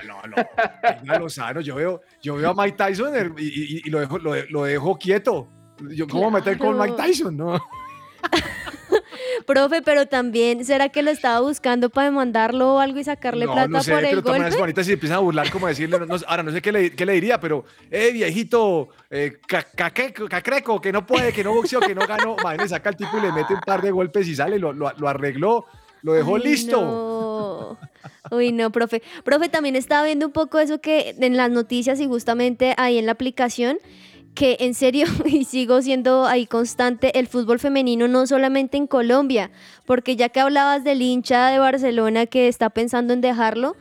venga, 1.02 1.18
Lozano, 1.18 1.60
yo 1.60 1.74
veo, 1.74 2.00
yo 2.20 2.36
veo 2.36 2.50
a 2.50 2.54
Mike 2.54 2.76
Tyson 2.76 3.12
y, 3.38 3.42
y- 3.42 3.82
y 3.84 3.90
lo, 3.90 3.98
dejo, 4.00 4.18
lo, 4.18 4.34
lo 4.50 4.64
dejo 4.64 4.96
quieto. 4.98 5.48
Yo, 5.90 6.06
¿Cómo 6.06 6.30
meter 6.30 6.56
con 6.58 6.76
Claro. 6.76 6.92
Mike 6.92 7.02
Tyson? 7.08 7.36
No. 7.36 7.58
Profe, 9.46 9.82
pero 9.82 10.06
también, 10.06 10.64
¿será 10.64 10.88
que 10.88 11.02
lo 11.02 11.10
estaba 11.10 11.40
buscando 11.40 11.90
para 11.90 12.06
demandarlo 12.10 12.74
o 12.74 12.78
algo 12.78 12.98
y 12.98 13.04
sacarle 13.04 13.46
no, 13.46 13.52
plata 13.52 13.68
no 13.68 13.82
sé, 13.82 13.92
por 13.92 14.04
el 14.04 14.20
golpe? 14.22 14.82
Si 14.82 14.84
se 14.84 14.92
empiezan 14.94 15.16
a 15.18 15.20
burlar, 15.20 15.50
como 15.50 15.66
decirle, 15.66 15.98
no- 15.98 16.06
no- 16.06 16.16
ahora 16.26 16.42
no 16.42 16.52
sé 16.52 16.62
qué 16.62 16.72
le, 16.72 16.90
qué 16.92 17.04
le 17.06 17.12
diría, 17.14 17.38
pero, 17.40 17.64
eh, 17.90 18.10
viejito, 18.12 18.88
eh, 19.10 19.38
ca- 19.46 19.64
caqueco, 19.74 20.28
cacreco, 20.28 20.80
que 20.80 20.92
no 20.92 21.06
puede, 21.06 21.32
que 21.32 21.44
no 21.44 21.52
boxeó, 21.54 21.80
que 21.80 21.94
no 21.94 22.06
ganó, 22.06 22.36
madre, 22.42 22.68
saca 22.68 22.88
al 22.90 22.96
tipo 22.96 23.16
y 23.18 23.22
le 23.22 23.32
mete 23.32 23.54
un 23.54 23.60
par 23.60 23.82
de 23.82 23.90
golpes 23.90 24.26
y 24.28 24.34
sale, 24.34 24.58
lo, 24.58 24.72
lo, 24.72 24.92
lo 24.96 25.08
arregló, 25.08 25.66
lo 26.02 26.12
dejó 26.14 26.36
Ay, 26.36 26.42
listo. 26.42 26.80
no. 26.80 27.78
Uy, 28.30 28.52
no, 28.52 28.70
profe. 28.70 29.02
Profe, 29.24 29.48
también 29.48 29.76
estaba 29.76 30.04
viendo 30.06 30.26
un 30.26 30.32
poco 30.32 30.58
eso 30.58 30.80
que 30.80 31.14
en 31.20 31.36
las 31.36 31.50
noticias 31.50 32.00
y 32.00 32.06
justamente 32.06 32.74
ahí 32.78 32.98
en 32.98 33.06
la 33.06 33.12
aplicación, 33.12 33.78
que 34.34 34.56
en 34.60 34.74
serio, 34.74 35.06
y 35.26 35.44
sigo 35.44 35.82
siendo 35.82 36.26
ahí 36.26 36.46
constante, 36.46 37.18
el 37.18 37.26
fútbol 37.26 37.58
femenino 37.58 38.08
no 38.08 38.26
solamente 38.26 38.76
en 38.76 38.86
Colombia, 38.86 39.50
porque 39.86 40.16
ya 40.16 40.28
que 40.30 40.40
hablabas 40.40 40.84
del 40.84 41.02
hincha 41.02 41.48
de 41.48 41.58
Barcelona 41.58 42.26
que 42.26 42.48
está 42.48 42.70
pensando 42.70 43.12
en 43.12 43.20
dejarlo, 43.20 43.76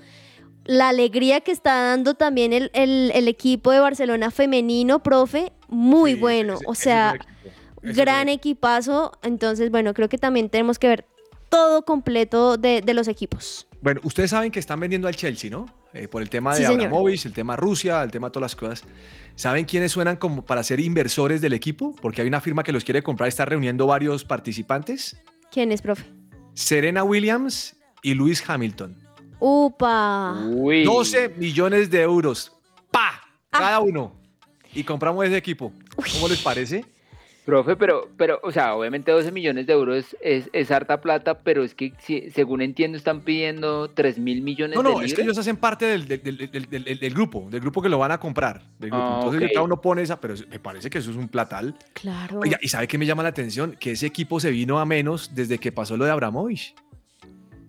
la 0.66 0.90
alegría 0.90 1.42
que 1.42 1.52
está 1.52 1.74
dando 1.88 2.14
también 2.14 2.54
el, 2.54 2.70
el- 2.74 3.12
el 3.16 3.28
equipo 3.28 3.72
de 3.72 3.80
Barcelona 3.80 4.30
femenino, 4.30 5.02
profe, 5.02 5.52
muy 5.70 6.14
bueno. 6.16 6.58
o 6.68 6.76
sea, 6.76 7.16
gran 7.82 8.30
equipazo. 8.30 9.12
Entonces, 9.24 9.72
bueno, 9.72 9.94
creo 9.94 10.08
que 10.08 10.18
también 10.20 10.50
tenemos 10.50 10.78
que 10.78 10.88
ver 10.88 11.06
todo 11.50 11.84
completo 11.84 12.58
de, 12.58 12.82
de 12.82 12.94
los 12.94 13.08
equipos. 13.08 13.68
Bueno, 13.82 14.00
ustedes 14.04 14.30
saben 14.30 14.52
que 14.52 14.60
están 14.60 14.80
vendiendo 14.80 15.08
al 15.08 15.16
Chelsea, 15.16 15.50
¿no? 15.50 15.66
Eh, 15.94 16.08
por 16.08 16.22
el 16.22 16.30
tema 16.30 16.54
de 16.54 16.60
Sí. 16.60 16.66
Abramovich, 16.66 17.26
el 17.26 17.34
tema 17.34 17.56
Rusia, 17.56 18.04
el 18.04 18.12
tema 18.12 18.28
de 18.28 18.32
todas 18.32 18.52
las 18.52 18.56
cosas. 18.56 18.84
¿Saben 19.36 19.66
quiénes 19.66 19.92
suenan 19.92 20.18
como 20.18 20.46
para 20.46 20.64
ser 20.64 20.80
inversores 20.80 21.42
del 21.42 21.54
equipo? 21.54 21.96
Porque 22.02 22.22
hay 22.22 22.28
una 22.28 22.42
firma 22.42 22.64
que 22.64 22.72
los 22.72 22.84
quiere 22.84 23.02
comprar 23.02 23.28
y 23.28 23.30
está 23.30 23.46
reuniendo 23.46 23.88
varios 23.88 24.24
participantes. 24.24 25.22
¿Quién 25.52 25.72
es, 25.72 25.82
profe? 25.82 26.06
Serena 26.54 27.04
Williams 27.04 27.76
y 28.04 28.14
Lewis 28.14 28.44
Hamilton. 28.48 28.98
Upa. 29.40 30.36
12 30.86 31.30
millones 31.38 31.90
de 31.90 32.02
euros. 32.02 32.52
¡Pa! 32.92 33.22
Ah. 33.52 33.60
Cada 33.60 33.80
uno. 33.80 34.16
Y 34.74 34.84
compramos 34.84 35.26
ese 35.26 35.38
equipo. 35.38 35.74
¿Cómo 35.96 36.28
les 36.28 36.42
parece? 36.42 36.86
Profe, 37.52 37.76
pero, 37.76 38.08
pero, 38.16 38.40
o 38.44 38.52
sea, 38.54 38.76
obviamente 38.76 39.12
12 39.12 39.30
millones 39.30 39.68
de 39.68 39.74
euros 39.74 39.98
es, 39.98 40.16
es, 40.22 40.50
es 40.54 40.72
harta 40.72 41.02
plata, 41.02 41.40
pero 41.40 41.66
es 41.66 41.76
que, 41.76 41.92
si- 42.00 42.30
según 42.32 42.62
entiendo, 42.62 42.98
están 42.98 43.20
pidiendo 43.26 43.90
3 43.90 44.20
mil 44.20 44.42
millones 44.42 44.78
No, 44.78 44.82
de 44.84 44.84
no, 44.88 44.90
libras. 44.92 45.12
es 45.12 45.14
que 45.18 45.22
ellos 45.24 45.38
hacen 45.38 45.58
parte 45.58 45.84
del, 45.86 46.08
del- 46.08 46.22
del- 46.24 46.38
del- 46.38 46.70
del- 46.70 46.98
del 47.00 47.14
grupo, 47.14 47.50
del 47.52 47.60
grupo 47.60 47.82
que 47.82 47.90
lo 47.90 47.98
van 47.98 48.14
a 48.14 48.20
comprar. 48.22 48.62
del 48.80 48.90
grupo. 48.90 49.04
Ah, 49.06 49.20
Entonces 49.26 49.52
cada 49.54 49.66
uno 49.66 49.82
pone 49.82 50.02
esa, 50.02 50.18
pero 50.22 50.34
me 50.50 50.60
parece 50.60 50.90
que 50.90 51.00
eso 51.00 51.12
es 51.12 51.18
un 51.18 51.28
platal. 51.28 51.76
Claro. 51.92 52.40
Oiga, 52.40 52.58
¿y 52.62 52.70
sabe 52.70 52.88
qué 52.88 52.98
me 52.98 53.06
llama 53.06 53.22
la 53.22 53.30
atención? 53.30 53.76
Que 53.78 53.92
ese 53.92 54.06
equipo 54.08 54.40
se 54.40 54.50
vino 54.50 54.80
a 54.80 54.86
menos 54.86 55.36
desde 55.36 55.58
que 55.58 55.74
pasó 55.74 55.98
lo 55.98 56.06
de 56.06 56.12
Abramovich. 56.12 56.74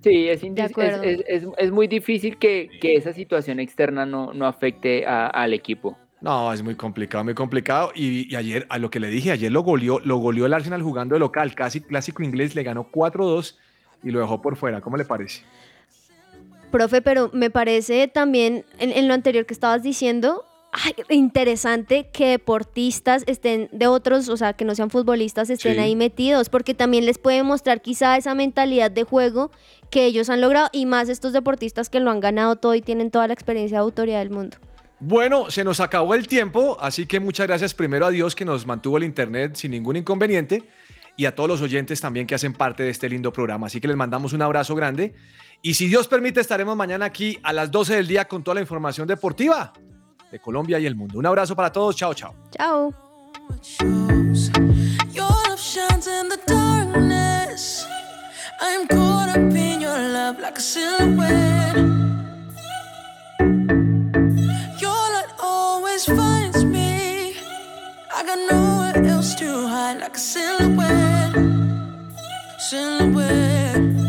Sí, 0.04 0.28
es, 0.28 0.44
es, 0.44 0.76
es- 1.02 1.24
es- 1.26 1.46
es 1.58 1.70
muy 1.72 1.88
difícil 1.88 2.36
que, 2.38 2.68
que 2.80 2.94
esa 2.94 3.12
situación 3.12 3.58
externa 3.58 4.06
no, 4.06 4.32
no 4.32 4.46
afecte 4.46 5.06
a- 5.06 5.26
al 5.26 5.52
equipo. 5.54 5.98
No, 6.22 6.52
es 6.52 6.62
muy 6.62 6.76
complicado, 6.76 7.24
muy 7.24 7.34
complicado. 7.34 7.90
Y, 7.94 8.32
y 8.32 8.36
ayer, 8.36 8.64
a 8.70 8.78
lo 8.78 8.90
que 8.90 9.00
le 9.00 9.08
dije, 9.08 9.32
ayer 9.32 9.50
lo 9.50 9.62
goleó, 9.62 9.98
lo 10.00 10.18
goleó 10.18 10.46
el 10.46 10.54
Arsenal 10.54 10.80
jugando 10.82 11.14
de 11.14 11.18
local, 11.18 11.54
casi 11.54 11.80
clásico 11.80 12.22
inglés, 12.22 12.54
le 12.54 12.62
ganó 12.62 12.88
4-2 12.92 13.56
y 14.04 14.10
lo 14.12 14.20
dejó 14.20 14.40
por 14.40 14.56
fuera. 14.56 14.80
¿Cómo 14.80 14.96
le 14.96 15.04
parece? 15.04 15.42
Profe, 16.70 17.02
pero 17.02 17.28
me 17.32 17.50
parece 17.50 18.08
también 18.08 18.64
en, 18.78 18.92
en 18.92 19.08
lo 19.08 19.14
anterior 19.14 19.44
que 19.46 19.52
estabas 19.52 19.82
diciendo, 19.82 20.44
ay, 20.70 20.94
interesante 21.10 22.08
que 22.12 22.28
deportistas 22.28 23.24
estén 23.26 23.68
de 23.72 23.88
otros, 23.88 24.28
o 24.28 24.36
sea, 24.36 24.52
que 24.54 24.64
no 24.64 24.74
sean 24.76 24.90
futbolistas, 24.90 25.50
estén 25.50 25.74
Sí. 25.74 25.80
ahí 25.80 25.96
metidos, 25.96 26.48
porque 26.48 26.72
también 26.72 27.04
les 27.04 27.18
puede 27.18 27.42
mostrar 27.42 27.82
quizá 27.82 28.16
esa 28.16 28.34
mentalidad 28.34 28.90
de 28.92 29.02
juego 29.02 29.50
que 29.90 30.06
ellos 30.06 30.30
han 30.30 30.40
logrado 30.40 30.68
y 30.72 30.86
más 30.86 31.08
estos 31.10 31.32
deportistas 31.32 31.90
que 31.90 32.00
lo 32.00 32.10
han 32.10 32.20
ganado 32.20 32.56
todo 32.56 32.74
y 32.76 32.80
tienen 32.80 33.10
toda 33.10 33.26
la 33.26 33.34
experiencia 33.34 33.78
de 33.78 33.82
autoridad 33.82 34.20
del 34.20 34.30
mundo. 34.30 34.56
Bueno, 35.04 35.50
se 35.50 35.64
nos 35.64 35.80
acabó 35.80 36.14
el 36.14 36.28
tiempo, 36.28 36.76
así 36.80 37.06
que 37.06 37.18
muchas 37.18 37.46
gracias 37.46 37.74
primero 37.74 38.06
a 38.06 38.10
Dios 38.10 38.36
que 38.36 38.44
nos 38.44 38.66
mantuvo 38.66 38.98
el 38.98 39.04
internet 39.04 39.56
sin 39.56 39.72
ningún 39.72 39.96
inconveniente 39.96 40.62
y 41.16 41.24
a 41.26 41.34
todos 41.34 41.48
los 41.48 41.60
oyentes 41.60 42.00
también 42.00 42.26
que 42.26 42.34
hacen 42.34 42.52
parte 42.52 42.84
de 42.84 42.90
este 42.90 43.08
lindo 43.08 43.32
programa. 43.32 43.66
Así 43.66 43.80
que 43.80 43.88
les 43.88 43.96
mandamos 43.96 44.32
un 44.32 44.42
abrazo 44.42 44.74
grande 44.74 45.14
y 45.60 45.74
si 45.74 45.88
Dios 45.88 46.06
permite 46.08 46.40
estaremos 46.40 46.76
mañana 46.76 47.06
aquí 47.06 47.38
a 47.42 47.52
las 47.52 47.70
12 47.70 47.96
del 47.96 48.06
día 48.06 48.26
con 48.26 48.44
toda 48.44 48.54
la 48.54 48.60
información 48.60 49.08
deportiva 49.08 49.72
de 50.30 50.38
Colombia 50.38 50.78
y 50.78 50.86
el 50.86 50.94
mundo. 50.94 51.18
Un 51.18 51.26
abrazo 51.26 51.56
para 51.56 51.72
todos, 51.72 51.96
chao, 51.96 52.14
chao. 52.14 52.34
Chao. 52.56 53.12
close. 54.32 54.50
Your 55.12 55.28
love 55.48 55.60
shines 55.60 56.06
in 56.06 56.28
the 56.28 56.38
darkness. 56.46 57.86
I'm 58.60 58.86
caught 58.86 59.30
up 59.30 59.36
in 59.36 59.80
your 59.80 59.98
love 59.98 60.38
like 60.38 60.58
a 60.58 60.60
silhouette. 60.60 62.01
Got 68.34 68.50
nowhere 68.50 69.10
else 69.10 69.34
to 69.34 69.66
hide 69.68 70.00
like 70.00 70.16
a 70.16 70.18
silhouette. 70.18 71.34
Silhouette. 72.58 74.01